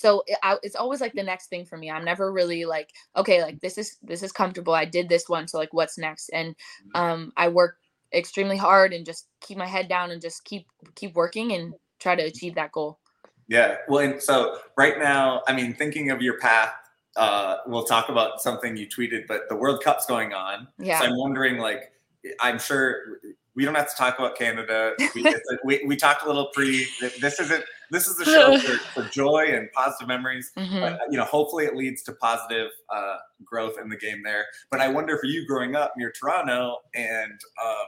so 0.00 0.22
it, 0.26 0.38
I, 0.42 0.56
it's 0.62 0.76
always 0.76 1.00
like 1.00 1.12
the 1.12 1.22
next 1.22 1.48
thing 1.48 1.66
for 1.66 1.76
me 1.76 1.90
i'm 1.90 2.04
never 2.04 2.32
really 2.32 2.64
like 2.64 2.90
okay 3.16 3.42
like 3.42 3.60
this 3.60 3.76
is 3.76 3.98
this 4.02 4.22
is 4.22 4.32
comfortable 4.32 4.72
i 4.72 4.84
did 4.84 5.08
this 5.08 5.28
one 5.28 5.46
so 5.46 5.58
like 5.58 5.72
what's 5.72 5.98
next 5.98 6.30
and 6.30 6.54
mm-hmm. 6.54 7.00
um 7.00 7.32
i 7.36 7.48
work 7.48 7.76
extremely 8.14 8.56
hard 8.56 8.92
and 8.92 9.04
just 9.04 9.28
keep 9.40 9.58
my 9.58 9.66
head 9.66 9.88
down 9.88 10.10
and 10.10 10.22
just 10.22 10.44
keep 10.44 10.66
keep 10.94 11.14
working 11.14 11.52
and 11.52 11.74
try 11.98 12.16
to 12.16 12.22
achieve 12.22 12.54
that 12.54 12.72
goal 12.72 12.98
yeah 13.48 13.76
well 13.88 14.00
and 14.00 14.22
so 14.22 14.58
right 14.76 14.98
now 14.98 15.42
i 15.46 15.52
mean 15.52 15.74
thinking 15.74 16.10
of 16.10 16.22
your 16.22 16.38
path 16.38 16.72
uh 17.16 17.58
we'll 17.66 17.84
talk 17.84 18.08
about 18.08 18.40
something 18.40 18.76
you 18.76 18.86
tweeted 18.86 19.26
but 19.28 19.48
the 19.48 19.56
world 19.56 19.82
cup's 19.82 20.06
going 20.06 20.32
on 20.32 20.66
yeah 20.78 20.98
so 20.98 21.06
i'm 21.06 21.16
wondering 21.16 21.58
like 21.58 21.92
i'm 22.40 22.58
sure 22.58 23.18
we 23.54 23.64
don't 23.64 23.74
have 23.74 23.90
to 23.90 23.96
talk 23.96 24.18
about 24.18 24.38
Canada. 24.38 24.94
We, 25.14 25.24
we, 25.64 25.84
we, 25.84 25.96
talked 25.96 26.22
a 26.22 26.26
little 26.26 26.46
pre. 26.54 26.86
This 27.20 27.40
isn't. 27.40 27.64
This 27.90 28.06
is 28.06 28.20
a 28.20 28.24
show 28.24 28.58
for, 28.92 29.02
for 29.02 29.08
joy 29.10 29.46
and 29.48 29.70
positive 29.72 30.08
memories. 30.08 30.52
Mm-hmm. 30.56 30.80
But, 30.80 31.00
you 31.10 31.16
know, 31.16 31.24
hopefully 31.24 31.64
it 31.64 31.76
leads 31.76 32.02
to 32.04 32.12
positive 32.12 32.70
uh, 32.88 33.16
growth 33.44 33.78
in 33.80 33.88
the 33.88 33.96
game 33.96 34.22
there. 34.24 34.46
But 34.70 34.80
I 34.80 34.88
wonder 34.88 35.18
for 35.18 35.26
you 35.26 35.46
growing 35.46 35.76
up 35.76 35.92
near 35.96 36.12
Toronto, 36.12 36.78
and 36.94 37.40
um, 37.62 37.86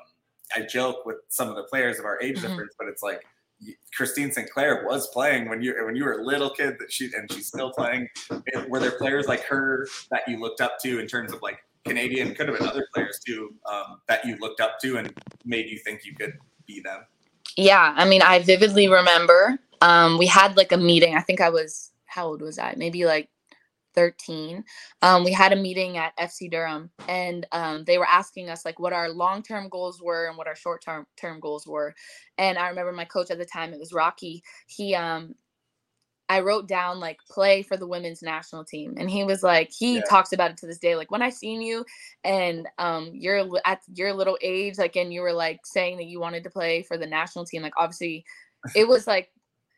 I 0.56 0.62
joke 0.62 1.06
with 1.06 1.16
some 1.28 1.48
of 1.48 1.56
the 1.56 1.64
players 1.64 1.98
of 1.98 2.04
our 2.04 2.20
age 2.20 2.36
mm-hmm. 2.36 2.48
difference, 2.48 2.74
but 2.78 2.88
it's 2.88 3.02
like 3.02 3.24
Christine 3.94 4.32
Sinclair 4.32 4.84
was 4.84 5.08
playing 5.08 5.48
when 5.48 5.62
you 5.62 5.74
when 5.84 5.94
you 5.94 6.04
were 6.04 6.18
a 6.18 6.24
little 6.24 6.50
kid 6.50 6.76
that 6.80 6.92
she 6.92 7.10
and 7.16 7.30
she's 7.32 7.46
still 7.46 7.70
playing. 7.70 8.08
Were 8.68 8.80
there 8.80 8.98
players 8.98 9.26
like 9.26 9.44
her 9.44 9.86
that 10.10 10.22
you 10.26 10.40
looked 10.40 10.60
up 10.60 10.78
to 10.80 10.98
in 10.98 11.06
terms 11.06 11.32
of 11.32 11.42
like 11.42 11.58
Canadian, 11.84 12.34
could 12.34 12.48
have 12.48 12.58
been 12.58 12.68
other 12.68 12.86
players 12.94 13.20
too 13.24 13.54
um, 13.70 14.00
that 14.08 14.24
you 14.24 14.36
looked 14.40 14.60
up 14.60 14.78
to 14.80 14.98
and 14.98 15.12
made 15.44 15.68
you 15.68 15.78
think 15.78 16.04
you 16.04 16.14
could 16.14 16.38
be 16.66 16.80
them? 16.80 17.04
Yeah, 17.56 17.92
I 17.96 18.04
mean, 18.04 18.22
I 18.22 18.38
vividly 18.38 18.88
remember 18.88 19.58
um, 19.82 20.16
we 20.16 20.26
had 20.26 20.56
like 20.56 20.72
a 20.72 20.78
meeting. 20.78 21.14
I 21.14 21.20
think 21.20 21.40
I 21.40 21.50
was 21.50 21.90
how 22.06 22.26
old 22.26 22.42
was 22.42 22.58
I? 22.58 22.74
Maybe 22.76 23.04
like 23.04 23.28
13 23.94 24.64
um, 25.02 25.22
we 25.22 25.32
had 25.32 25.52
a 25.52 25.56
meeting 25.56 25.98
at 25.98 26.16
fc 26.16 26.50
durham 26.50 26.88
and 27.08 27.46
um, 27.52 27.84
they 27.84 27.98
were 27.98 28.06
asking 28.06 28.48
us 28.48 28.64
like 28.64 28.78
what 28.78 28.94
our 28.94 29.10
long-term 29.10 29.68
goals 29.68 30.00
were 30.00 30.28
and 30.28 30.38
what 30.38 30.46
our 30.46 30.56
short-term 30.56 31.06
term 31.16 31.40
goals 31.40 31.66
were 31.66 31.94
and 32.38 32.58
i 32.58 32.68
remember 32.68 32.92
my 32.92 33.04
coach 33.04 33.30
at 33.30 33.36
the 33.36 33.44
time 33.44 33.74
it 33.74 33.78
was 33.78 33.92
rocky 33.92 34.42
he 34.66 34.94
um 34.94 35.34
I 36.28 36.40
wrote 36.40 36.66
down 36.66 36.98
like 36.98 37.18
play 37.28 37.60
for 37.60 37.76
the 37.76 37.86
women's 37.86 38.22
national 38.22 38.64
team. 38.64 38.94
And 38.96 39.10
he 39.10 39.22
was 39.22 39.42
like, 39.42 39.70
he 39.70 39.96
yeah. 39.96 40.02
talks 40.08 40.32
about 40.32 40.50
it 40.50 40.56
to 40.58 40.66
this 40.66 40.78
day. 40.78 40.96
Like 40.96 41.10
when 41.10 41.20
I 41.20 41.28
seen 41.28 41.60
you 41.60 41.84
and 42.24 42.66
um 42.78 43.10
you're 43.12 43.46
at 43.66 43.82
your 43.92 44.14
little 44.14 44.38
age, 44.40 44.78
like 44.78 44.96
and 44.96 45.12
you 45.12 45.20
were 45.20 45.34
like 45.34 45.60
saying 45.64 45.98
that 45.98 46.06
you 46.06 46.20
wanted 46.20 46.44
to 46.44 46.50
play 46.50 46.84
for 46.84 46.96
the 46.96 47.06
national 47.06 47.44
team, 47.44 47.60
like 47.60 47.74
obviously 47.76 48.24
it 48.74 48.88
was 48.88 49.06
like, 49.06 49.28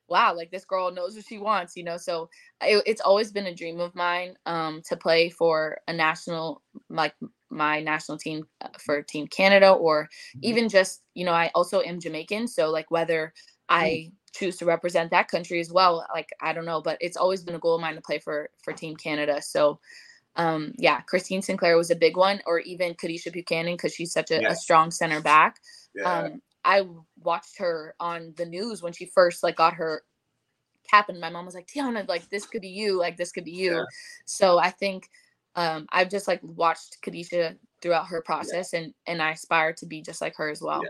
wow, 0.09 0.35
like 0.35 0.51
this 0.51 0.65
girl 0.65 0.93
knows 0.93 1.15
what 1.17 1.27
she 1.27 1.39
wants, 1.39 1.77
you 1.77 1.85
know. 1.85 1.97
So 1.97 2.29
it, 2.61 2.83
it's 2.87 3.01
always 3.01 3.33
been 3.33 3.47
a 3.47 3.55
dream 3.55 3.81
of 3.81 3.95
mine 3.95 4.37
um 4.47 4.83
to 4.89 4.97
play 4.97 5.31
for 5.31 5.79
a 5.89 5.93
national 5.93 6.63
like 6.89 7.15
my 7.51 7.81
national 7.81 8.19
team 8.19 8.47
uh, 8.61 8.69
for 8.79 9.03
Team 9.03 9.27
Canada 9.27 9.71
or 9.71 10.05
mm-hmm. 10.05 10.41
even 10.43 10.69
just, 10.69 11.03
you 11.15 11.25
know, 11.25 11.33
I 11.33 11.51
also 11.55 11.81
am 11.81 12.01
Jamaican. 12.01 12.49
So 12.49 12.71
like 12.71 12.91
whether 12.91 13.33
I 13.69 14.11
choose 14.35 14.57
to 14.57 14.67
represent 14.67 15.11
that 15.13 15.29
country 15.29 15.61
as 15.61 15.73
well. 15.73 16.07
Like 16.13 16.29
I 16.43 16.53
don't 16.53 16.67
know, 16.67 16.83
but 16.83 16.99
it's 17.01 17.17
always 17.17 17.43
been 17.43 17.55
a 17.55 17.61
goal 17.61 17.77
of 17.77 17.81
mine 17.81 17.95
to 17.95 18.03
play 18.03 18.19
for 18.19 18.51
for 18.63 18.73
Team 18.73 18.97
Canada. 18.97 19.41
So 19.41 19.79
um 20.37 20.73
yeah, 20.77 21.01
Christine 21.03 21.43
Sinclair 21.43 21.77
was 21.77 21.91
a 21.91 21.97
big 21.97 22.17
one, 22.17 22.43
or 22.47 22.59
even 22.61 22.95
Kadeisha 22.95 23.33
Buchanan 23.33 23.75
because 23.75 23.95
she's 23.95 24.13
such 24.13 24.31
a, 24.31 24.45
a, 24.45 24.57
strong 24.57 24.91
center 24.91 25.21
back. 25.21 25.61
Yeah. 25.95 26.13
Um, 26.13 26.43
I 26.65 26.87
watched 27.23 27.59
her 27.59 27.95
on 28.01 28.35
the 28.37 28.47
news 28.47 28.83
when 28.83 28.93
she 28.93 29.07
first 29.07 29.43
like 29.43 29.57
got 29.57 29.75
her 29.75 30.03
cap, 30.91 31.09
and 31.09 31.21
my 31.21 31.31
mom 31.31 31.47
was 31.47 31.55
like, 31.55 31.67
"Tianna, 31.67 32.09
like 32.09 32.29
this 32.31 32.47
could 32.47 32.63
be 32.63 32.69
you, 32.69 32.99
like 32.99 33.17
this 33.17 33.33
could 33.33 33.45
be 33.45 33.53
you." 33.53 33.77
Yeah. 33.77 33.85
So 34.25 34.59
I 34.59 34.71
think 34.71 35.09
um, 35.57 35.87
I've 35.91 36.11
just 36.11 36.29
like 36.29 36.41
watched 36.43 36.99
Kadeisha 37.03 37.57
throughout 37.81 38.09
her 38.09 38.23
process, 38.23 38.73
and 38.73 38.93
and 39.07 39.23
I 39.23 39.33
aspire 39.33 39.73
to 39.75 39.87
be 39.87 40.03
just 40.03 40.21
like 40.21 40.37
her 40.37 40.51
as 40.51 40.63
well. 40.63 40.83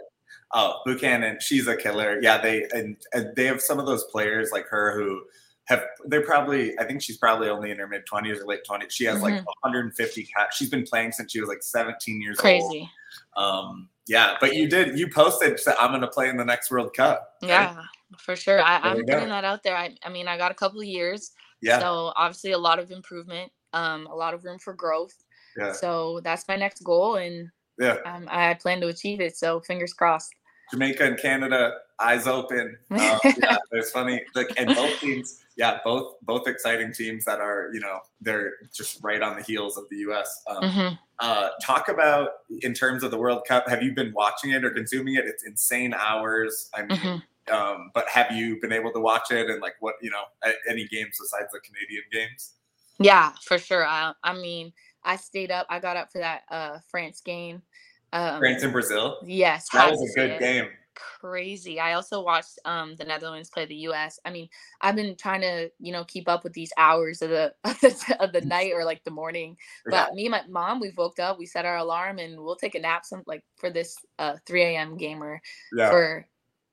Oh, 0.53 0.81
Buchanan, 0.85 1.39
she's 1.41 1.67
a 1.67 1.77
killer. 1.77 2.19
Yeah, 2.23 2.41
they 2.41 2.67
and, 2.73 2.97
and 3.13 3.35
they 3.37 3.47
have 3.47 3.61
some 3.61 3.79
of 3.79 3.87
those 3.87 4.05
players 4.05 4.51
like 4.53 4.67
her 4.69 4.97
who 4.97 5.23
have 5.65 5.85
they're 6.07 6.25
probably 6.25 6.79
I 6.79 6.85
think 6.85 7.03
she's 7.03 7.17
probably 7.17 7.49
only 7.49 7.71
in 7.71 7.79
her 7.79 7.89
mid 7.89 8.07
twenties 8.07 8.41
or 8.41 8.47
late 8.47 8.65
twenties. 8.65 8.93
She 8.93 9.05
has 9.05 9.17
mm-hmm. 9.17 9.25
like 9.25 9.47
150 9.63 10.25
caps. 10.25 10.57
She's 10.57 10.71
been 10.71 10.85
playing 10.85 11.13
since 11.13 11.33
she 11.33 11.41
was 11.41 11.49
like 11.49 11.63
17 11.63 12.21
years 12.21 12.39
Crazy. 12.39 12.63
old. 12.63 12.71
Crazy. 12.71 12.91
Um, 13.37 13.89
yeah, 14.07 14.37
but 14.41 14.55
you 14.55 14.69
did 14.69 14.99
you 14.99 15.09
posted 15.09 15.59
that 15.65 15.77
I'm 15.81 15.91
gonna 15.91 16.09
play 16.09 16.29
in 16.29 16.37
the 16.37 16.45
next 16.45 16.71
World 16.71 16.95
Cup. 16.95 17.35
Right? 17.43 17.49
Yeah, 17.49 17.83
for 18.19 18.37
sure. 18.37 18.61
I, 18.61 18.91
am 18.91 18.99
putting 18.99 19.29
that 19.29 19.45
out 19.45 19.63
there. 19.63 19.77
I, 19.77 19.97
I 20.05 20.11
mean, 20.11 20.29
I 20.29 20.37
got 20.37 20.51
a 20.51 20.55
couple 20.55 20.81
of 20.81 20.87
years. 20.87 21.33
Yeah. 21.63 21.79
So 21.79 22.13
obviously 22.17 22.53
a 22.53 22.59
lot 22.59 22.79
of 22.79 22.91
improvement, 22.91 23.51
um, 23.73 24.07
a 24.07 24.15
lot 24.15 24.35
of 24.35 24.45
room 24.45 24.59
for 24.59 24.75
growth. 24.75 25.15
Yeah. 25.57 25.73
So 25.73 26.21
that's 26.23 26.47
my 26.49 26.57
next 26.57 26.83
goal, 26.83 27.17
and 27.17 27.49
yeah, 27.79 27.97
um, 28.05 28.29
I 28.31 28.55
plan 28.55 28.81
to 28.83 28.89
achieve 28.89 29.21
it. 29.21 29.37
So 29.37 29.61
fingers 29.61 29.95
crossed. 29.95 30.35
Jamaica 30.75 31.05
and 31.05 31.19
Canada, 31.19 31.75
eyes 32.01 32.27
open. 32.27 32.77
Uh, 32.91 33.19
yeah, 33.25 33.57
it's 33.73 33.91
funny. 33.91 34.23
Like, 34.35 34.53
and 34.57 34.75
both 34.75 35.01
teams, 35.01 35.41
yeah, 35.57 35.79
both 35.85 36.15
both 36.23 36.49
exciting 36.49 36.93
teams 36.93 37.25
that 37.25 37.41
are, 37.41 37.71
you 37.73 37.81
know, 37.81 38.01
they're 38.21 38.55
just 38.73 39.03
right 39.03 39.23
on 39.23 39.37
the 39.37 39.43
heels 39.43 39.77
of 39.77 39.85
the 39.91 39.97
U.S. 39.99 40.43
Um, 40.49 40.63
mm-hmm. 40.63 40.95
uh, 41.21 41.49
talk 41.63 41.89
about 41.89 42.31
in 42.63 42.75
terms 42.75 43.03
of 43.03 43.11
the 43.11 43.19
World 43.19 43.43
Cup. 43.47 43.69
Have 43.69 43.83
you 43.83 43.95
been 43.95 44.13
watching 44.13 44.51
it 44.51 44.65
or 44.65 44.71
consuming 44.71 45.15
it? 45.15 45.25
It's 45.27 45.45
insane 45.45 45.95
hours. 45.95 46.71
I 46.75 46.83
mean. 46.83 46.99
Mm-hmm. 46.99 47.19
Um, 47.47 47.91
but 47.93 48.09
have 48.09 48.33
you 48.33 48.59
been 48.59 48.73
able 48.73 48.91
to 48.93 49.01
watch 49.01 49.31
it 49.31 49.51
and 49.51 49.61
like 49.61 49.75
what 49.81 49.97
you 50.01 50.11
know 50.11 50.23
any 50.67 50.89
games 50.89 51.19
besides 51.21 51.53
the 51.53 51.61
Canadian 51.61 52.05
games? 52.11 52.55
Yeah, 52.99 53.33
for 53.43 53.59
sure. 53.59 53.87
I, 53.87 54.15
I 54.23 54.33
mean, 54.33 54.73
I 55.03 55.17
stayed 55.17 55.51
up. 55.51 55.67
I 55.69 55.79
got 55.79 55.99
up 55.99 56.11
for 56.11 56.19
that 56.19 56.45
uh, 56.51 56.79
France 56.89 57.21
game. 57.21 57.61
Um, 58.15 58.39
France 58.39 58.63
and 58.63 58.73
Brazil. 58.73 59.19
Yes, 59.27 59.67
that 59.73 59.91
was 59.91 60.01
a 60.01 60.15
good 60.15 60.39
game. 60.39 60.69
crazy. 60.95 61.81
I 61.81 61.95
also 61.95 62.23
watched 62.23 62.61
um 62.65 62.95
the 62.95 63.05
Netherlands 63.05 63.51
play 63.51 63.67
the 63.67 63.89
US. 63.89 64.21
I 64.25 64.31
mean, 64.31 64.49
I've 64.81 64.95
been 64.95 65.17
trying 65.17 65.41
to, 65.41 65.69
you 65.81 65.93
know, 65.93 66.05
keep 66.05 66.29
up 66.29 66.45
with 66.45 66.53
these 66.53 66.73
hours 66.79 67.23
of 67.23 67.31
the 67.31 67.53
of 67.65 67.81
the, 67.81 68.17
of 68.21 68.33
the 68.33 68.43
night 68.43 68.73
or 68.73 68.85
like 68.85 69.03
the 69.03 69.11
morning. 69.11 69.57
But 69.85 70.11
yeah. 70.11 70.15
me 70.15 70.27
and 70.27 70.31
my 70.31 70.43
mom, 70.49 70.79
we 70.79 70.93
woke 70.97 71.19
up, 71.19 71.41
we 71.41 71.47
set 71.47 71.65
our 71.65 71.79
alarm 71.79 72.21
and 72.21 72.39
we'll 72.39 72.55
take 72.55 72.77
a 72.77 72.81
nap 72.81 73.05
some 73.05 73.25
like 73.27 73.43
for 73.57 73.69
this 73.69 73.97
uh 74.21 74.37
3 74.47 74.63
a.m. 74.63 74.97
gamer 74.97 75.43
yeah. 75.77 75.91
for 75.91 76.29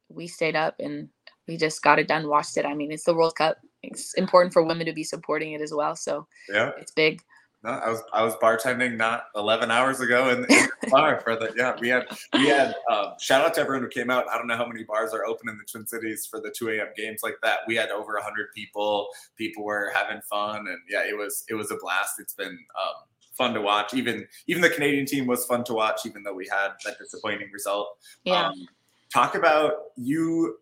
we 0.09 0.27
stayed 0.27 0.55
up 0.55 0.75
and 0.79 1.09
we 1.47 1.57
just 1.57 1.81
got 1.81 1.97
it 1.97 2.07
done, 2.07 2.27
watched 2.27 2.55
it. 2.57 2.67
I 2.67 2.75
mean, 2.75 2.91
it's 2.91 3.05
the 3.05 3.15
World 3.15 3.35
Cup. 3.35 3.57
It's 3.81 4.13
important 4.13 4.53
for 4.53 4.63
women 4.63 4.85
to 4.85 4.93
be 4.93 5.03
supporting 5.03 5.53
it 5.53 5.61
as 5.61 5.73
well. 5.73 5.95
So 5.95 6.27
yeah, 6.47 6.71
it's 6.77 6.91
big. 6.91 7.23
No, 7.63 7.69
I 7.69 7.89
was 7.89 8.01
I 8.11 8.23
was 8.23 8.33
bartending 8.35 8.97
not 8.97 9.25
11 9.35 9.69
hours 9.69 9.99
ago 9.99 10.29
in, 10.29 10.39
in 10.39 10.69
the 10.81 10.87
bar 10.89 11.19
for 11.21 11.35
the 11.35 11.53
yeah 11.55 11.75
we 11.79 11.89
had 11.89 12.05
we 12.33 12.47
had 12.47 12.73
um, 12.91 13.13
shout 13.19 13.45
out 13.45 13.53
to 13.55 13.61
everyone 13.61 13.83
who 13.83 13.89
came 13.89 14.09
out. 14.09 14.27
I 14.29 14.37
don't 14.37 14.47
know 14.47 14.57
how 14.57 14.65
many 14.65 14.83
bars 14.83 15.13
are 15.13 15.25
open 15.25 15.47
in 15.47 15.57
the 15.57 15.63
Twin 15.71 15.85
Cities 15.85 16.25
for 16.25 16.41
the 16.41 16.49
2 16.49 16.69
a.m. 16.69 16.87
games 16.97 17.19
like 17.21 17.35
that. 17.43 17.59
We 17.67 17.75
had 17.75 17.89
over 17.89 18.13
100 18.13 18.47
people. 18.55 19.09
People 19.37 19.63
were 19.63 19.91
having 19.93 20.21
fun 20.23 20.67
and 20.67 20.79
yeah, 20.89 21.03
it 21.07 21.15
was 21.15 21.43
it 21.49 21.53
was 21.53 21.69
a 21.69 21.77
blast. 21.79 22.19
It's 22.19 22.33
been 22.33 22.47
um, 22.47 23.03
fun 23.33 23.53
to 23.53 23.61
watch. 23.61 23.93
Even 23.93 24.27
even 24.47 24.61
the 24.61 24.69
Canadian 24.69 25.05
team 25.05 25.27
was 25.27 25.45
fun 25.45 25.63
to 25.65 25.73
watch, 25.73 26.01
even 26.05 26.23
though 26.23 26.33
we 26.33 26.47
had 26.51 26.69
that 26.85 26.97
disappointing 26.97 27.49
result. 27.53 27.89
Yeah. 28.23 28.47
Um, 28.47 28.67
talk 29.13 29.35
about 29.35 29.73
you 29.97 30.57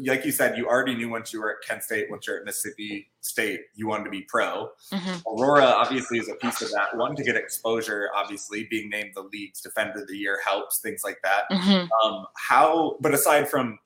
like 0.00 0.24
you 0.24 0.32
said, 0.32 0.56
you 0.56 0.66
already 0.66 0.94
knew 0.94 1.08
once 1.08 1.32
you 1.32 1.40
were 1.40 1.50
at 1.50 1.66
Kent 1.66 1.82
State, 1.82 2.10
once 2.10 2.26
you're 2.26 2.38
at 2.38 2.44
Mississippi 2.44 3.10
State, 3.20 3.60
you 3.74 3.86
wanted 3.86 4.04
to 4.04 4.10
be 4.10 4.22
pro. 4.22 4.70
Mm-hmm. 4.92 5.28
Aurora 5.28 5.64
obviously 5.64 6.18
is 6.18 6.28
a 6.28 6.34
piece 6.34 6.62
of 6.62 6.70
that. 6.72 6.96
One 6.96 7.16
to 7.16 7.24
get 7.24 7.36
exposure, 7.36 8.10
obviously 8.14 8.66
being 8.70 8.90
named 8.90 9.12
the 9.14 9.22
league's 9.22 9.60
defender 9.60 10.00
of 10.00 10.08
the 10.08 10.16
year 10.16 10.38
helps 10.46 10.80
things 10.80 11.02
like 11.04 11.18
that. 11.22 11.44
Mm-hmm. 11.50 11.88
Um, 12.06 12.26
how, 12.36 12.96
but 13.00 13.14
aside 13.14 13.48
from 13.48 13.78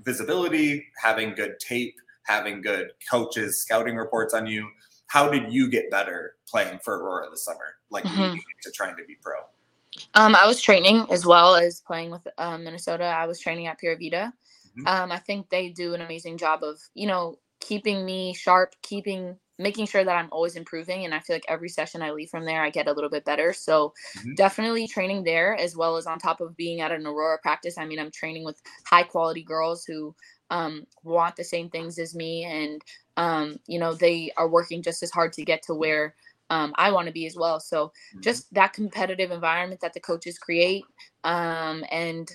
visibility, 0.00 0.86
having 1.02 1.34
good 1.34 1.58
tape, 1.58 1.96
having 2.24 2.62
good 2.62 2.90
coaches, 3.10 3.60
scouting 3.60 3.96
reports 3.96 4.34
on 4.34 4.46
you, 4.46 4.68
how 5.06 5.28
did 5.28 5.52
you 5.52 5.68
get 5.68 5.90
better 5.90 6.34
playing 6.48 6.78
for 6.82 6.98
Aurora 6.98 7.30
this 7.30 7.44
summer, 7.44 7.76
like 7.90 8.04
mm-hmm. 8.04 8.36
to 8.62 8.70
trying 8.72 8.96
to 8.96 9.04
be 9.04 9.16
pro? 9.22 9.34
Um, 10.14 10.34
I 10.34 10.46
was 10.46 10.60
training 10.60 11.06
as 11.10 11.24
well 11.24 11.54
as 11.54 11.80
playing 11.80 12.10
with 12.10 12.26
um, 12.38 12.64
Minnesota. 12.64 13.04
I 13.04 13.26
was 13.26 13.38
training 13.38 13.66
at 13.66 13.78
Pura 13.78 13.96
Vida. 13.96 14.32
Mm-hmm. 14.78 14.86
Um, 14.86 15.12
I 15.12 15.18
think 15.18 15.48
they 15.50 15.70
do 15.70 15.94
an 15.94 16.00
amazing 16.00 16.38
job 16.38 16.62
of, 16.62 16.80
you 16.94 17.06
know, 17.06 17.38
keeping 17.60 18.04
me 18.04 18.34
sharp, 18.34 18.74
keeping 18.82 19.36
making 19.58 19.86
sure 19.86 20.04
that 20.04 20.16
I'm 20.16 20.28
always 20.32 20.56
improving. 20.56 21.04
And 21.04 21.14
I 21.14 21.20
feel 21.20 21.36
like 21.36 21.44
every 21.48 21.68
session 21.68 22.02
I 22.02 22.10
leave 22.10 22.28
from 22.28 22.44
there, 22.44 22.62
I 22.62 22.70
get 22.70 22.88
a 22.88 22.92
little 22.92 23.10
bit 23.10 23.24
better. 23.24 23.52
So 23.52 23.92
mm-hmm. 24.18 24.34
definitely 24.34 24.88
training 24.88 25.22
there 25.22 25.54
as 25.54 25.76
well 25.76 25.96
as 25.96 26.06
on 26.06 26.18
top 26.18 26.40
of 26.40 26.56
being 26.56 26.80
at 26.80 26.92
an 26.92 27.06
Aurora 27.06 27.38
practice. 27.40 27.78
I 27.78 27.86
mean, 27.86 28.00
I'm 28.00 28.10
training 28.10 28.44
with 28.44 28.60
high 28.84 29.04
quality 29.04 29.42
girls 29.44 29.84
who 29.84 30.14
um, 30.50 30.84
want 31.02 31.36
the 31.36 31.44
same 31.44 31.70
things 31.70 31.98
as 31.98 32.14
me. 32.14 32.44
And, 32.44 32.82
um, 33.16 33.56
you 33.66 33.78
know, 33.78 33.94
they 33.94 34.32
are 34.36 34.48
working 34.48 34.82
just 34.82 35.02
as 35.02 35.10
hard 35.10 35.32
to 35.34 35.44
get 35.44 35.62
to 35.64 35.74
where 35.74 36.14
um, 36.50 36.74
I 36.76 36.90
want 36.90 37.06
to 37.06 37.12
be 37.12 37.26
as 37.26 37.36
well. 37.36 37.60
So 37.60 37.86
mm-hmm. 37.86 38.20
just 38.22 38.52
that 38.54 38.72
competitive 38.72 39.30
environment 39.30 39.80
that 39.80 39.94
the 39.94 40.00
coaches 40.00 40.38
create 40.38 40.84
um, 41.22 41.84
and 41.90 42.30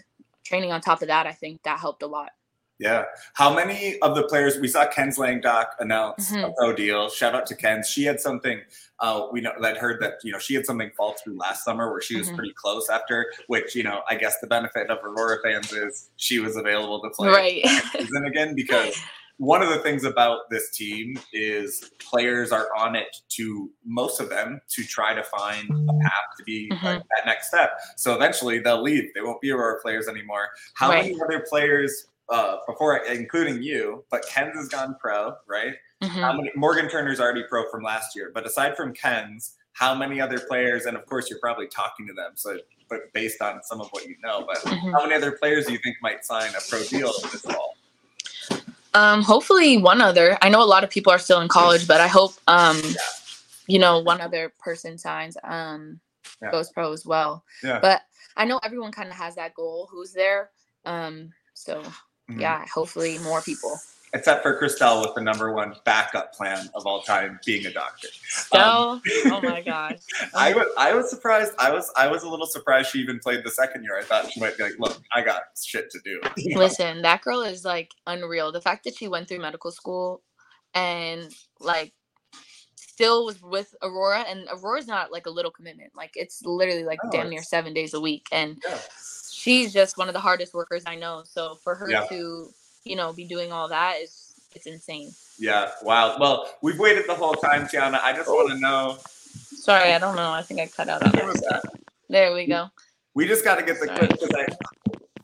training 0.49 0.71
on 0.71 0.81
top 0.81 1.01
of 1.01 1.07
that, 1.07 1.27
I 1.27 1.31
think 1.31 1.63
that 1.63 1.79
helped 1.79 2.03
a 2.03 2.07
lot. 2.07 2.31
Yeah. 2.79 3.03
How 3.33 3.53
many 3.53 3.99
of 3.99 4.15
the 4.15 4.23
players 4.23 4.57
we 4.57 4.69
saw 4.69 4.89
Kenz 4.89 5.17
Langdok 5.17 5.65
announce 5.79 6.31
mm-hmm. 6.31 6.45
a 6.45 6.53
pro 6.53 6.73
deal? 6.73 7.09
Shout 7.09 7.35
out 7.35 7.45
to 7.47 7.55
Ken. 7.55 7.83
She 7.83 8.05
had 8.05 8.21
something 8.21 8.61
uh, 9.01 9.27
we 9.31 9.41
know 9.41 9.51
that 9.61 9.77
heard 9.77 10.01
that 10.01 10.13
you 10.23 10.31
know 10.31 10.39
she 10.39 10.55
had 10.55 10.65
something 10.65 10.89
fall 10.95 11.15
through 11.21 11.37
last 11.37 11.65
summer 11.65 11.91
where 11.91 12.01
she 12.01 12.17
was 12.17 12.27
mm-hmm. 12.27 12.37
pretty 12.37 12.53
close 12.53 12.89
after, 12.89 13.31
which 13.47 13.75
you 13.75 13.83
know 13.83 14.01
I 14.07 14.15
guess 14.15 14.39
the 14.39 14.47
benefit 14.47 14.89
of 14.89 14.99
Aurora 15.03 15.39
fans 15.43 15.71
is 15.73 16.09
she 16.15 16.39
was 16.39 16.55
available 16.55 17.01
to 17.01 17.09
play 17.09 17.27
right. 17.27 17.81
season 17.91 18.25
again 18.25 18.55
because 18.55 18.97
one 19.39 19.61
of 19.61 19.69
the 19.69 19.79
things 19.79 20.03
about 20.03 20.49
this 20.49 20.69
team 20.71 21.17
is 21.31 21.91
players 21.97 22.51
are 22.51 22.67
on 22.77 22.93
it 22.93 23.21
to 23.29 23.71
most 23.85 24.19
of 24.19 24.29
them 24.29 24.59
to 24.67 24.83
try 24.83 25.13
to 25.13 25.23
find 25.23 25.69
a 25.69 25.93
path 26.03 26.35
to 26.37 26.43
be 26.43 26.69
mm-hmm. 26.69 26.85
like 26.85 26.99
that 26.99 27.25
next 27.25 27.47
step. 27.47 27.71
So 27.95 28.13
eventually 28.13 28.59
they'll 28.59 28.81
leave. 28.81 29.13
They 29.15 29.21
won't 29.21 29.39
be 29.39 29.51
Aurora 29.51 29.79
players 29.81 30.09
anymore. 30.09 30.49
How 30.73 30.89
right. 30.89 31.05
many 31.05 31.21
other 31.21 31.45
players 31.49 32.07
uh, 32.27 32.57
before, 32.67 32.97
including 32.97 33.63
you, 33.63 34.03
but 34.11 34.25
Kenz 34.25 34.55
has 34.55 34.67
gone 34.67 34.97
pro, 34.99 35.33
right? 35.47 35.73
Mm-hmm. 36.03 36.19
How 36.19 36.33
many? 36.33 36.51
Morgan 36.55 36.89
Turner's 36.89 37.21
already 37.21 37.43
pro 37.49 37.69
from 37.71 37.81
last 37.81 38.17
year, 38.17 38.31
but 38.33 38.45
aside 38.45 38.75
from 38.75 38.93
Kenz, 38.93 39.53
how 39.71 39.95
many 39.95 40.19
other 40.19 40.39
players? 40.39 40.85
And 40.85 40.97
of 40.97 41.05
course, 41.05 41.29
you're 41.29 41.39
probably 41.39 41.67
talking 41.67 42.05
to 42.07 42.13
them, 42.13 42.33
so 42.35 42.57
but 42.89 43.13
based 43.13 43.41
on 43.41 43.63
some 43.63 43.79
of 43.79 43.87
what 43.91 44.05
you 44.05 44.15
know, 44.21 44.45
but 44.45 44.57
mm-hmm. 44.57 44.91
how 44.91 45.01
many 45.03 45.15
other 45.15 45.31
players 45.31 45.67
do 45.67 45.73
you 45.73 45.79
think 45.79 45.95
might 46.01 46.25
sign 46.25 46.49
a 46.49 46.59
pro 46.69 46.83
deal 46.83 47.13
this 47.31 47.41
fall? 47.41 47.75
Um, 48.93 49.21
hopefully 49.21 49.77
one 49.77 50.01
other. 50.01 50.37
I 50.41 50.49
know 50.49 50.63
a 50.63 50.65
lot 50.65 50.83
of 50.83 50.89
people 50.89 51.11
are 51.11 51.19
still 51.19 51.41
in 51.41 51.47
college, 51.47 51.87
but 51.87 52.01
I 52.01 52.07
hope 52.07 52.33
um, 52.47 52.81
you 53.67 53.79
know, 53.79 53.99
one 53.99 54.19
other 54.19 54.51
person 54.59 54.97
signs 54.97 55.37
um 55.43 55.99
yeah. 56.41 56.51
goes 56.51 56.71
pro 56.71 56.91
as 56.91 57.05
well. 57.05 57.43
Yeah. 57.63 57.79
But 57.79 58.01
I 58.35 58.45
know 58.45 58.59
everyone 58.63 58.91
kind 58.91 59.09
of 59.09 59.15
has 59.15 59.35
that 59.35 59.53
goal 59.53 59.87
who's 59.91 60.13
there. 60.13 60.49
Um, 60.85 61.33
so 61.53 61.81
mm-hmm. 61.81 62.39
yeah, 62.39 62.65
hopefully 62.73 63.19
more 63.19 63.41
people 63.41 63.77
except 64.13 64.43
for 64.43 64.59
Christelle 64.59 65.01
with 65.01 65.15
the 65.15 65.21
number 65.21 65.53
one 65.53 65.75
backup 65.85 66.33
plan 66.33 66.69
of 66.73 66.85
all 66.85 67.01
time, 67.01 67.39
being 67.45 67.65
a 67.65 67.71
doctor. 67.71 68.07
Um, 68.53 69.01
oh 69.25 69.41
my 69.41 69.61
gosh! 69.65 69.99
I 70.35 70.53
was 70.53 70.67
I 70.77 70.93
was 70.93 71.09
surprised. 71.09 71.53
I 71.59 71.71
was 71.71 71.91
I 71.95 72.07
was 72.07 72.23
a 72.23 72.29
little 72.29 72.45
surprised 72.45 72.91
she 72.91 72.99
even 72.99 73.19
played 73.19 73.43
the 73.43 73.51
second 73.51 73.83
year. 73.83 73.97
I 73.97 74.03
thought 74.03 74.31
she 74.31 74.39
might 74.39 74.57
be 74.57 74.63
like, 74.63 74.79
"Look, 74.79 75.01
I 75.13 75.21
got 75.21 75.43
shit 75.61 75.89
to 75.91 75.99
do." 76.03 76.21
You 76.37 76.55
know? 76.55 76.61
Listen, 76.61 77.01
that 77.01 77.21
girl 77.21 77.41
is 77.41 77.65
like 77.65 77.91
unreal. 78.07 78.51
The 78.51 78.61
fact 78.61 78.85
that 78.85 78.95
she 78.95 79.07
went 79.07 79.27
through 79.27 79.39
medical 79.39 79.71
school 79.71 80.21
and 80.73 81.29
like 81.59 81.93
still 82.75 83.25
was 83.25 83.41
with 83.41 83.75
Aurora, 83.81 84.21
and 84.21 84.47
Aurora's 84.51 84.87
not 84.87 85.11
like 85.11 85.25
a 85.25 85.29
little 85.29 85.51
commitment. 85.51 85.91
Like 85.95 86.11
it's 86.15 86.41
literally 86.43 86.85
like 86.85 86.99
oh, 87.03 87.09
damn 87.11 87.29
near 87.29 87.43
seven 87.43 87.73
days 87.73 87.93
a 87.93 88.01
week, 88.01 88.27
and. 88.31 88.61
Yeah. 88.67 88.77
She's 89.31 89.71
just 89.71 89.97
one 89.97 90.09
of 90.09 90.13
the 90.13 90.19
hardest 90.19 90.53
workers 90.53 90.83
I 90.85 90.95
know. 90.95 91.23
So 91.23 91.55
for 91.63 91.73
her 91.73 91.89
yeah. 91.89 92.05
to 92.07 92.49
you 92.83 92.95
know, 92.95 93.13
be 93.13 93.25
doing 93.25 93.51
all 93.51 93.67
that 93.69 93.97
is 94.01 94.29
it's 94.55 94.65
insane. 94.65 95.11
Yeah. 95.37 95.71
Wow. 95.83 96.17
Well, 96.19 96.49
we've 96.61 96.79
waited 96.79 97.05
the 97.07 97.15
whole 97.15 97.33
time, 97.33 97.67
Tianna. 97.67 98.01
I 98.01 98.13
just 98.13 98.27
want 98.27 98.51
to 98.51 98.59
know. 98.59 98.97
Sorry, 99.03 99.93
I 99.93 99.99
don't 99.99 100.15
know. 100.15 100.31
I 100.31 100.41
think 100.41 100.59
I 100.59 100.67
cut 100.67 100.89
out. 100.89 101.01
There 102.09 102.33
we 102.33 102.47
go. 102.47 102.69
We 103.13 103.27
just 103.27 103.43
got 103.43 103.55
to 103.55 103.63
get 103.63 103.79
the 103.79 103.87
quick 103.87 104.09
because 104.09 104.57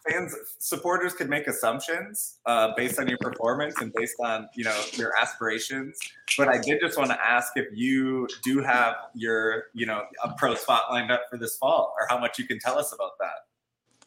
fans 0.07 0.35
supporters 0.59 1.13
could 1.13 1.29
make 1.29 1.47
assumptions 1.47 2.37
uh, 2.45 2.73
based 2.77 2.99
on 2.99 3.07
your 3.07 3.17
performance 3.17 3.81
and 3.81 3.91
based 3.93 4.15
on 4.19 4.47
you 4.55 4.63
know 4.63 4.81
your 4.93 5.11
aspirations 5.19 5.97
but 6.37 6.47
i 6.47 6.57
did 6.59 6.79
just 6.79 6.97
want 6.97 7.09
to 7.09 7.25
ask 7.25 7.53
if 7.55 7.65
you 7.73 8.27
do 8.43 8.61
have 8.61 8.95
your 9.15 9.65
you 9.73 9.85
know 9.85 10.03
a 10.23 10.31
pro 10.37 10.53
spot 10.53 10.83
lined 10.91 11.11
up 11.11 11.23
for 11.29 11.37
this 11.37 11.57
fall 11.57 11.93
or 11.99 12.05
how 12.07 12.19
much 12.19 12.37
you 12.37 12.45
can 12.45 12.59
tell 12.59 12.77
us 12.77 12.93
about 12.93 13.11
that 13.19 13.45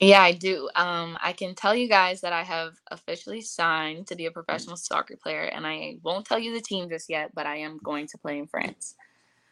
yeah, 0.00 0.22
I 0.22 0.32
do. 0.32 0.68
Um, 0.76 1.18
I 1.20 1.32
can 1.32 1.54
tell 1.54 1.74
you 1.74 1.88
guys 1.88 2.20
that 2.20 2.32
I 2.32 2.44
have 2.44 2.74
officially 2.90 3.40
signed 3.40 4.06
to 4.08 4.16
be 4.16 4.26
a 4.26 4.30
professional 4.30 4.76
soccer 4.76 5.16
player, 5.16 5.42
and 5.42 5.66
I 5.66 5.96
won't 6.02 6.24
tell 6.24 6.38
you 6.38 6.54
the 6.54 6.60
team 6.60 6.88
just 6.88 7.10
yet, 7.10 7.32
but 7.34 7.46
I 7.46 7.56
am 7.56 7.78
going 7.82 8.06
to 8.08 8.18
play 8.18 8.38
in 8.38 8.46
France. 8.46 8.94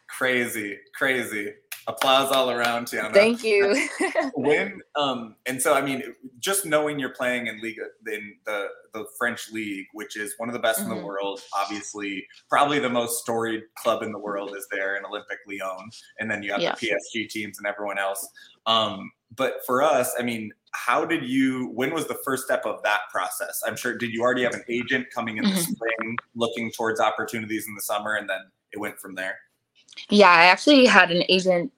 Crazy, 0.07 0.77
crazy. 0.95 1.53
Applause 1.87 2.31
all 2.33 2.51
around, 2.51 2.87
Tianna. 2.87 3.13
Thank 3.13 3.43
you. 3.45 3.87
when 4.35 4.81
um, 4.95 5.35
and 5.45 5.61
so 5.61 5.73
I 5.73 5.81
mean, 5.81 6.01
just 6.39 6.65
knowing 6.65 6.99
you're 6.99 7.13
playing 7.13 7.47
in 7.47 7.61
league 7.61 7.79
in 8.07 8.33
the 8.45 8.67
the 8.93 9.05
French 9.17 9.51
league, 9.51 9.85
which 9.93 10.17
is 10.17 10.33
one 10.37 10.49
of 10.49 10.53
the 10.53 10.59
best 10.59 10.79
mm-hmm. 10.79 10.91
in 10.91 10.97
the 10.97 11.01
mm-hmm. 11.01 11.07
world, 11.07 11.41
obviously, 11.53 12.25
probably 12.49 12.79
the 12.79 12.89
most 12.89 13.21
storied 13.21 13.63
club 13.75 14.01
in 14.01 14.11
the 14.11 14.19
world 14.19 14.53
is 14.57 14.67
there 14.69 14.97
in 14.97 15.03
Olympique 15.03 15.45
Lyon, 15.47 15.89
and 16.19 16.29
then 16.29 16.43
you 16.43 16.51
have 16.51 16.61
yeah. 16.61 16.75
the 16.79 16.87
PSG 16.87 17.29
teams 17.29 17.57
and 17.57 17.67
everyone 17.67 17.97
else. 17.97 18.27
Um, 18.65 19.11
but 19.35 19.65
for 19.65 19.83
us, 19.83 20.13
I 20.17 20.23
mean, 20.23 20.51
how 20.71 21.05
did 21.05 21.23
you? 21.23 21.69
When 21.69 21.93
was 21.93 22.07
the 22.07 22.17
first 22.25 22.45
step 22.45 22.65
of 22.65 22.81
that 22.83 23.01
process? 23.11 23.61
I'm 23.65 23.75
sure. 23.75 23.97
Did 23.97 24.11
you 24.11 24.21
already 24.21 24.43
have 24.43 24.53
an 24.53 24.63
agent 24.69 25.07
coming 25.13 25.37
in 25.37 25.43
the 25.43 25.49
mm-hmm. 25.51 25.73
spring, 25.73 26.17
looking 26.35 26.71
towards 26.71 26.99
opportunities 26.99 27.67
in 27.67 27.75
the 27.75 27.81
summer, 27.81 28.15
and 28.15 28.29
then 28.29 28.39
it 28.71 28.79
went 28.79 28.99
from 28.99 29.15
there? 29.15 29.37
Yeah, 30.09 30.29
I 30.29 30.45
actually 30.45 30.85
had 30.85 31.11
an 31.11 31.23
agent 31.29 31.71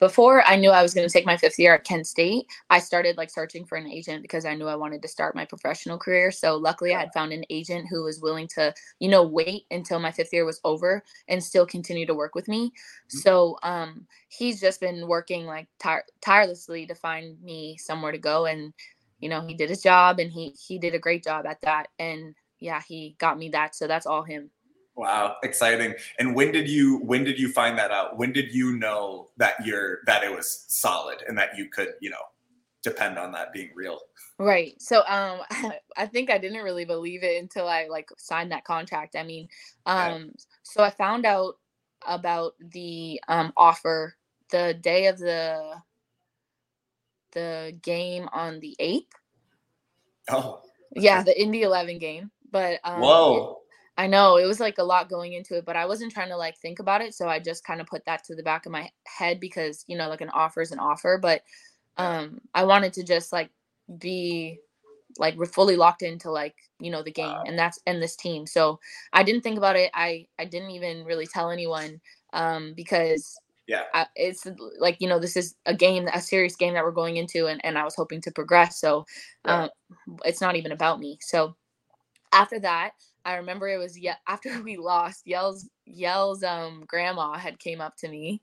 before 0.00 0.44
I 0.44 0.56
knew 0.56 0.70
I 0.70 0.82
was 0.82 0.92
going 0.92 1.06
to 1.06 1.12
take 1.12 1.26
my 1.26 1.36
fifth 1.36 1.58
year 1.58 1.74
at 1.74 1.84
Kent 1.84 2.06
State, 2.06 2.46
I 2.68 2.78
started 2.78 3.16
like 3.16 3.30
searching 3.30 3.64
for 3.64 3.76
an 3.76 3.86
agent 3.86 4.22
because 4.22 4.44
I 4.44 4.54
knew 4.54 4.66
I 4.66 4.74
wanted 4.74 5.02
to 5.02 5.08
start 5.08 5.36
my 5.36 5.44
professional 5.44 5.98
career. 5.98 6.30
So 6.30 6.56
luckily 6.56 6.94
I 6.94 7.00
had 7.00 7.12
found 7.12 7.32
an 7.32 7.44
agent 7.48 7.86
who 7.88 8.02
was 8.02 8.20
willing 8.20 8.48
to, 8.54 8.74
you 8.98 9.08
know, 9.08 9.22
wait 9.22 9.64
until 9.70 10.00
my 10.00 10.10
fifth 10.10 10.32
year 10.32 10.44
was 10.44 10.60
over 10.64 11.02
and 11.28 11.42
still 11.42 11.66
continue 11.66 12.06
to 12.06 12.14
work 12.14 12.34
with 12.34 12.48
me. 12.48 12.68
Mm-hmm. 12.68 13.18
So 13.18 13.56
um 13.62 14.06
he's 14.28 14.60
just 14.60 14.80
been 14.80 15.06
working 15.06 15.46
like 15.46 15.68
tire- 15.78 16.04
tirelessly 16.20 16.86
to 16.86 16.94
find 16.94 17.40
me 17.42 17.76
somewhere 17.78 18.12
to 18.12 18.18
go 18.18 18.46
and 18.46 18.72
you 19.20 19.28
know, 19.30 19.46
he 19.46 19.54
did 19.54 19.70
his 19.70 19.80
job 19.80 20.18
and 20.18 20.30
he 20.30 20.54
he 20.66 20.78
did 20.78 20.94
a 20.94 20.98
great 20.98 21.22
job 21.22 21.46
at 21.46 21.60
that 21.62 21.88
and 21.98 22.34
yeah, 22.58 22.82
he 22.86 23.14
got 23.18 23.38
me 23.38 23.50
that. 23.50 23.74
So 23.74 23.86
that's 23.86 24.06
all 24.06 24.22
him. 24.22 24.50
Wow, 24.96 25.36
exciting! 25.42 25.94
And 26.18 26.34
when 26.36 26.52
did 26.52 26.68
you 26.68 26.98
when 26.98 27.24
did 27.24 27.38
you 27.38 27.50
find 27.50 27.76
that 27.78 27.90
out? 27.90 28.16
When 28.16 28.32
did 28.32 28.54
you 28.54 28.76
know 28.76 29.30
that 29.38 29.54
you're 29.66 30.00
that 30.06 30.22
it 30.22 30.34
was 30.34 30.66
solid 30.68 31.22
and 31.26 31.36
that 31.36 31.58
you 31.58 31.68
could 31.68 31.94
you 32.00 32.10
know 32.10 32.22
depend 32.84 33.18
on 33.18 33.32
that 33.32 33.52
being 33.52 33.70
real. 33.74 33.98
Right. 34.38 34.80
So 34.80 35.02
um 35.08 35.40
I 35.96 36.06
think 36.06 36.30
I 36.30 36.38
didn't 36.38 36.62
really 36.62 36.84
believe 36.84 37.24
it 37.24 37.42
until 37.42 37.66
I 37.66 37.88
like 37.88 38.08
signed 38.18 38.52
that 38.52 38.64
contract. 38.64 39.16
I 39.16 39.24
mean, 39.24 39.48
um 39.86 40.30
so 40.62 40.84
I 40.84 40.90
found 40.90 41.26
out 41.26 41.54
about 42.06 42.52
the 42.60 43.20
um 43.26 43.52
offer 43.56 44.14
the 44.50 44.78
day 44.80 45.06
of 45.06 45.18
the 45.18 45.74
the 47.32 47.76
game 47.82 48.28
on 48.32 48.60
the 48.60 48.76
8th. 48.78 49.06
Oh. 50.30 50.60
Yeah, 50.94 51.24
the 51.24 51.40
Indy 51.40 51.62
11 51.62 51.98
game. 51.98 52.30
But 52.52 52.78
um 52.84 53.00
Whoa. 53.00 53.36
it- 53.36 53.63
I 53.96 54.06
know 54.08 54.36
it 54.38 54.46
was 54.46 54.60
like 54.60 54.78
a 54.78 54.84
lot 54.84 55.08
going 55.08 55.34
into 55.34 55.56
it, 55.56 55.64
but 55.64 55.76
I 55.76 55.86
wasn't 55.86 56.12
trying 56.12 56.28
to 56.30 56.36
like 56.36 56.58
think 56.58 56.80
about 56.80 57.00
it, 57.00 57.14
so 57.14 57.28
I 57.28 57.38
just 57.38 57.64
kind 57.64 57.80
of 57.80 57.86
put 57.86 58.04
that 58.06 58.24
to 58.24 58.34
the 58.34 58.42
back 58.42 58.66
of 58.66 58.72
my 58.72 58.90
head 59.06 59.40
because, 59.40 59.84
you 59.86 59.96
know, 59.96 60.08
like 60.08 60.20
an 60.20 60.30
offer 60.30 60.60
is 60.62 60.72
an 60.72 60.78
offer, 60.80 61.18
but 61.20 61.42
um 61.96 62.40
I 62.54 62.64
wanted 62.64 62.92
to 62.94 63.04
just 63.04 63.32
like 63.32 63.50
be 63.98 64.58
like 65.18 65.36
we're 65.36 65.46
fully 65.46 65.76
locked 65.76 66.02
into 66.02 66.30
like 66.30 66.54
you 66.80 66.90
know 66.90 67.02
the 67.02 67.10
game 67.12 67.28
Wow. 67.28 67.44
and 67.46 67.58
that's 67.58 67.78
and 67.86 68.02
this 68.02 68.16
team 68.16 68.46
so 68.46 68.80
i 69.12 69.22
didn't 69.22 69.42
think 69.42 69.56
about 69.58 69.76
it 69.76 69.90
i 69.94 70.26
i 70.38 70.44
didn't 70.44 70.70
even 70.70 71.04
really 71.04 71.26
tell 71.26 71.50
anyone 71.50 72.00
um 72.32 72.72
because 72.74 73.36
Yeah. 73.66 73.84
I, 73.94 74.06
it's 74.16 74.46
like 74.78 74.96
you 75.00 75.08
know 75.08 75.18
this 75.20 75.36
is 75.36 75.54
a 75.66 75.74
game 75.74 76.08
a 76.12 76.20
serious 76.20 76.56
game 76.56 76.74
that 76.74 76.84
we're 76.84 76.90
going 76.90 77.16
into 77.16 77.46
and, 77.46 77.60
and 77.64 77.78
i 77.78 77.84
was 77.84 77.94
hoping 77.94 78.20
to 78.22 78.32
progress 78.32 78.80
so 78.80 79.06
Yeah. 79.46 79.64
um 79.64 79.70
it's 80.24 80.40
not 80.40 80.56
even 80.56 80.72
about 80.72 80.98
me 80.98 81.18
so 81.20 81.54
after 82.32 82.58
that 82.60 82.92
i 83.24 83.36
remember 83.36 83.68
it 83.68 83.78
was 83.78 83.98
yeah 83.98 84.16
after 84.28 84.62
we 84.62 84.76
lost 84.76 85.26
yells 85.26 85.68
yells 85.86 86.42
um 86.42 86.84
grandma 86.86 87.34
had 87.36 87.58
came 87.58 87.80
up 87.80 87.96
to 87.96 88.08
me 88.08 88.40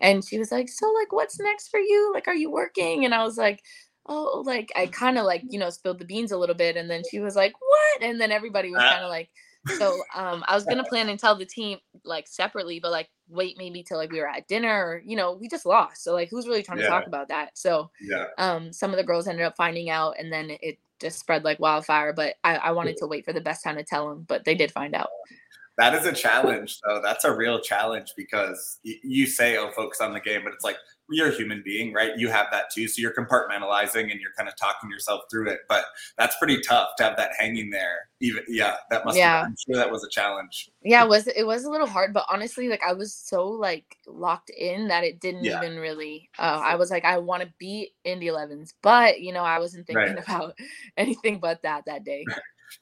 and 0.00 0.24
she 0.24 0.38
was 0.38 0.50
like 0.52 0.68
so 0.68 0.90
like 0.92 1.12
what's 1.12 1.38
next 1.40 1.68
for 1.68 1.80
you? 1.80 2.12
Like 2.14 2.28
are 2.28 2.34
you 2.34 2.50
working? 2.50 3.04
And 3.04 3.14
i 3.14 3.22
was 3.24 3.36
like 3.38 3.62
oh 4.06 4.42
like 4.44 4.70
i 4.76 4.86
kind 4.86 5.16
of 5.18 5.24
like 5.24 5.42
you 5.48 5.58
know 5.58 5.70
spilled 5.70 5.98
the 5.98 6.04
beans 6.04 6.30
a 6.32 6.36
little 6.38 6.54
bit. 6.54 6.76
And 6.76 6.90
then 6.90 7.02
she 7.10 7.20
was 7.20 7.36
like 7.36 7.54
what? 7.58 8.02
And 8.02 8.20
then 8.20 8.30
everybody 8.32 8.70
was 8.70 8.82
Ah. 8.82 8.90
kind 8.90 9.04
of 9.04 9.08
like 9.08 9.30
so 9.78 10.02
um 10.14 10.44
i 10.46 10.54
was 10.54 10.64
gonna 10.66 10.84
plan 10.84 11.08
and 11.08 11.18
tell 11.18 11.34
the 11.34 11.46
team 11.46 11.78
like 12.04 12.28
separately 12.28 12.78
but 12.80 12.90
like 12.90 13.08
wait 13.28 13.56
maybe 13.56 13.82
till 13.82 13.96
like 13.96 14.12
we 14.12 14.20
were 14.20 14.28
at 14.28 14.46
dinner 14.46 14.68
or 14.86 15.02
you 15.06 15.16
know 15.16 15.32
we 15.32 15.48
just 15.48 15.64
lost. 15.64 16.04
So 16.04 16.12
like 16.12 16.28
who's 16.28 16.46
really 16.46 16.62
trying 16.62 16.76
to 16.78 16.84
talk 16.86 17.06
about 17.06 17.28
that? 17.28 17.56
So 17.56 17.90
Yeah. 18.00 18.26
um 18.36 18.72
some 18.74 18.90
of 18.90 18.98
the 18.98 19.04
girls 19.04 19.26
ended 19.26 19.46
up 19.46 19.56
finding 19.56 19.88
out 19.88 20.16
and 20.18 20.30
then 20.30 20.50
it 20.60 20.78
just 21.04 21.18
spread 21.20 21.44
like 21.44 21.60
wildfire 21.60 22.12
but 22.12 22.34
i, 22.42 22.56
I 22.56 22.70
wanted 22.72 22.96
to 22.96 23.06
wait 23.06 23.24
for 23.24 23.32
the 23.32 23.40
best 23.40 23.62
time 23.62 23.76
to 23.76 23.84
tell 23.84 24.08
them 24.08 24.24
but 24.26 24.44
they 24.44 24.54
did 24.54 24.72
find 24.72 24.94
out 24.94 25.10
That 25.76 25.94
is 25.94 26.06
a 26.06 26.12
challenge, 26.12 26.78
though. 26.86 27.00
That's 27.02 27.24
a 27.24 27.34
real 27.34 27.58
challenge 27.60 28.12
because 28.16 28.78
y- 28.84 29.00
you 29.02 29.26
say, 29.26 29.56
"Oh, 29.56 29.72
focus 29.74 30.00
on 30.00 30.12
the 30.12 30.20
game," 30.20 30.42
but 30.44 30.52
it's 30.52 30.62
like 30.62 30.76
you're 31.10 31.28
a 31.28 31.34
human 31.34 31.60
being, 31.64 31.92
right? 31.92 32.12
You 32.16 32.28
have 32.30 32.46
that 32.50 32.70
too, 32.74 32.88
so 32.88 33.00
you're 33.02 33.12
compartmentalizing 33.12 34.10
and 34.10 34.20
you're 34.20 34.32
kind 34.36 34.48
of 34.48 34.56
talking 34.56 34.88
yourself 34.90 35.22
through 35.30 35.48
it. 35.50 35.60
But 35.68 35.84
that's 36.16 36.34
pretty 36.38 36.60
tough 36.62 36.90
to 36.96 37.04
have 37.04 37.16
that 37.18 37.32
hanging 37.38 37.68
there. 37.70 38.08
Even 38.20 38.42
yeah, 38.48 38.76
that 38.90 39.04
must. 39.04 39.18
Yeah. 39.18 39.40
Have, 39.40 39.46
I'm 39.48 39.56
sure 39.66 39.76
that 39.76 39.90
was 39.90 40.02
a 40.04 40.08
challenge. 40.08 40.70
yeah 40.82 41.02
it 41.04 41.08
was 41.08 41.26
it 41.26 41.46
was 41.46 41.64
a 41.64 41.70
little 41.70 41.86
hard 41.86 42.12
but 42.14 42.24
honestly 42.30 42.68
like 42.68 42.82
i 42.86 42.92
was 42.92 43.12
so 43.14 43.46
like 43.48 43.96
locked 44.06 44.50
in 44.50 44.88
that 44.88 45.02
it 45.04 45.18
didn't 45.20 45.44
Yeah. 45.44 45.58
even 45.62 45.78
really 45.78 46.28
uh, 46.38 46.60
i 46.62 46.74
was 46.74 46.90
like 46.90 47.04
i 47.04 47.16
want 47.18 47.42
to 47.42 47.48
beat 47.58 47.92
indy 48.04 48.26
11s 48.28 48.72
but 48.82 49.20
you 49.20 49.32
know 49.32 49.42
i 49.42 49.58
wasn't 49.58 49.86
thinking 49.86 50.14
Right. 50.14 50.24
about 50.28 50.54
anything 50.96 51.38
but 51.38 51.62
that 51.62 51.84
that 51.86 52.04
day 52.04 52.24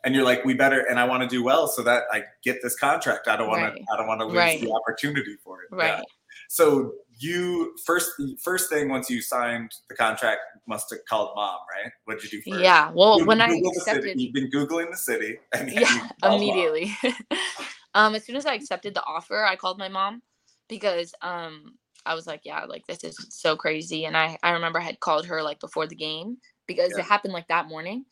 And 0.05 0.15
you're 0.15 0.25
like, 0.25 0.43
we 0.47 0.55
better, 0.55 0.87
and 0.89 0.99
I 0.99 1.05
want 1.05 1.23
to 1.23 1.29
do 1.29 1.43
well 1.45 1.67
so 1.67 1.83
that 1.83 2.05
I 2.11 2.23
get 2.43 2.63
this 2.63 2.75
contract. 2.79 3.29
I 3.29 3.37
don't 3.37 3.49
want 3.49 3.61
Right. 3.63 3.77
to. 3.77 3.85
I 3.93 3.97
don't 3.99 4.07
want 4.07 4.21
to 4.21 4.27
lose 4.27 4.37
Right. 4.37 4.59
the 4.61 4.73
opportunity 4.73 5.37
for 5.45 5.63
it. 5.65 5.69
right 5.71 5.99
Yeah. 5.99 6.03
So 6.49 6.95
you 7.23 7.75
first 7.85 8.11
first 8.43 8.69
thing 8.69 8.89
once 8.89 9.09
you 9.09 9.21
signed 9.23 9.71
the 9.89 9.95
contract 9.95 10.41
must 10.67 10.91
have 10.91 11.01
called 11.09 11.31
mom, 11.35 11.59
right? 11.71 11.93
What 12.05 12.21
did 12.21 12.33
you 12.33 12.43
do 12.43 12.51
first? 12.51 12.61
yeah 12.61 12.91
well 12.93 13.19
You 13.19 13.27
when 13.27 13.41
i 13.41 13.49
the 13.49 13.55
city. 13.55 13.77
accepted 13.79 14.21
you've 14.21 14.33
been 14.33 14.51
googling 14.51 14.91
the 14.91 14.97
city, 14.97 15.39
and 15.53 15.71
yeah 15.71 16.09
immediately 16.25 16.93
um 17.95 18.15
as 18.15 18.25
soon 18.25 18.37
as 18.37 18.47
i 18.47 18.55
accepted 18.55 18.95
the 18.95 19.05
offer 19.05 19.45
i 19.45 19.57
called 19.57 19.79
my 19.79 19.89
mom 19.89 20.23
because 20.69 21.15
um 21.23 21.75
i 22.07 22.15
was 22.15 22.27
like 22.27 22.41
yeah 22.45 22.65
like 22.65 22.87
this 22.87 23.05
is 23.05 23.17
so 23.31 23.57
crazy 23.57 24.05
and 24.07 24.17
i 24.17 24.37
i 24.43 24.51
remember 24.51 24.79
i 24.81 24.85
had 24.85 25.01
called 25.01 25.27
her 25.27 25.43
like 25.43 25.61
before 25.61 25.87
the 25.87 25.95
game 25.95 26.37
because 26.67 26.93
Yeah. 26.93 26.99
it 27.01 27.05
happened 27.05 27.33
like 27.35 27.49
that 27.49 27.69
morning 27.69 28.05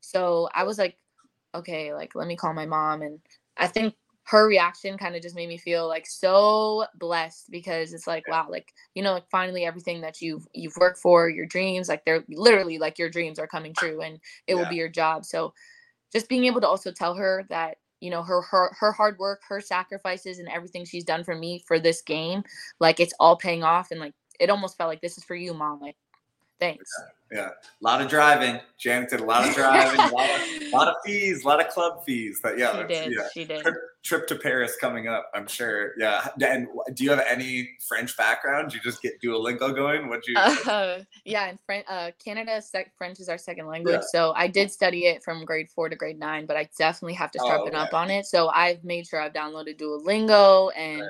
so 0.00 0.48
i 0.54 0.62
was 0.64 0.78
like 0.78 0.96
okay 1.54 1.94
like 1.94 2.14
let 2.14 2.26
me 2.28 2.36
call 2.36 2.52
my 2.52 2.66
mom 2.66 3.02
and 3.02 3.18
i 3.56 3.66
think 3.66 3.94
her 4.28 4.46
reaction 4.46 4.98
kind 4.98 5.16
of 5.16 5.22
just 5.22 5.34
made 5.34 5.48
me 5.48 5.56
feel 5.56 5.88
like 5.88 6.06
so 6.06 6.84
blessed 6.98 7.50
because 7.50 7.94
it's 7.94 8.06
like 8.06 8.28
wow 8.28 8.46
like 8.50 8.74
you 8.94 9.02
know 9.02 9.14
like 9.14 9.28
finally 9.30 9.64
everything 9.64 10.02
that 10.02 10.20
you've 10.20 10.46
you've 10.52 10.76
worked 10.76 10.98
for 10.98 11.30
your 11.30 11.46
dreams 11.46 11.88
like 11.88 12.04
they're 12.04 12.22
literally 12.28 12.78
like 12.78 12.98
your 12.98 13.08
dreams 13.08 13.38
are 13.38 13.46
coming 13.46 13.72
true 13.72 14.02
and 14.02 14.20
it 14.46 14.54
will 14.54 14.68
be 14.68 14.76
your 14.76 14.88
job. 14.88 15.24
So 15.24 15.54
just 16.12 16.28
being 16.28 16.44
able 16.44 16.60
to 16.60 16.68
also 16.68 16.92
tell 16.92 17.14
her 17.14 17.46
that 17.48 17.78
you 18.00 18.10
know 18.10 18.22
her 18.22 18.42
her 18.42 18.70
her 18.78 18.92
hard 18.92 19.18
work 19.18 19.40
her 19.48 19.60
sacrifices 19.60 20.38
and 20.38 20.48
everything 20.48 20.84
she's 20.84 21.04
done 21.04 21.24
for 21.24 21.34
me 21.34 21.64
for 21.66 21.80
this 21.80 22.02
game 22.02 22.44
like 22.80 23.00
it's 23.00 23.14
all 23.18 23.36
paying 23.36 23.64
off 23.64 23.90
and 23.90 23.98
like 23.98 24.14
it 24.38 24.50
almost 24.50 24.76
felt 24.76 24.88
like 24.88 25.00
this 25.00 25.18
is 25.18 25.24
for 25.24 25.34
you 25.34 25.52
mom 25.52 25.80
like 25.80 25.96
thanks 26.60 26.90
Yeah, 27.30 27.48
a 27.48 27.52
lot 27.82 28.00
of 28.00 28.08
driving. 28.08 28.58
Janet 28.78 29.10
did 29.10 29.20
a 29.20 29.24
lot 29.24 29.46
of 29.46 29.54
driving, 29.56 30.00
a 30.00 30.08
lot 30.08 30.30
of, 30.30 30.72
lot 30.72 30.88
of 30.88 30.94
fees, 31.04 31.44
a 31.44 31.46
lot 31.46 31.60
of 31.60 31.68
club 31.68 32.04
fees. 32.06 32.40
But 32.42 32.58
yeah, 32.58 32.80
she 32.80 32.86
did 32.86 33.12
yeah. 33.12 33.28
she 33.34 33.44
did 33.44 33.60
Trip, 33.62 33.74
trip 34.02 34.26
to 34.28 34.36
Paris 34.36 34.76
coming 34.80 35.08
up. 35.08 35.30
I'm 35.34 35.46
sure. 35.46 35.92
Yeah. 35.98 36.26
And 36.40 36.68
do 36.94 37.04
you 37.04 37.10
have 37.10 37.22
any 37.28 37.68
French 37.86 38.16
background? 38.16 38.72
You 38.72 38.80
just 38.80 39.02
get 39.02 39.20
Duolingo 39.20 39.74
going? 39.74 40.08
What 40.08 40.26
you? 40.26 40.34
uh, 40.38 41.00
yeah 41.24 41.48
and 41.48 41.58
French 41.66 41.84
uh 41.88 42.10
canada 42.22 42.62
sec- 42.62 42.92
french 42.96 43.20
is 43.20 43.28
our 43.28 43.36
second 43.38 43.66
language 43.66 44.00
so 44.10 44.32
i 44.36 44.46
did 44.46 44.70
study 44.70 45.06
it 45.06 45.22
from 45.22 45.44
grade 45.44 45.68
four 45.70 45.88
to 45.88 45.96
grade 45.96 46.18
nine 46.18 46.46
but 46.46 46.56
i 46.56 46.68
definitely 46.78 47.14
have 47.14 47.30
to 47.32 47.38
Oh, 47.42 47.48
sharpen 47.48 47.74
up 47.74 47.92
on 47.92 48.10
it 48.10 48.24
so 48.26 48.48
i've 48.48 48.82
made 48.84 49.06
sure 49.06 49.20
i've 49.20 49.32
downloaded 49.32 49.78
duolingo 49.78 50.70
and 50.76 51.02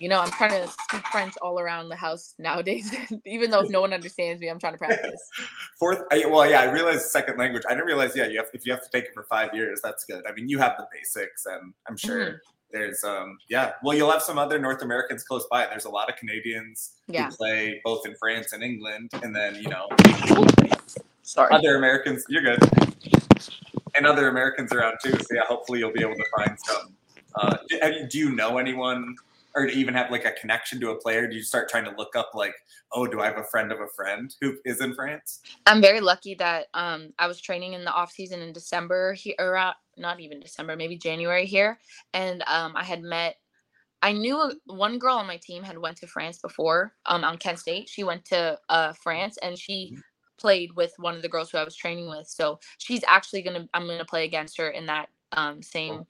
you 0.00 0.08
know 0.08 0.20
i'm 0.20 0.30
trying 0.30 0.50
to 0.50 0.68
speak 0.68 1.06
french 1.08 1.34
all 1.42 1.58
around 1.60 1.88
the 1.88 1.96
house 1.96 2.34
nowadays 2.38 2.94
even 3.26 3.50
though 3.50 3.60
if 3.60 3.70
no 3.70 3.80
one 3.80 3.92
understands 3.92 4.40
me 4.40 4.48
i'm 4.48 4.58
trying 4.58 4.72
to 4.74 4.78
practice 4.78 5.20
Fourth, 5.78 6.02
I, 6.10 6.24
well, 6.26 6.48
yeah, 6.50 6.62
I 6.62 6.72
realized 6.72 7.02
second 7.02 7.38
language. 7.38 7.62
I 7.68 7.72
didn't 7.74 7.86
realize, 7.86 8.16
yeah, 8.16 8.26
you 8.26 8.38
have 8.38 8.48
if 8.52 8.66
you 8.66 8.72
have 8.72 8.82
to 8.82 8.90
take 8.90 9.04
it 9.04 9.10
for 9.14 9.22
five 9.22 9.54
years, 9.54 9.80
that's 9.80 10.04
good. 10.04 10.24
I 10.26 10.32
mean, 10.32 10.48
you 10.48 10.58
have 10.58 10.74
the 10.76 10.88
basics, 10.92 11.46
and 11.46 11.72
I'm 11.86 11.96
sure 11.96 12.18
Mm-hmm. 12.26 12.36
there's, 12.72 13.04
um, 13.04 13.38
yeah. 13.48 13.74
Well, 13.84 13.96
you'll 13.96 14.10
have 14.10 14.22
some 14.22 14.38
other 14.38 14.58
North 14.58 14.82
Americans 14.82 15.22
close 15.22 15.46
by. 15.48 15.66
There's 15.66 15.84
a 15.84 15.88
lot 15.90 16.10
of 16.10 16.16
Canadians 16.16 16.94
Yeah. 17.06 17.30
who 17.30 17.36
play 17.36 17.80
both 17.84 18.06
in 18.06 18.16
France 18.16 18.52
and 18.52 18.64
England, 18.64 19.10
and 19.22 19.34
then 19.34 19.54
you 19.54 19.68
know 19.68 19.86
sorry 21.22 21.52
other 21.54 21.76
Americans. 21.76 22.24
You're 22.28 22.42
good, 22.42 22.58
and 23.94 24.04
other 24.04 24.26
Americans 24.28 24.72
around 24.72 24.96
too. 25.00 25.12
So 25.12 25.26
yeah, 25.34 25.42
hopefully 25.46 25.78
you'll 25.78 25.92
be 25.92 26.02
able 26.02 26.16
to 26.16 26.26
find 26.36 26.58
some. 26.66 26.94
Uh, 27.36 27.56
do, 27.68 28.06
do 28.10 28.18
you 28.18 28.34
know 28.34 28.58
anyone, 28.58 29.14
or 29.58 29.66
to 29.66 29.72
even 29.72 29.92
have 29.94 30.10
like 30.10 30.24
a 30.24 30.32
connection 30.32 30.80
to 30.80 30.90
a 30.90 30.96
player? 30.96 31.26
Do 31.26 31.34
you 31.36 31.42
start 31.42 31.68
trying 31.68 31.84
to 31.84 31.94
look 31.98 32.14
up 32.14 32.30
like, 32.34 32.54
oh, 32.92 33.06
do 33.06 33.20
I 33.20 33.26
have 33.26 33.38
a 33.38 33.44
friend 33.44 33.72
of 33.72 33.80
a 33.80 33.88
friend 33.88 34.32
who 34.40 34.54
is 34.64 34.80
in 34.80 34.94
France? 34.94 35.40
I'm 35.66 35.82
very 35.82 36.00
lucky 36.00 36.34
that 36.36 36.68
um 36.74 37.12
I 37.18 37.26
was 37.26 37.40
training 37.40 37.72
in 37.72 37.84
the 37.84 37.92
off 37.92 38.12
season 38.12 38.40
in 38.40 38.52
December 38.52 39.14
here 39.14 39.34
around 39.38 39.74
not 39.96 40.20
even 40.20 40.38
December, 40.38 40.76
maybe 40.76 40.96
January 40.96 41.44
here. 41.44 41.78
And 42.14 42.42
um 42.46 42.74
I 42.76 42.84
had 42.84 43.02
met 43.02 43.36
I 44.00 44.12
knew 44.12 44.52
one 44.66 45.00
girl 45.00 45.16
on 45.16 45.26
my 45.26 45.38
team 45.38 45.64
had 45.64 45.76
went 45.76 45.96
to 45.98 46.06
France 46.06 46.38
before, 46.38 46.92
um 47.06 47.24
on 47.24 47.36
Kent 47.36 47.58
State. 47.58 47.88
She 47.88 48.04
went 48.04 48.24
to 48.26 48.58
uh 48.68 48.92
France 48.92 49.38
and 49.42 49.58
she 49.58 49.96
played 50.38 50.70
with 50.76 50.92
one 50.98 51.16
of 51.16 51.22
the 51.22 51.28
girls 51.28 51.50
who 51.50 51.58
I 51.58 51.64
was 51.64 51.74
training 51.74 52.08
with. 52.08 52.28
So 52.28 52.60
she's 52.78 53.02
actually 53.08 53.42
gonna 53.42 53.68
I'm 53.74 53.88
gonna 53.88 54.04
play 54.04 54.24
against 54.24 54.56
her 54.58 54.68
in 54.70 54.86
that 54.86 55.08
um 55.32 55.62
same 55.62 56.04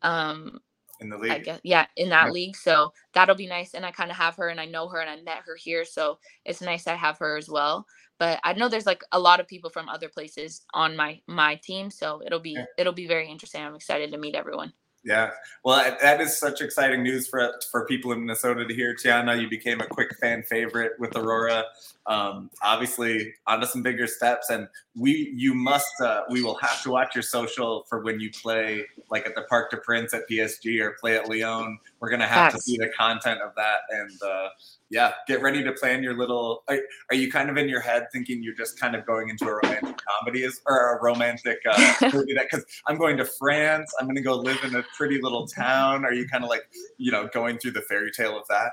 um 0.00 0.58
In 1.00 1.08
the 1.08 1.16
I 1.28 1.38
league, 1.38 1.40
guess 1.40 1.60
yeah, 1.64 1.86
in 1.96 2.10
that 2.10 2.26
Yeah. 2.26 2.32
league. 2.32 2.56
So 2.56 2.92
that'll 3.12 3.34
be 3.34 3.48
nice. 3.48 3.74
And 3.74 3.84
I 3.84 3.90
kind 3.90 4.10
of 4.10 4.16
have 4.16 4.36
her 4.36 4.48
and 4.48 4.60
I 4.60 4.66
know 4.66 4.88
her 4.88 5.00
and 5.00 5.10
I 5.10 5.20
met 5.22 5.42
her 5.46 5.56
here. 5.56 5.84
So 5.84 6.18
it's 6.44 6.60
nice 6.62 6.86
I 6.86 6.94
have 6.94 7.18
her 7.18 7.36
as 7.36 7.48
well. 7.48 7.86
But 8.18 8.40
I 8.44 8.52
know 8.54 8.68
there's 8.68 8.86
like 8.86 9.02
a 9.12 9.18
lot 9.20 9.40
of 9.40 9.48
people 9.48 9.70
from 9.70 9.88
other 9.88 10.08
places 10.08 10.62
on 10.72 10.96
my 10.96 11.20
my 11.26 11.56
team. 11.56 11.90
So 11.90 12.22
it'll 12.24 12.40
be 12.40 12.54
Yeah. 12.54 12.66
it'll 12.76 12.92
be 12.92 13.06
very 13.08 13.28
interesting. 13.28 13.62
I'm 13.62 13.74
excited 13.74 14.12
to 14.12 14.18
meet 14.18 14.34
everyone. 14.36 14.72
Yeah, 15.06 15.30
well, 15.62 15.76
that- 16.02 16.20
is 16.20 16.36
such 16.36 16.60
exciting 16.60 17.04
news 17.04 17.28
for 17.28 17.54
for 17.70 17.86
people 17.86 18.10
in 18.10 18.22
Minnesota 18.22 18.66
to 18.66 18.74
hear. 18.74 18.92
Tianna, 18.92 19.40
you 19.40 19.48
became 19.48 19.80
a 19.80 19.86
quick 19.86 20.16
fan 20.16 20.42
favorite 20.42 20.98
with 20.98 21.16
Aurora. 21.16 21.64
Um, 22.08 22.50
obviously, 22.60 23.32
onto 23.46 23.66
some 23.66 23.82
bigger 23.82 24.08
steps, 24.08 24.50
and 24.50 24.66
we 24.96 25.32
you 25.36 25.54
must 25.54 25.92
uh, 26.00 26.22
we 26.28 26.42
will 26.42 26.56
have 26.56 26.82
to 26.82 26.90
watch 26.90 27.14
your 27.14 27.22
social 27.22 27.84
for 27.88 28.00
when 28.00 28.18
you 28.18 28.30
play 28.32 28.84
like 29.08 29.26
at 29.26 29.36
the 29.36 29.42
Parc 29.42 29.70
de 29.70 29.76
Prince 29.76 30.12
at 30.12 30.28
PSG 30.28 30.80
or 30.80 30.96
play 31.00 31.16
at 31.16 31.28
Lyon. 31.28 31.78
We're 32.00 32.10
gonna 32.10 32.26
have 32.26 32.52
to 32.52 32.60
see 32.60 32.76
the 32.76 32.88
content 32.88 33.40
of 33.42 33.54
that, 33.54 33.82
and 33.90 34.22
uh, 34.22 34.48
yeah, 34.90 35.12
get 35.26 35.42
ready 35.42 35.64
to 35.64 35.72
plan 35.72 36.02
your 36.02 36.16
little. 36.16 36.62
Are, 36.68 36.78
are 37.10 37.16
you 37.16 37.30
kind 37.30 37.50
of 37.50 37.56
in 37.56 37.68
your 37.68 37.80
head 37.80 38.06
thinking 38.12 38.42
you're 38.42 38.54
just 38.54 38.78
kind 38.78 38.94
of 38.94 39.04
going 39.04 39.28
into 39.28 39.46
a 39.46 39.54
romantic 39.54 39.96
comedy 40.06 40.44
is 40.44 40.60
or 40.66 40.96
a 40.96 41.02
romantic 41.02 41.58
uh, 41.68 41.94
movie 42.12 42.34
that 42.34 42.46
because 42.50 42.64
I'm 42.86 42.96
going 42.96 43.16
to 43.16 43.24
France, 43.24 43.92
I'm 43.98 44.06
going 44.06 44.16
to 44.16 44.22
go 44.22 44.36
live 44.36 44.62
in 44.64 44.76
a 44.76 44.84
pretty 44.96 45.20
little 45.20 45.46
town. 45.46 46.04
Are 46.04 46.12
you 46.12 46.28
kind 46.28 46.44
of 46.44 46.50
like 46.50 46.68
you 46.98 47.10
know 47.10 47.28
going 47.32 47.58
through 47.58 47.72
the 47.72 47.82
fairy 47.82 48.10
tale 48.12 48.38
of 48.38 48.46
that? 48.48 48.72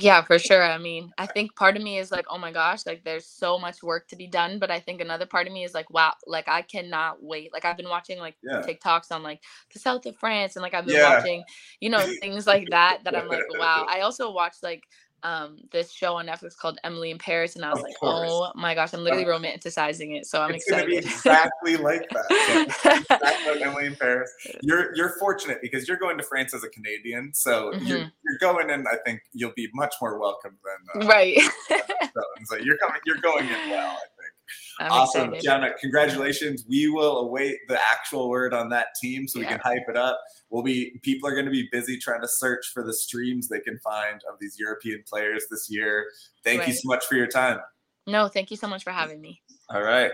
Yeah, 0.00 0.22
for 0.22 0.38
sure. 0.38 0.62
I 0.62 0.78
mean, 0.78 1.12
I 1.18 1.26
think 1.26 1.54
part 1.56 1.76
of 1.76 1.82
me 1.82 1.98
is 1.98 2.10
like, 2.10 2.26
oh 2.30 2.38
my 2.38 2.52
gosh, 2.52 2.86
like 2.86 3.04
there's 3.04 3.26
so 3.26 3.58
much 3.58 3.82
work 3.82 4.08
to 4.08 4.16
be 4.16 4.26
done. 4.26 4.58
But 4.58 4.70
I 4.70 4.80
think 4.80 5.00
another 5.00 5.26
part 5.26 5.46
of 5.46 5.52
me 5.52 5.64
is 5.64 5.74
like, 5.74 5.90
wow, 5.90 6.14
like 6.26 6.48
I 6.48 6.62
cannot 6.62 7.22
wait. 7.22 7.52
Like 7.52 7.64
I've 7.64 7.76
been 7.76 7.88
watching 7.88 8.18
like 8.18 8.36
yeah. 8.42 8.62
TikToks 8.62 9.12
on 9.12 9.22
like 9.22 9.40
the 9.72 9.78
south 9.78 10.06
of 10.06 10.16
France 10.16 10.56
and 10.56 10.62
like 10.62 10.74
I've 10.74 10.86
been 10.86 10.96
yeah. 10.96 11.16
watching, 11.16 11.44
you 11.80 11.90
know, 11.90 12.04
things 12.20 12.46
like 12.46 12.68
that 12.70 13.00
that 13.04 13.16
I'm 13.16 13.28
like, 13.28 13.42
wow. 13.58 13.86
I 13.88 14.00
also 14.00 14.30
watched 14.32 14.62
like 14.62 14.82
um 15.24 15.56
this 15.72 15.90
show 15.90 16.14
on 16.16 16.26
Netflix 16.26 16.56
called 16.56 16.78
Emily 16.84 17.10
in 17.10 17.18
Paris, 17.18 17.56
and 17.56 17.64
I 17.64 17.70
was 17.70 17.78
of 17.78 17.84
like, 17.84 17.98
course. 17.98 18.28
oh 18.30 18.52
my 18.54 18.74
gosh, 18.74 18.92
I'm 18.92 19.02
literally 19.02 19.24
romanticizing 19.24 20.16
it. 20.16 20.26
So 20.26 20.40
I'm 20.40 20.54
it's 20.54 20.66
excited. 20.66 20.92
It's 21.04 21.22
gonna 21.22 21.36
be 21.36 21.74
exactly 21.74 21.76
like 21.76 22.08
that. 22.10 23.06
exactly 23.10 23.54
like 23.54 23.62
Emily 23.62 23.86
in 23.86 23.96
Paris. 23.96 24.30
You're 24.62 24.94
you're 24.94 25.16
fortunate 25.18 25.58
because 25.62 25.88
you're 25.88 25.96
going 25.96 26.18
to 26.18 26.22
France 26.22 26.54
as 26.54 26.62
a 26.62 26.68
Canadian, 26.68 27.32
so 27.34 27.72
mm-hmm. 27.72 27.86
you're, 27.86 27.98
you're 27.98 28.38
going 28.40 28.70
in. 28.70 28.86
I 28.86 28.96
think 29.04 29.22
you'll 29.32 29.54
be 29.56 29.68
much 29.74 29.94
more 30.00 30.18
welcome 30.18 30.56
than 30.64 31.02
uh, 31.02 31.06
right. 31.08 31.38
so 32.44 32.56
you're 32.56 32.78
coming. 32.78 33.00
You're 33.06 33.18
going 33.18 33.46
in 33.46 33.70
well. 33.70 33.98
I'm 34.80 34.90
awesome, 34.90 35.34
excited. 35.34 35.62
Tianna! 35.62 35.78
Congratulations. 35.78 36.64
We 36.68 36.88
will 36.88 37.18
await 37.18 37.58
the 37.68 37.78
actual 37.80 38.28
word 38.28 38.52
on 38.52 38.68
that 38.70 38.88
team 39.00 39.28
so 39.28 39.38
yeah. 39.38 39.46
we 39.46 39.48
can 39.52 39.60
hype 39.60 39.88
it 39.88 39.96
up 39.96 40.20
we'll 40.54 40.62
be 40.62 40.98
people 41.02 41.28
are 41.28 41.32
going 41.32 41.44
to 41.44 41.50
be 41.50 41.68
busy 41.72 41.98
trying 41.98 42.20
to 42.20 42.28
search 42.28 42.70
for 42.72 42.84
the 42.84 42.92
streams 42.92 43.48
they 43.48 43.58
can 43.58 43.78
find 43.80 44.20
of 44.32 44.38
these 44.40 44.56
European 44.58 45.02
players 45.06 45.44
this 45.50 45.68
year. 45.68 46.06
Thank 46.44 46.60
right. 46.60 46.68
you 46.68 46.74
so 46.74 46.86
much 46.86 47.04
for 47.06 47.16
your 47.16 47.26
time. 47.26 47.58
No, 48.06 48.28
thank 48.28 48.50
you 48.52 48.56
so 48.56 48.68
much 48.68 48.84
for 48.84 48.90
having 48.90 49.20
me. 49.20 49.42
All 49.70 49.82
right. 49.82 50.12